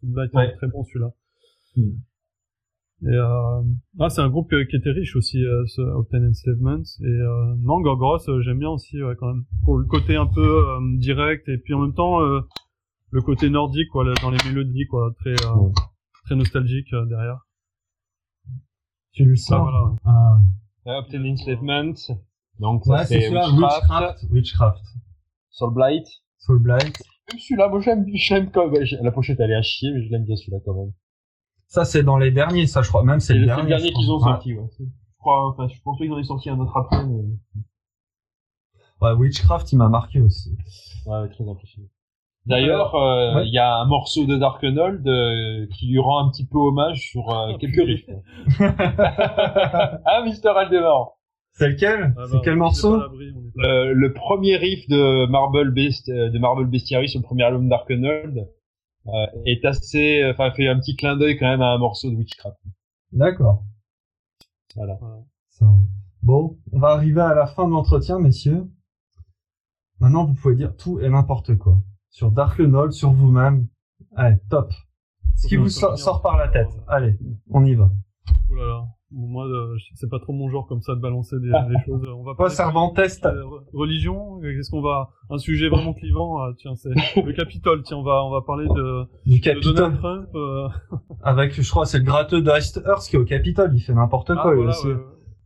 Soul 0.00 0.10
Blight, 0.12 0.32
ouais. 0.34 0.54
très 0.54 0.68
bon 0.68 0.84
celui-là. 0.84 1.10
Hmm. 1.76 1.98
Et 3.02 3.08
euh, 3.08 3.62
ah, 3.98 4.10
c'est 4.10 4.20
un 4.20 4.28
groupe 4.28 4.50
qui 4.50 4.76
était 4.76 4.90
riche 4.90 5.16
aussi, 5.16 5.42
euh, 5.42 5.64
ce 5.66 5.80
Obtain 5.80 6.28
Enslavement. 6.28 6.82
Et 7.00 7.06
euh, 7.06 7.54
non, 7.60 7.80
Gorgoroth, 7.80 8.28
euh, 8.28 8.42
j'aime 8.42 8.58
bien 8.58 8.68
aussi 8.68 9.02
ouais, 9.02 9.14
quand 9.18 9.28
même. 9.28 9.44
Pour 9.64 9.78
le 9.78 9.86
côté 9.86 10.16
un 10.16 10.26
peu 10.26 10.68
euh, 10.68 10.80
direct 10.98 11.48
et 11.48 11.56
puis 11.56 11.72
en 11.72 11.80
même 11.80 11.94
temps 11.94 12.20
le 12.20 13.22
côté 13.22 13.48
nordique 13.48 13.88
quoi, 13.90 14.04
dans 14.22 14.30
les 14.30 14.38
mélodies 14.46 14.86
quoi, 14.86 15.12
très 15.18 15.34
très 16.24 16.36
nostalgique 16.36 16.90
derrière. 17.08 17.46
Tu 19.12 19.24
le 19.24 19.36
sens. 19.36 19.52
Ah, 19.52 19.96
voilà. 20.04 20.40
ah. 20.84 20.98
Obtain 20.98 21.24
Enslavement. 21.24 21.94
Donc 22.58 22.84
ça 22.84 22.92
ouais, 22.92 23.04
c'est 23.06 23.30
Witchcraft. 23.30 24.26
Witchcraft. 24.30 24.84
Soul 25.48 25.74
Blight. 25.74 26.06
Soul 26.38 26.58
Blight. 26.58 27.02
Celui-là, 27.38 27.68
moi 27.68 27.80
j'aime, 27.80 28.04
j'aime 28.12 28.50
quand 28.50 28.70
même. 28.70 28.84
La 29.00 29.10
pochette 29.10 29.40
elle 29.40 29.52
est 29.52 29.54
à 29.54 29.62
chier, 29.62 29.90
mais 29.92 30.04
je 30.04 30.10
l'aime 30.10 30.24
bien 30.24 30.36
celui-là 30.36 30.58
quand 30.64 30.74
même. 30.74 30.92
Ça, 31.70 31.84
c'est 31.84 32.02
dans 32.02 32.18
les 32.18 32.32
derniers, 32.32 32.66
ça, 32.66 32.82
je 32.82 32.88
crois. 32.88 33.04
Même 33.04 33.20
c'est 33.20 33.34
le, 33.34 33.46
dernier. 33.46 33.68
dernier 33.68 33.92
qu'ils 33.92 34.10
ont 34.10 34.18
sorti, 34.18 34.54
ouais. 34.54 34.66
Je 34.80 34.84
crois, 35.18 35.50
enfin, 35.50 35.68
je 35.68 35.80
pense 35.82 35.98
qu'ils 35.98 36.12
en 36.12 36.18
ont 36.18 36.22
sorti 36.24 36.50
un 36.50 36.58
autre 36.58 36.76
après, 36.76 37.06
mais... 37.06 37.22
Ouais, 39.00 39.12
Witchcraft, 39.12 39.70
il 39.72 39.76
m'a 39.76 39.88
marqué 39.88 40.20
aussi. 40.20 40.50
Ouais, 41.06 41.28
très 41.28 41.48
impressionnant. 41.48 41.86
D'ailleurs, 42.46 42.96
euh, 42.96 43.44
il 43.44 43.52
y 43.52 43.58
a 43.58 43.76
un 43.76 43.84
morceau 43.84 44.26
de 44.26 44.36
Dark 44.36 44.64
euh, 44.64 45.66
qui 45.72 45.86
lui 45.86 46.00
rend 46.00 46.26
un 46.26 46.30
petit 46.30 46.44
peu 46.44 46.58
hommage 46.58 47.08
sur 47.10 47.30
euh, 47.30 47.52
oh, 47.54 47.58
quelques 47.58 47.86
riffs. 47.86 48.10
ah, 48.60 50.22
Mister 50.24 50.48
Aldemar. 50.48 51.10
C'est 51.52 51.68
lequel 51.68 52.14
ah, 52.18 52.22
C'est 52.26 52.32
bah, 52.32 52.40
quel 52.42 52.56
morceau 52.56 53.00
euh, 53.00 53.92
Le 53.94 54.12
premier 54.12 54.56
riff 54.56 54.88
de 54.88 55.26
Marble 55.26 55.70
Best, 55.70 56.10
de 56.10 56.36
Marble 56.38 56.66
Bestiary 56.66 57.08
sur 57.08 57.20
le 57.20 57.24
premier 57.24 57.44
album 57.44 57.68
Dark 57.68 57.88
euh, 57.90 58.44
est 59.44 59.64
assez, 59.64 60.28
enfin 60.30 60.50
fait 60.52 60.68
un 60.68 60.78
petit 60.78 60.96
clin 60.96 61.16
d'œil 61.16 61.38
quand 61.38 61.48
même 61.48 61.62
à 61.62 61.72
un 61.72 61.78
morceau 61.78 62.10
de 62.10 62.16
Witchcraft. 62.16 62.58
D'accord. 63.12 63.64
Voilà. 64.76 64.98
Bon, 66.22 66.58
on 66.72 66.78
va 66.78 66.88
arriver 66.88 67.20
à 67.20 67.34
la 67.34 67.46
fin 67.46 67.66
de 67.66 67.72
l'entretien, 67.72 68.18
messieurs. 68.18 68.68
Maintenant, 70.00 70.24
vous 70.24 70.34
pouvez 70.34 70.54
dire 70.54 70.76
tout 70.76 71.00
et 71.00 71.08
n'importe 71.08 71.56
quoi. 71.56 71.80
Sur 72.10 72.30
Dark 72.30 72.60
Knoll, 72.60 72.92
sur 72.92 73.12
vous-même. 73.12 73.68
Allez, 74.16 74.38
top. 74.48 74.72
Ce 75.36 75.46
qui 75.46 75.56
vous 75.56 75.68
sort, 75.68 76.20
par 76.22 76.36
la 76.36 76.48
tête. 76.48 76.70
Allez, 76.88 77.18
on 77.48 77.64
y 77.64 77.74
va. 77.74 77.90
Oulala 78.50 78.86
moi, 79.12 79.46
euh, 79.46 79.76
c'est 79.94 80.08
pas 80.08 80.20
trop 80.20 80.32
mon 80.32 80.48
genre 80.48 80.66
comme 80.68 80.80
ça 80.80 80.94
de 80.94 81.00
balancer 81.00 81.36
des, 81.40 81.48
des 81.48 81.84
choses. 81.84 82.06
On 82.08 82.22
va 82.22 82.34
pas 82.34 82.48
Cervantes. 82.48 82.98
Euh, 82.98 83.44
religion. 83.72 84.40
Qu'est-ce 84.40 84.70
qu'on 84.70 84.82
va 84.82 85.10
Un 85.30 85.38
sujet 85.38 85.68
vraiment 85.68 85.92
clivant. 85.92 86.44
Euh, 86.44 86.52
tiens, 86.56 86.76
c'est 86.76 86.90
le 87.16 87.32
Capitole. 87.32 87.82
Tiens, 87.82 87.96
on 87.96 88.02
va 88.02 88.24
on 88.24 88.30
va 88.30 88.42
parler 88.42 88.68
de 88.68 89.04
du 89.26 89.40
Capitole. 89.40 89.74
Donald 89.74 89.98
Trump. 89.98 90.28
Euh... 90.34 90.68
Avec, 91.22 91.60
je 91.60 91.68
crois, 91.68 91.86
c'est 91.86 91.98
le 91.98 92.04
gratteux 92.04 92.40
d'East 92.40 92.82
Earth 92.86 93.08
qui 93.08 93.16
est 93.16 93.18
au 93.18 93.24
Capitole. 93.24 93.72
Il 93.74 93.80
fait 93.80 93.94
n'importe 93.94 94.34
quoi 94.34 94.54
ah, 94.54 94.68
aussi. 94.68 94.88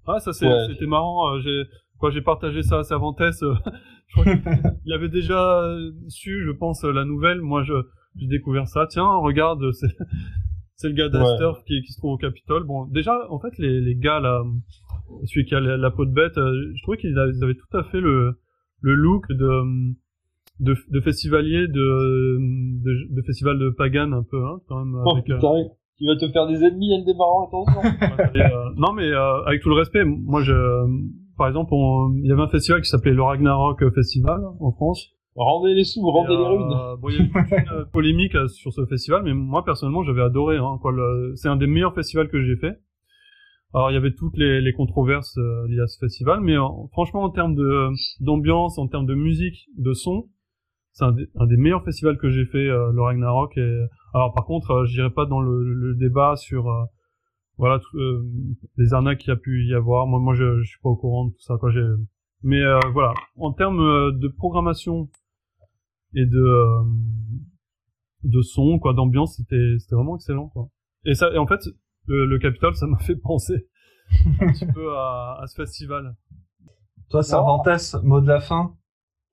Ah, 0.07 0.21
ça 0.21 0.33
c'était 0.33 0.87
marrant. 0.87 1.39
J'ai 1.41 1.63
quoi, 1.99 2.11
j'ai 2.11 2.23
partagé 2.23 2.63
ça 2.63 2.81
à 2.81 2.83
Cervantes. 2.85 3.17
je 3.21 4.21
crois 4.21 4.25
qu'il 4.25 4.93
avait 4.93 5.09
déjà 5.09 5.65
su, 6.09 6.45
je 6.45 6.51
pense, 6.51 6.85
la 6.85 7.05
nouvelle. 7.05 7.41
Moi, 7.41 7.63
je 7.63 7.75
j'ai 8.17 8.27
découvert 8.27 8.69
ça. 8.69 8.87
Tiens, 8.89 9.17
regarde, 9.17 9.61
c'est 10.77 10.89
le 10.89 10.95
gars 10.95 11.09
d'Aster 11.09 11.51
qui, 11.67 11.83
qui, 11.83 11.93
se 11.93 11.99
trouve 11.99 12.13
au 12.13 12.17
Capitole. 12.17 12.65
Bon, 12.65 12.87
déjà, 12.87 13.17
en 13.31 13.39
fait, 13.39 13.57
les, 13.59 13.81
les 13.81 13.95
gars 13.95 14.21
là, 14.21 14.43
celui 15.25 15.45
qui 15.45 15.55
a 15.55 15.61
la, 15.61 15.91
peau 15.91 16.05
de 16.05 16.13
bête, 16.13 16.37
euh, 16.39 16.73
je 16.75 16.83
trouvais 16.83 16.99
qu'ils 16.99 17.19
avaient 17.19 17.55
tout 17.55 17.77
à 17.77 17.85
fait 17.85 18.01
le, 18.01 18.39
le 18.81 18.95
look 18.95 19.27
de, 19.31 19.95
de, 20.61 20.75
de 20.91 21.01
festivalier 21.01 21.67
de, 21.69 22.39
de, 22.83 23.15
de, 23.15 23.23
festival 23.23 23.59
de 23.59 23.71
Pagan 23.71 24.13
un 24.13 24.23
peu, 24.23 24.45
hein, 24.45 24.61
quand 24.69 24.85
même. 24.85 25.01
Oh, 25.05 25.13
avec, 25.13 25.29
euh, 25.31 25.39
Tu 25.99 26.07
vas 26.07 26.17
te 26.17 26.31
faire 26.31 26.47
des 26.47 26.65
ennemis, 26.65 26.93
elle 26.93 27.05
démarre, 27.05 27.49
attention. 27.49 27.81
euh, 28.37 28.71
non, 28.77 28.93
mais 28.93 29.07
euh, 29.07 29.43
avec 29.47 29.63
tout 29.63 29.69
le 29.69 29.77
respect, 29.77 30.05
moi, 30.05 30.43
je, 30.43 30.55
par 31.37 31.49
exemple, 31.49 31.73
il 32.17 32.27
y 32.27 32.33
avait 32.33 32.43
un 32.43 32.49
festival 32.49 32.83
qui 32.83 32.89
s'appelait 32.89 33.15
le 33.15 33.23
Ragnarok 33.23 33.83
Festival 33.95 34.41
en 34.61 34.73
France. 34.73 35.11
Rendez 35.37 35.75
les 35.75 35.85
sous, 35.85 36.01
rendez 36.03 36.37
les 36.37 36.47
runes. 36.47 36.73
Euh, 36.73 36.97
bon, 37.01 37.09
il 37.09 37.17
y 37.17 37.19
a 37.19 37.23
eu 37.23 37.27
une 37.27 37.85
polémique 37.93 38.37
sur 38.49 38.73
ce 38.73 38.85
festival, 38.87 39.23
mais 39.25 39.35
moi 39.35 39.65
personnellement, 39.65 40.03
j'avais 40.03 40.23
adoré. 40.23 40.57
Hein, 40.57 40.79
quoi. 40.81 40.93
C'est 41.35 41.49
un 41.49 41.57
des 41.57 41.67
meilleurs 41.67 41.95
festivals 41.95 42.29
que 42.29 42.43
j'ai 42.43 42.57
fait. 42.57 42.79
Alors 43.75 43.91
il 43.91 43.95
y 43.95 43.97
avait 43.97 44.15
toutes 44.15 44.37
les, 44.37 44.61
les 44.61 44.73
controverses 44.73 45.37
euh, 45.37 45.67
liées 45.67 45.81
à 45.81 45.89
ce 45.89 45.99
festival, 45.99 46.41
mais 46.41 46.55
franchement 46.93 47.25
en 47.25 47.31
termes 47.31 47.57
de 47.57 47.89
d'ambiance, 48.21 48.79
en 48.79 48.87
termes 48.87 49.05
de 49.05 49.17
musique, 49.17 49.69
de 49.77 49.93
son, 49.93 50.29
c'est 50.93 51.05
un, 51.05 51.13
des 51.47 51.57
meilleurs 51.57 51.83
festivals 51.85 52.17
que 52.17 52.31
j'ai 52.31 52.45
fait, 52.45 52.69
euh, 52.69 52.93
le 52.93 53.03
Ragnarok. 53.03 53.59
Et 53.59 53.87
alors 54.15 54.33
par 54.33 54.45
contre, 54.45 54.71
euh, 54.71 54.85
je 54.87 54.93
dirais 54.93 55.11
pas 55.11 55.27
dans 55.27 55.41
le, 55.41 55.65
le 55.65 55.97
débat 55.97 56.37
sur 56.37 56.71
voilà 57.59 57.81
les 58.77 58.95
arnaques 58.95 59.19
qu'il 59.19 59.31
y 59.31 59.33
a 59.33 59.37
pu 59.37 59.67
y 59.67 59.75
avoir. 59.75 60.07
Moi, 60.07 60.21
moi, 60.21 60.35
je, 60.35 60.61
je 60.61 60.69
suis 60.69 60.81
pas 60.81 60.91
au 60.91 60.97
courant 60.97 61.27
de 61.27 61.31
tout 61.31 61.43
ça. 61.43 61.57
Quoi, 61.59 61.71
j'ai 61.71 61.85
mais 62.45 62.61
voilà, 62.93 63.15
en 63.39 63.53
termes 63.53 64.13
de 64.19 64.29
programmation 64.29 65.09
et 66.15 66.27
de 66.27 66.79
de 68.25 68.41
son, 68.41 68.79
quoi, 68.79 68.95
d'ambiance, 68.95 69.37
c'était 69.37 69.77
c'était 69.79 69.95
vraiment 69.95 70.17
excellent, 70.17 70.49
quoi. 70.49 70.69
Et 71.05 71.15
ça, 71.15 71.31
et 71.33 71.39
en 71.39 71.47
fait, 71.47 71.61
le, 72.07 72.27
le 72.27 72.39
Capitole, 72.39 72.75
ça 72.75 72.87
m'a 72.87 72.99
fait 72.99 73.17
penser 73.17 73.67
un 74.41 74.47
petit 74.53 74.67
peu 74.67 74.97
à, 74.97 75.39
à, 75.43 75.47
ce 75.47 75.55
festival. 75.55 76.15
Toi, 77.11 77.23
Cervantes, 77.23 77.97
mot 78.03 78.21
de 78.21 78.29
la 78.29 78.41
fin? 78.41 78.75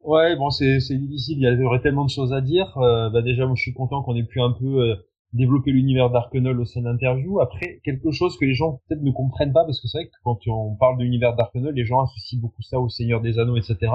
Ouais, 0.03 0.35
bon, 0.35 0.49
c'est 0.49 0.77
difficile. 0.89 1.37
Il 1.39 1.59
y 1.59 1.63
aurait 1.63 1.81
tellement 1.81 2.05
de 2.05 2.09
choses 2.09 2.33
à 2.33 2.41
dire. 2.41 2.77
Euh, 2.77 3.09
bah 3.09 3.21
déjà, 3.21 3.45
moi, 3.45 3.55
je 3.55 3.61
suis 3.61 3.73
content 3.73 4.01
qu'on 4.01 4.15
ait 4.15 4.23
pu 4.23 4.41
un 4.41 4.51
peu 4.51 4.81
euh, 4.81 4.95
développer 5.33 5.71
l'univers 5.71 6.09
d'Arkenol 6.09 6.59
au 6.59 6.65
sein 6.65 6.81
d'interviews. 6.81 7.39
Après, 7.39 7.79
quelque 7.83 8.11
chose 8.11 8.37
que 8.37 8.45
les 8.45 8.53
gens 8.53 8.81
peut-être 8.87 9.03
ne 9.03 9.11
comprennent 9.11 9.53
pas, 9.53 9.63
parce 9.63 9.79
que 9.79 9.87
c'est 9.87 9.99
vrai 9.99 10.07
que 10.07 10.13
quand 10.23 10.39
on 10.47 10.75
parle 10.75 10.97
de 10.97 11.03
l'univers 11.03 11.35
d'Arkenol, 11.35 11.73
les 11.73 11.85
gens 11.85 12.01
associent 12.01 12.39
beaucoup 12.39 12.63
ça 12.63 12.79
au 12.79 12.89
Seigneur 12.89 13.21
des 13.21 13.37
Anneaux, 13.37 13.57
etc. 13.57 13.91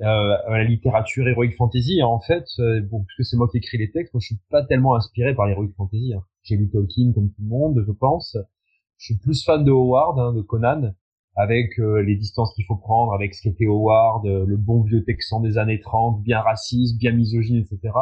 Euh, 0.00 0.36
la 0.48 0.64
littérature 0.64 1.28
héroïque 1.28 1.56
fantasy. 1.56 2.02
En 2.02 2.20
fait, 2.20 2.44
euh, 2.58 2.80
bon, 2.80 3.04
puisque 3.04 3.28
c'est 3.28 3.36
moi 3.36 3.48
qui 3.48 3.58
écris 3.58 3.78
les 3.78 3.90
textes, 3.90 4.14
moi, 4.14 4.20
je 4.20 4.26
suis 4.26 4.40
pas 4.50 4.64
tellement 4.64 4.94
inspiré 4.94 5.34
par 5.34 5.46
l'héroïque 5.46 5.74
fantasy. 5.76 6.14
Hein 6.16 6.24
j'ai 6.42 6.56
lu 6.56 6.68
Tolkien 6.70 7.12
comme 7.12 7.30
tout 7.30 7.42
le 7.42 7.48
monde, 7.48 7.84
je 7.86 7.92
pense. 7.92 8.36
Je 8.98 9.06
suis 9.06 9.18
plus 9.18 9.44
fan 9.44 9.64
de 9.64 9.70
Howard, 9.70 10.18
hein, 10.18 10.32
de 10.32 10.42
Conan, 10.42 10.94
avec 11.36 11.78
euh, 11.78 12.02
les 12.02 12.16
distances 12.16 12.52
qu'il 12.54 12.64
faut 12.64 12.76
prendre, 12.76 13.12
avec 13.12 13.34
ce 13.34 13.42
qu'était 13.42 13.66
Howard, 13.66 14.26
euh, 14.26 14.44
le 14.46 14.56
bon 14.56 14.82
vieux 14.82 15.04
Texan 15.04 15.40
des 15.40 15.58
années 15.58 15.80
30, 15.80 16.22
bien 16.22 16.40
raciste, 16.40 16.98
bien 16.98 17.12
misogyne, 17.12 17.56
etc. 17.56 17.94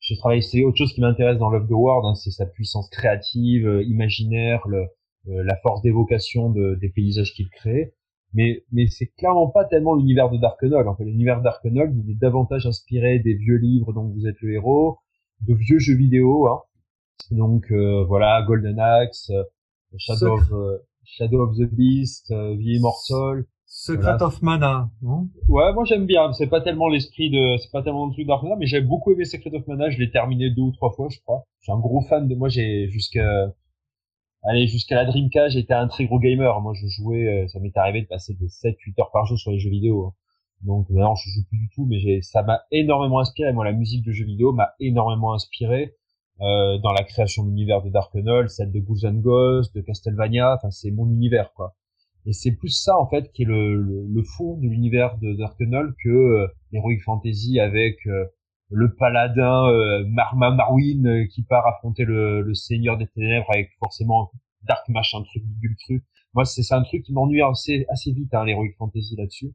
Je 0.00 0.14
travaille, 0.14 0.42
c'est 0.42 0.64
autre 0.64 0.76
chose 0.76 0.92
qui 0.92 1.00
m'intéresse 1.00 1.38
dans 1.38 1.50
l'œuvre 1.50 1.66
de 1.66 1.74
Howard, 1.74 2.06
hein, 2.06 2.14
c'est 2.14 2.30
sa 2.30 2.46
puissance 2.46 2.88
créative, 2.90 3.66
euh, 3.66 3.82
imaginaire, 3.84 4.66
le, 4.68 4.86
la 5.26 5.56
force 5.56 5.82
d'évocation 5.82 6.50
de, 6.50 6.76
des 6.80 6.88
paysages 6.88 7.32
qu'il 7.32 7.50
crée. 7.50 7.94
Mais, 8.34 8.64
mais 8.72 8.86
c'est 8.88 9.06
clairement 9.16 9.48
pas 9.48 9.64
tellement 9.64 9.94
l'univers 9.94 10.30
de 10.30 10.36
Darkenold. 10.36 10.86
En 10.86 10.96
fait, 10.96 11.04
l'univers 11.04 11.40
Darkenold, 11.40 11.96
il 12.04 12.10
est 12.12 12.18
davantage 12.18 12.66
inspiré 12.66 13.18
des 13.18 13.34
vieux 13.34 13.56
livres 13.56 13.92
dont 13.92 14.08
vous 14.08 14.26
êtes 14.26 14.40
le 14.40 14.52
héros, 14.52 14.98
de 15.46 15.54
vieux 15.54 15.78
jeux 15.78 15.96
vidéo, 15.96 16.46
hein, 16.48 16.60
donc 17.30 17.70
euh, 17.70 18.04
voilà, 18.04 18.42
Golden 18.46 18.78
Axe, 18.78 19.30
euh, 19.30 19.42
Shadow 19.96 20.34
of, 20.34 20.52
euh, 20.52 20.78
Shadow 21.04 21.42
of 21.42 21.56
the 21.56 21.72
Beast, 21.72 22.28
The 22.28 22.60
Immortal. 22.60 23.44
Secret 23.68 24.22
of 24.22 24.40
Mana, 24.42 24.88
non? 25.02 25.28
Ouais, 25.48 25.72
moi 25.74 25.84
j'aime 25.84 26.06
bien. 26.06 26.32
C'est 26.32 26.46
pas 26.46 26.60
tellement 26.62 26.88
l'esprit 26.88 27.30
de, 27.30 27.56
c'est 27.58 27.70
pas 27.70 27.82
tellement 27.82 28.06
le 28.06 28.12
truc 28.12 28.26
d'Ark 28.26 28.42
mais 28.58 28.66
j'ai 28.66 28.80
beaucoup 28.80 29.12
aimé 29.12 29.24
Secret 29.24 29.54
of 29.54 29.66
Mana. 29.66 29.90
Je 29.90 29.98
l'ai 29.98 30.10
terminé 30.10 30.50
deux 30.50 30.62
ou 30.62 30.72
trois 30.72 30.92
fois, 30.92 31.08
je 31.10 31.18
crois. 31.20 31.44
Je 31.58 31.64
suis 31.64 31.72
un 31.72 31.78
gros 31.78 32.00
fan 32.00 32.26
de. 32.26 32.34
Moi, 32.34 32.48
j'ai 32.48 32.88
jusqu'à, 32.88 33.52
allez, 34.46 34.66
jusqu'à 34.66 34.96
la 34.96 35.04
Dreamcast, 35.04 35.54
j'étais 35.54 35.74
un 35.74 35.88
très 35.88 36.06
gros 36.06 36.18
gamer. 36.18 36.60
Moi, 36.60 36.72
je 36.74 36.86
jouais, 36.86 37.46
ça 37.48 37.60
m'est 37.60 37.76
arrivé 37.76 38.02
de 38.02 38.06
passer 38.06 38.34
des 38.34 38.46
7-8 38.46 39.00
heures 39.00 39.10
par 39.12 39.26
jour 39.26 39.38
sur 39.38 39.50
les 39.50 39.58
jeux 39.58 39.70
vidéo. 39.70 40.06
Hein. 40.06 40.12
Donc 40.62 40.88
maintenant, 40.90 41.14
je 41.14 41.28
joue 41.30 41.44
plus 41.48 41.58
du 41.58 41.68
tout, 41.74 41.86
mais 41.86 42.22
ça 42.22 42.42
m'a 42.42 42.62
énormément 42.70 43.20
inspiré. 43.20 43.52
Moi, 43.52 43.64
la 43.64 43.72
musique 43.72 44.04
de 44.04 44.12
jeux 44.12 44.24
vidéo 44.24 44.52
m'a 44.52 44.72
énormément 44.80 45.34
inspiré. 45.34 45.94
Euh, 46.42 46.76
dans 46.78 46.92
la 46.92 47.02
création 47.02 47.44
de 47.44 47.48
l'univers 47.48 47.80
de 47.82 47.88
Dark 47.88 48.12
celle 48.48 48.70
de 48.70 48.78
Goose 48.78 49.06
and 49.06 49.20
Ghost, 49.20 49.74
de 49.74 49.80
Castlevania, 49.80 50.56
enfin 50.56 50.70
c'est 50.70 50.90
mon 50.90 51.08
univers 51.08 51.50
quoi. 51.54 51.74
Et 52.26 52.34
c'est 52.34 52.52
plus 52.52 52.68
ça 52.68 52.98
en 52.98 53.08
fait 53.08 53.32
qui 53.32 53.44
est 53.44 53.46
le, 53.46 54.04
le, 54.06 54.22
fond 54.22 54.58
de 54.58 54.68
l'univers 54.68 55.16
de 55.16 55.32
Dark 55.32 55.56
que 55.56 56.08
euh, 56.10 56.46
Heroic 56.74 56.98
Fantasy 57.06 57.58
avec 57.58 58.06
euh, 58.06 58.26
le 58.70 58.94
paladin 58.94 59.68
euh, 59.68 60.04
Marma 60.06 60.50
Marwin 60.50 61.06
euh, 61.06 61.26
qui 61.26 61.42
part 61.42 61.66
affronter 61.66 62.04
le, 62.04 62.42
le 62.42 62.54
Seigneur 62.54 62.96
des 62.96 63.06
Ténèbres 63.06 63.46
avec 63.50 63.70
forcément 63.78 64.30
Dark 64.62 64.88
machin 64.88 65.22
truc 65.22 65.44
bidule 65.44 65.76
truc. 65.84 66.04
Moi 66.34 66.44
c'est 66.44 66.74
un 66.74 66.82
truc 66.82 67.04
qui 67.04 67.12
m'ennuie 67.12 67.42
assez 67.42 67.86
assez 67.88 68.12
vite 68.12 68.34
hein, 68.34 68.44
l'Heroic 68.44 68.72
Fantasy 68.78 69.16
là-dessus. 69.16 69.54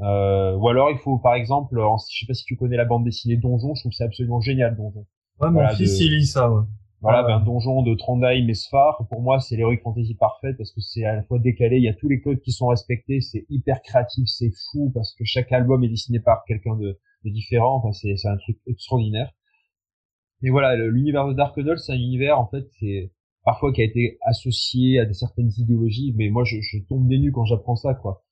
Euh, 0.00 0.54
ou 0.54 0.68
alors 0.68 0.90
il 0.90 0.98
faut 0.98 1.18
par 1.18 1.34
exemple, 1.34 1.76
je 1.76 2.18
sais 2.20 2.26
pas 2.26 2.34
si 2.34 2.44
tu 2.44 2.56
connais 2.56 2.76
la 2.76 2.84
bande 2.84 3.04
dessinée 3.04 3.36
Donjon, 3.36 3.74
je 3.74 3.82
trouve 3.82 3.92
c'est 3.92 4.04
absolument 4.04 4.40
génial 4.40 4.76
Donjon. 4.76 5.06
Ouais, 5.40 5.50
mon 5.50 5.68
fils, 5.68 6.00
il 6.00 6.16
lit 6.16 6.26
ça, 6.26 6.50
ouais. 6.50 6.62
Voilà, 7.00 7.22
ben, 7.22 7.38
Donjon 7.38 7.82
de 7.82 7.94
Trondheim 7.94 8.48
et 8.48 8.54
Sfar, 8.54 9.06
pour 9.08 9.22
moi, 9.22 9.38
c'est 9.38 9.56
l'heroic 9.56 9.78
fantasy 9.84 10.16
parfaite 10.16 10.56
parce 10.56 10.72
que 10.72 10.80
c'est 10.80 11.04
à 11.04 11.14
la 11.14 11.22
fois 11.22 11.38
décalé, 11.38 11.76
il 11.76 11.84
y 11.84 11.88
a 11.88 11.94
tous 11.94 12.08
les 12.08 12.20
codes 12.20 12.40
qui 12.40 12.50
sont 12.50 12.66
respectés, 12.66 13.20
c'est 13.20 13.46
hyper 13.48 13.82
créatif, 13.82 14.24
c'est 14.26 14.50
fou 14.72 14.90
parce 14.92 15.14
que 15.14 15.24
chaque 15.24 15.52
album 15.52 15.84
est 15.84 15.88
dessiné 15.88 16.18
par 16.18 16.42
quelqu'un 16.44 16.74
de, 16.74 16.98
de, 17.24 17.30
différent, 17.30 17.76
enfin, 17.76 17.92
c'est, 17.92 18.16
c'est 18.16 18.28
un 18.28 18.36
truc 18.36 18.58
extraordinaire. 18.66 19.32
Et 20.42 20.50
voilà, 20.50 20.76
l'univers 20.76 21.26
de 21.26 21.32
Dark 21.32 21.56
Noble, 21.56 21.78
c'est 21.78 21.92
un 21.92 21.96
univers, 21.96 22.38
en 22.38 22.46
fait, 22.46 22.66
c'est 22.78 23.10
parfois 23.44 23.72
qui 23.72 23.80
a 23.80 23.84
été 23.84 24.18
associé 24.22 25.00
à 25.00 25.04
des 25.04 25.14
certaines 25.14 25.50
idéologies, 25.56 26.14
mais 26.16 26.28
moi, 26.28 26.44
je, 26.44 26.60
je 26.60 26.78
tombe 26.88 27.08
des 27.08 27.18
nues 27.18 27.32
quand 27.32 27.44
j'apprends 27.44 27.76
ça, 27.76 27.94
quoi. 27.94 28.22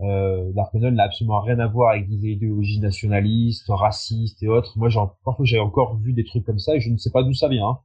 Euh, 0.00 0.52
Darkenol 0.52 0.94
n'a 0.94 1.04
absolument 1.04 1.40
rien 1.40 1.58
à 1.58 1.66
voir 1.66 1.92
avec 1.92 2.08
des 2.08 2.28
idéologies 2.28 2.80
nationalistes, 2.80 3.66
racistes 3.68 4.42
et 4.42 4.48
autres. 4.48 4.76
Moi, 4.76 4.90
parfois, 5.24 5.44
j'ai 5.44 5.58
encore 5.58 5.96
vu 5.98 6.12
des 6.12 6.24
trucs 6.24 6.44
comme 6.44 6.58
ça 6.58 6.76
et 6.76 6.80
je 6.80 6.90
ne 6.90 6.96
sais 6.98 7.10
pas 7.10 7.22
d'où 7.22 7.32
ça 7.32 7.48
vient. 7.48 7.68
Hein. 7.68 7.78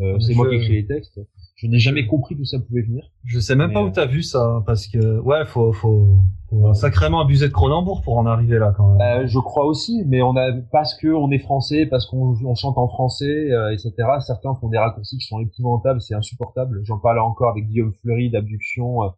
Euh, 0.00 0.18
c'est 0.20 0.34
moi 0.34 0.48
qui 0.48 0.56
écris 0.56 0.74
les 0.74 0.86
textes. 0.86 1.20
Je 1.58 1.66
n'ai 1.66 1.78
jamais 1.78 2.06
compris 2.06 2.34
d'où 2.34 2.44
ça 2.44 2.58
pouvait 2.58 2.82
venir. 2.82 3.04
Je 3.24 3.38
sais 3.40 3.56
même 3.56 3.72
pas 3.72 3.82
où 3.82 3.90
t'as 3.90 4.06
vu 4.06 4.22
ça, 4.22 4.42
hein, 4.42 4.62
parce 4.64 4.86
que 4.86 5.18
ouais, 5.18 5.44
faut, 5.44 5.72
faut, 5.72 6.18
faut 6.48 6.72
sacrément 6.72 7.20
abuser 7.20 7.48
de 7.48 7.52
Cronenbourg 7.52 8.02
pour 8.02 8.16
en 8.16 8.26
arriver 8.26 8.58
là 8.58 8.72
quand 8.76 8.94
même. 8.94 9.00
Euh, 9.00 9.26
je 9.26 9.38
crois 9.40 9.64
aussi, 9.64 10.04
mais 10.06 10.22
on 10.22 10.36
a 10.36 10.52
parce 10.72 10.94
que 10.94 11.08
on 11.08 11.30
est 11.32 11.40
français, 11.40 11.86
parce 11.86 12.06
qu'on 12.06 12.36
on 12.44 12.54
chante 12.54 12.78
en 12.78 12.88
français, 12.88 13.50
euh, 13.50 13.72
etc. 13.72 13.92
Certains 14.20 14.54
font 14.54 14.68
des 14.68 14.78
raccourcis 14.78 15.18
qui 15.18 15.26
sont 15.26 15.40
épouvantables, 15.40 16.00
c'est 16.00 16.14
insupportable. 16.14 16.80
J'en 16.84 16.98
parlais 16.98 17.20
encore 17.20 17.50
avec 17.50 17.66
Guillaume 17.66 17.92
Fleury 18.02 18.30
d'Abduction 18.30 19.02
euh, 19.02 19.08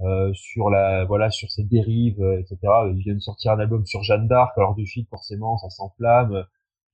euh, 0.00 0.32
sur 0.34 0.70
la 0.70 1.04
voilà 1.04 1.30
sur 1.30 1.52
ses 1.52 1.62
dérives 1.62 2.20
euh, 2.20 2.40
etc 2.40 2.58
ils 2.92 3.00
viennent 3.04 3.20
sortir 3.20 3.52
un 3.52 3.60
album 3.60 3.86
sur 3.86 4.02
Jeanne 4.02 4.26
d'Arc 4.26 4.50
alors 4.58 4.74
de 4.74 4.84
suite 4.84 5.08
forcément 5.08 5.56
ça 5.56 5.70
s'enflamme 5.70 6.44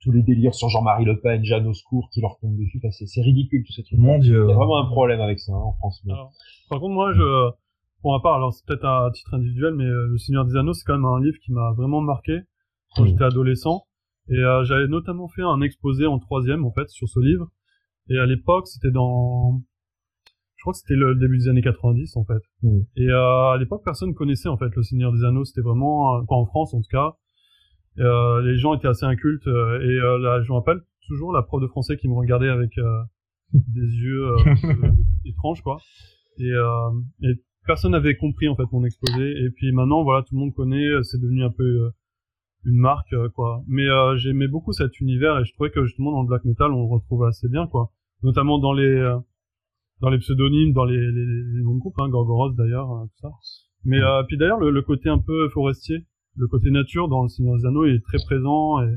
tous 0.01 0.13
les 0.13 0.23
délires 0.23 0.55
sur 0.55 0.69
Jean-Marie 0.69 1.05
Le 1.05 1.21
Pen 1.21 1.45
Jeanne 1.45 1.67
au 1.67 1.75
secours 1.75 2.09
qui 2.13 2.21
leur 2.21 2.39
tombent 2.41 2.57
dessus 2.57 2.81
enfin, 2.83 2.91
c'est 2.91 3.21
ridicule 3.21 3.65
tout 3.65 3.73
ces 3.73 3.83
trucs 3.83 3.99
mon 3.99 4.19
dieu 4.19 4.45
il 4.47 4.49
y 4.49 4.53
a 4.53 4.55
vraiment 4.55 4.79
un 4.79 4.87
problème 4.87 5.21
avec 5.21 5.39
ça 5.41 5.53
hein, 5.53 5.61
en 5.61 5.73
France 5.75 6.03
par 6.69 6.81
contre 6.81 6.95
moi 6.95 7.13
je 7.13 7.51
pour 8.03 8.13
ma 8.13 8.21
part 8.21 8.35
alors 8.37 8.53
c'est 8.53 8.65
peut-être 8.67 8.85
à 8.85 9.11
titre 9.13 9.35
individuel 9.35 9.75
mais 9.75 9.85
euh, 9.85 10.09
Le 10.09 10.19
Seigneur 10.19 10.45
des 10.45 10.57
Anneaux 10.57 10.73
c'est 10.73 10.85
quand 10.85 10.95
même 10.95 11.05
un 11.05 11.21
livre 11.21 11.39
qui 11.45 11.53
m'a 11.53 11.73
vraiment 11.73 12.01
marqué 12.01 12.39
quand 12.97 13.05
j'étais 13.05 13.25
adolescent 13.25 13.85
et 14.29 14.37
j'avais 14.65 14.87
notamment 14.87 15.29
fait 15.29 15.43
un 15.43 15.61
exposé 15.61 16.07
en 16.07 16.19
troisième 16.19 16.65
en 16.65 16.73
fait 16.73 16.89
sur 16.89 17.09
ce 17.09 17.21
livre 17.21 17.49
et 18.09 18.19
à 18.19 18.27
l'époque 18.27 18.67
c'était 18.69 18.91
dans 18.91 19.61
je 20.61 20.65
crois 20.65 20.75
que 20.75 20.79
c'était 20.81 20.95
le 20.95 21.15
début 21.15 21.39
des 21.39 21.49
années 21.49 21.63
90 21.63 22.19
en 22.19 22.25
fait. 22.27 22.43
Mm. 22.63 22.81
Et 22.97 23.09
euh, 23.09 23.53
à 23.53 23.57
l'époque, 23.59 23.81
personne 23.83 24.13
connaissait 24.13 24.51
en 24.51 24.59
fait 24.59 24.69
le 24.77 24.83
Seigneur 24.83 25.11
des 25.11 25.25
Anneaux. 25.25 25.47
C'était 25.47 25.63
vraiment, 25.63 26.17
euh, 26.17 26.23
pas 26.29 26.35
en 26.35 26.45
France 26.45 26.75
en 26.75 26.83
tout 26.83 26.91
cas. 26.91 27.17
Euh, 27.99 28.41
les 28.43 28.57
gens 28.57 28.75
étaient 28.75 28.89
assez 28.89 29.05
incultes. 29.05 29.47
Euh, 29.47 29.81
et 29.81 30.01
euh, 30.01 30.19
là, 30.19 30.43
je 30.43 30.51
me 30.51 30.57
rappelle 30.57 30.81
toujours 31.07 31.33
la 31.33 31.43
prof 31.43 31.61
de 31.61 31.67
français 31.67 31.97
qui 31.97 32.09
me 32.09 32.15
regardait 32.15 32.49
avec 32.49 32.73
des 33.53 33.81
yeux 33.81 34.29
étranges 35.25 35.63
quoi. 35.63 35.79
Et, 36.39 36.53
et 37.23 37.33
personne 37.67 37.93
n'avait 37.93 38.17
compris 38.17 38.49
en 38.49 38.57
fait 38.57 38.71
mon 38.73 38.85
exposé. 38.85 39.45
Et 39.45 39.51
puis 39.51 39.73
maintenant, 39.73 40.05
voilà, 40.05 40.23
tout 40.23 40.35
le 40.35 40.41
monde 40.41 40.55
connaît. 40.55 41.03
C'est 41.03 41.21
devenu 41.21 41.43
un 41.43 41.51
peu 41.51 41.91
une 42.65 42.79
marque 42.79 43.15
quoi. 43.35 43.63
Mais 43.67 43.87
j'aimais 44.17 44.49
beaucoup 44.49 44.73
cet 44.73 45.01
univers 45.01 45.39
et 45.39 45.45
je 45.45 45.53
trouvais 45.55 45.71
que 45.71 45.85
justement 45.85 46.13
dans 46.13 46.23
le 46.23 46.29
black 46.29 46.45
metal, 46.45 46.71
on 46.71 46.87
le 46.87 46.95
retrouve 46.95 47.25
assez 47.25 47.49
bien 47.49 47.67
quoi. 47.67 47.91
Notamment 48.23 48.59
dans 48.59 48.73
les 48.73 49.19
dans 50.01 50.09
les 50.09 50.19
pseudonymes, 50.19 50.73
dans 50.73 50.85
les, 50.85 50.97
les, 50.97 51.27
les 51.55 51.63
noms 51.63 51.75
de 51.75 51.79
groupe, 51.79 51.99
hein, 51.99 52.09
Gorgoros 52.09 52.51
d'ailleurs, 52.53 52.91
euh, 52.93 53.05
tout 53.05 53.21
ça. 53.21 53.29
Mais 53.85 54.01
euh, 54.01 54.23
puis 54.25 54.37
d'ailleurs 54.37 54.59
le, 54.59 54.71
le, 54.71 54.83
côté 54.83 55.09
un 55.09 55.19
peu 55.19 55.49
forestier, 55.51 56.07
le 56.37 56.47
côté 56.47 56.71
nature 56.71 57.09
dans 57.09 57.23
le 57.23 57.29
Seigneur 57.29 57.57
des 57.57 57.67
Anneaux 57.67 57.85
est 57.85 58.03
très 58.05 58.19
présent 58.25 58.83
et, 58.83 58.95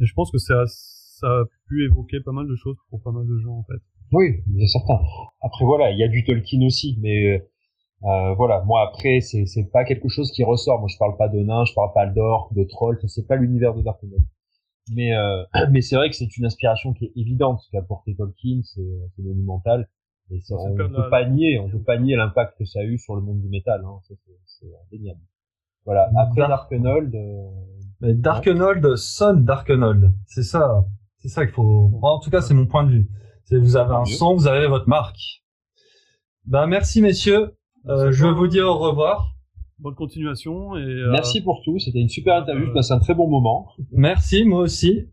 et 0.00 0.06
je 0.06 0.14
pense 0.14 0.30
que 0.30 0.38
ça, 0.38 0.64
ça 0.66 1.26
a 1.26 1.44
pu 1.68 1.84
évoquer 1.84 2.20
pas 2.20 2.32
mal 2.32 2.46
de 2.46 2.56
choses 2.56 2.76
pour 2.90 3.02
pas 3.02 3.12
mal 3.12 3.26
de 3.26 3.38
gens 3.38 3.58
en 3.58 3.64
fait. 3.64 3.80
Oui, 4.12 4.42
bien 4.46 4.66
certain. 4.66 4.98
Après 5.42 5.64
voilà, 5.64 5.90
il 5.90 5.98
y 5.98 6.04
a 6.04 6.08
du 6.08 6.24
Tolkien 6.24 6.62
aussi, 6.64 6.98
mais 7.00 7.46
euh, 8.04 8.34
voilà, 8.34 8.62
moi 8.64 8.88
après 8.88 9.20
c'est 9.20 9.44
c'est 9.46 9.70
pas 9.70 9.84
quelque 9.84 10.08
chose 10.08 10.30
qui 10.32 10.44
ressort. 10.44 10.78
Moi 10.78 10.88
je 10.88 10.96
parle 10.98 11.16
pas 11.16 11.28
de 11.28 11.38
nains, 11.38 11.64
je 11.64 11.74
parle 11.74 11.92
pas 11.94 12.06
d'orques, 12.06 12.54
de 12.54 12.64
trolls, 12.64 12.98
c'est 13.06 13.26
pas 13.26 13.36
l'univers 13.36 13.74
de 13.74 13.82
Dark 13.82 14.00
Mais 14.94 15.14
euh, 15.14 15.44
mais 15.70 15.80
c'est 15.80 15.96
vrai 15.96 16.08
que 16.08 16.16
c'est 16.16 16.36
une 16.36 16.46
inspiration 16.46 16.92
qui 16.92 17.06
est 17.06 17.12
évidente 17.16 17.60
qu'a 17.70 17.80
apporté 17.80 18.14
Tolkien, 18.14 18.60
c'est 18.62 19.22
monumental 19.22 19.88
Et 20.30 20.40
ça, 20.40 20.54
on 20.56 20.74
ne 20.74 20.86
peut 20.86 21.10
pas 21.10 21.28
nier, 21.28 21.58
on 21.58 21.68
peut 21.68 21.82
pas 21.82 21.98
nier 21.98 22.16
l'impact 22.16 22.56
que 22.58 22.64
ça 22.64 22.80
a 22.80 22.84
eu 22.84 22.98
sur 22.98 23.14
le 23.16 23.22
monde 23.22 23.40
du 23.40 23.48
métal. 23.48 23.84
Hein. 23.84 23.98
C'est 24.46 24.66
indéniable. 24.86 25.20
Voilà. 25.84 26.08
Après 26.18 26.46
Darkenold. 26.46 27.14
Euh... 27.14 27.48
Mais 28.00 28.14
Darkenold 28.14 28.96
sonne 28.96 29.44
Darkenold. 29.44 30.12
C'est 30.26 30.42
ça. 30.42 30.84
C'est 31.18 31.28
ça 31.28 31.44
qu'il 31.44 31.54
faut. 31.54 31.90
en 32.02 32.20
tout 32.20 32.30
cas, 32.30 32.40
c'est 32.40 32.54
mon 32.54 32.66
point 32.66 32.84
de 32.84 32.90
vue. 32.90 33.10
C'est 33.44 33.58
vous 33.58 33.76
avez 33.76 33.94
un 33.94 34.04
son, 34.04 34.34
vous 34.34 34.46
avez 34.46 34.66
votre 34.66 34.88
marque. 34.88 35.42
Ben 36.44 36.66
merci 36.66 37.02
messieurs. 37.02 37.54
Euh, 37.86 38.12
je 38.12 38.26
vous 38.26 38.46
dis 38.46 38.60
au 38.60 38.76
revoir. 38.76 39.34
Bonne 39.78 39.94
continuation 39.94 40.76
et. 40.76 40.82
Euh... 40.82 41.10
Merci 41.10 41.40
pour 41.40 41.62
tout. 41.64 41.78
C'était 41.78 42.00
une 42.00 42.08
super 42.08 42.36
interview. 42.36 42.66
Je 42.66 42.72
passe 42.72 42.90
un 42.90 42.98
très 42.98 43.14
bon 43.14 43.28
moment. 43.28 43.68
Merci 43.92 44.44
moi 44.44 44.60
aussi. 44.60 45.08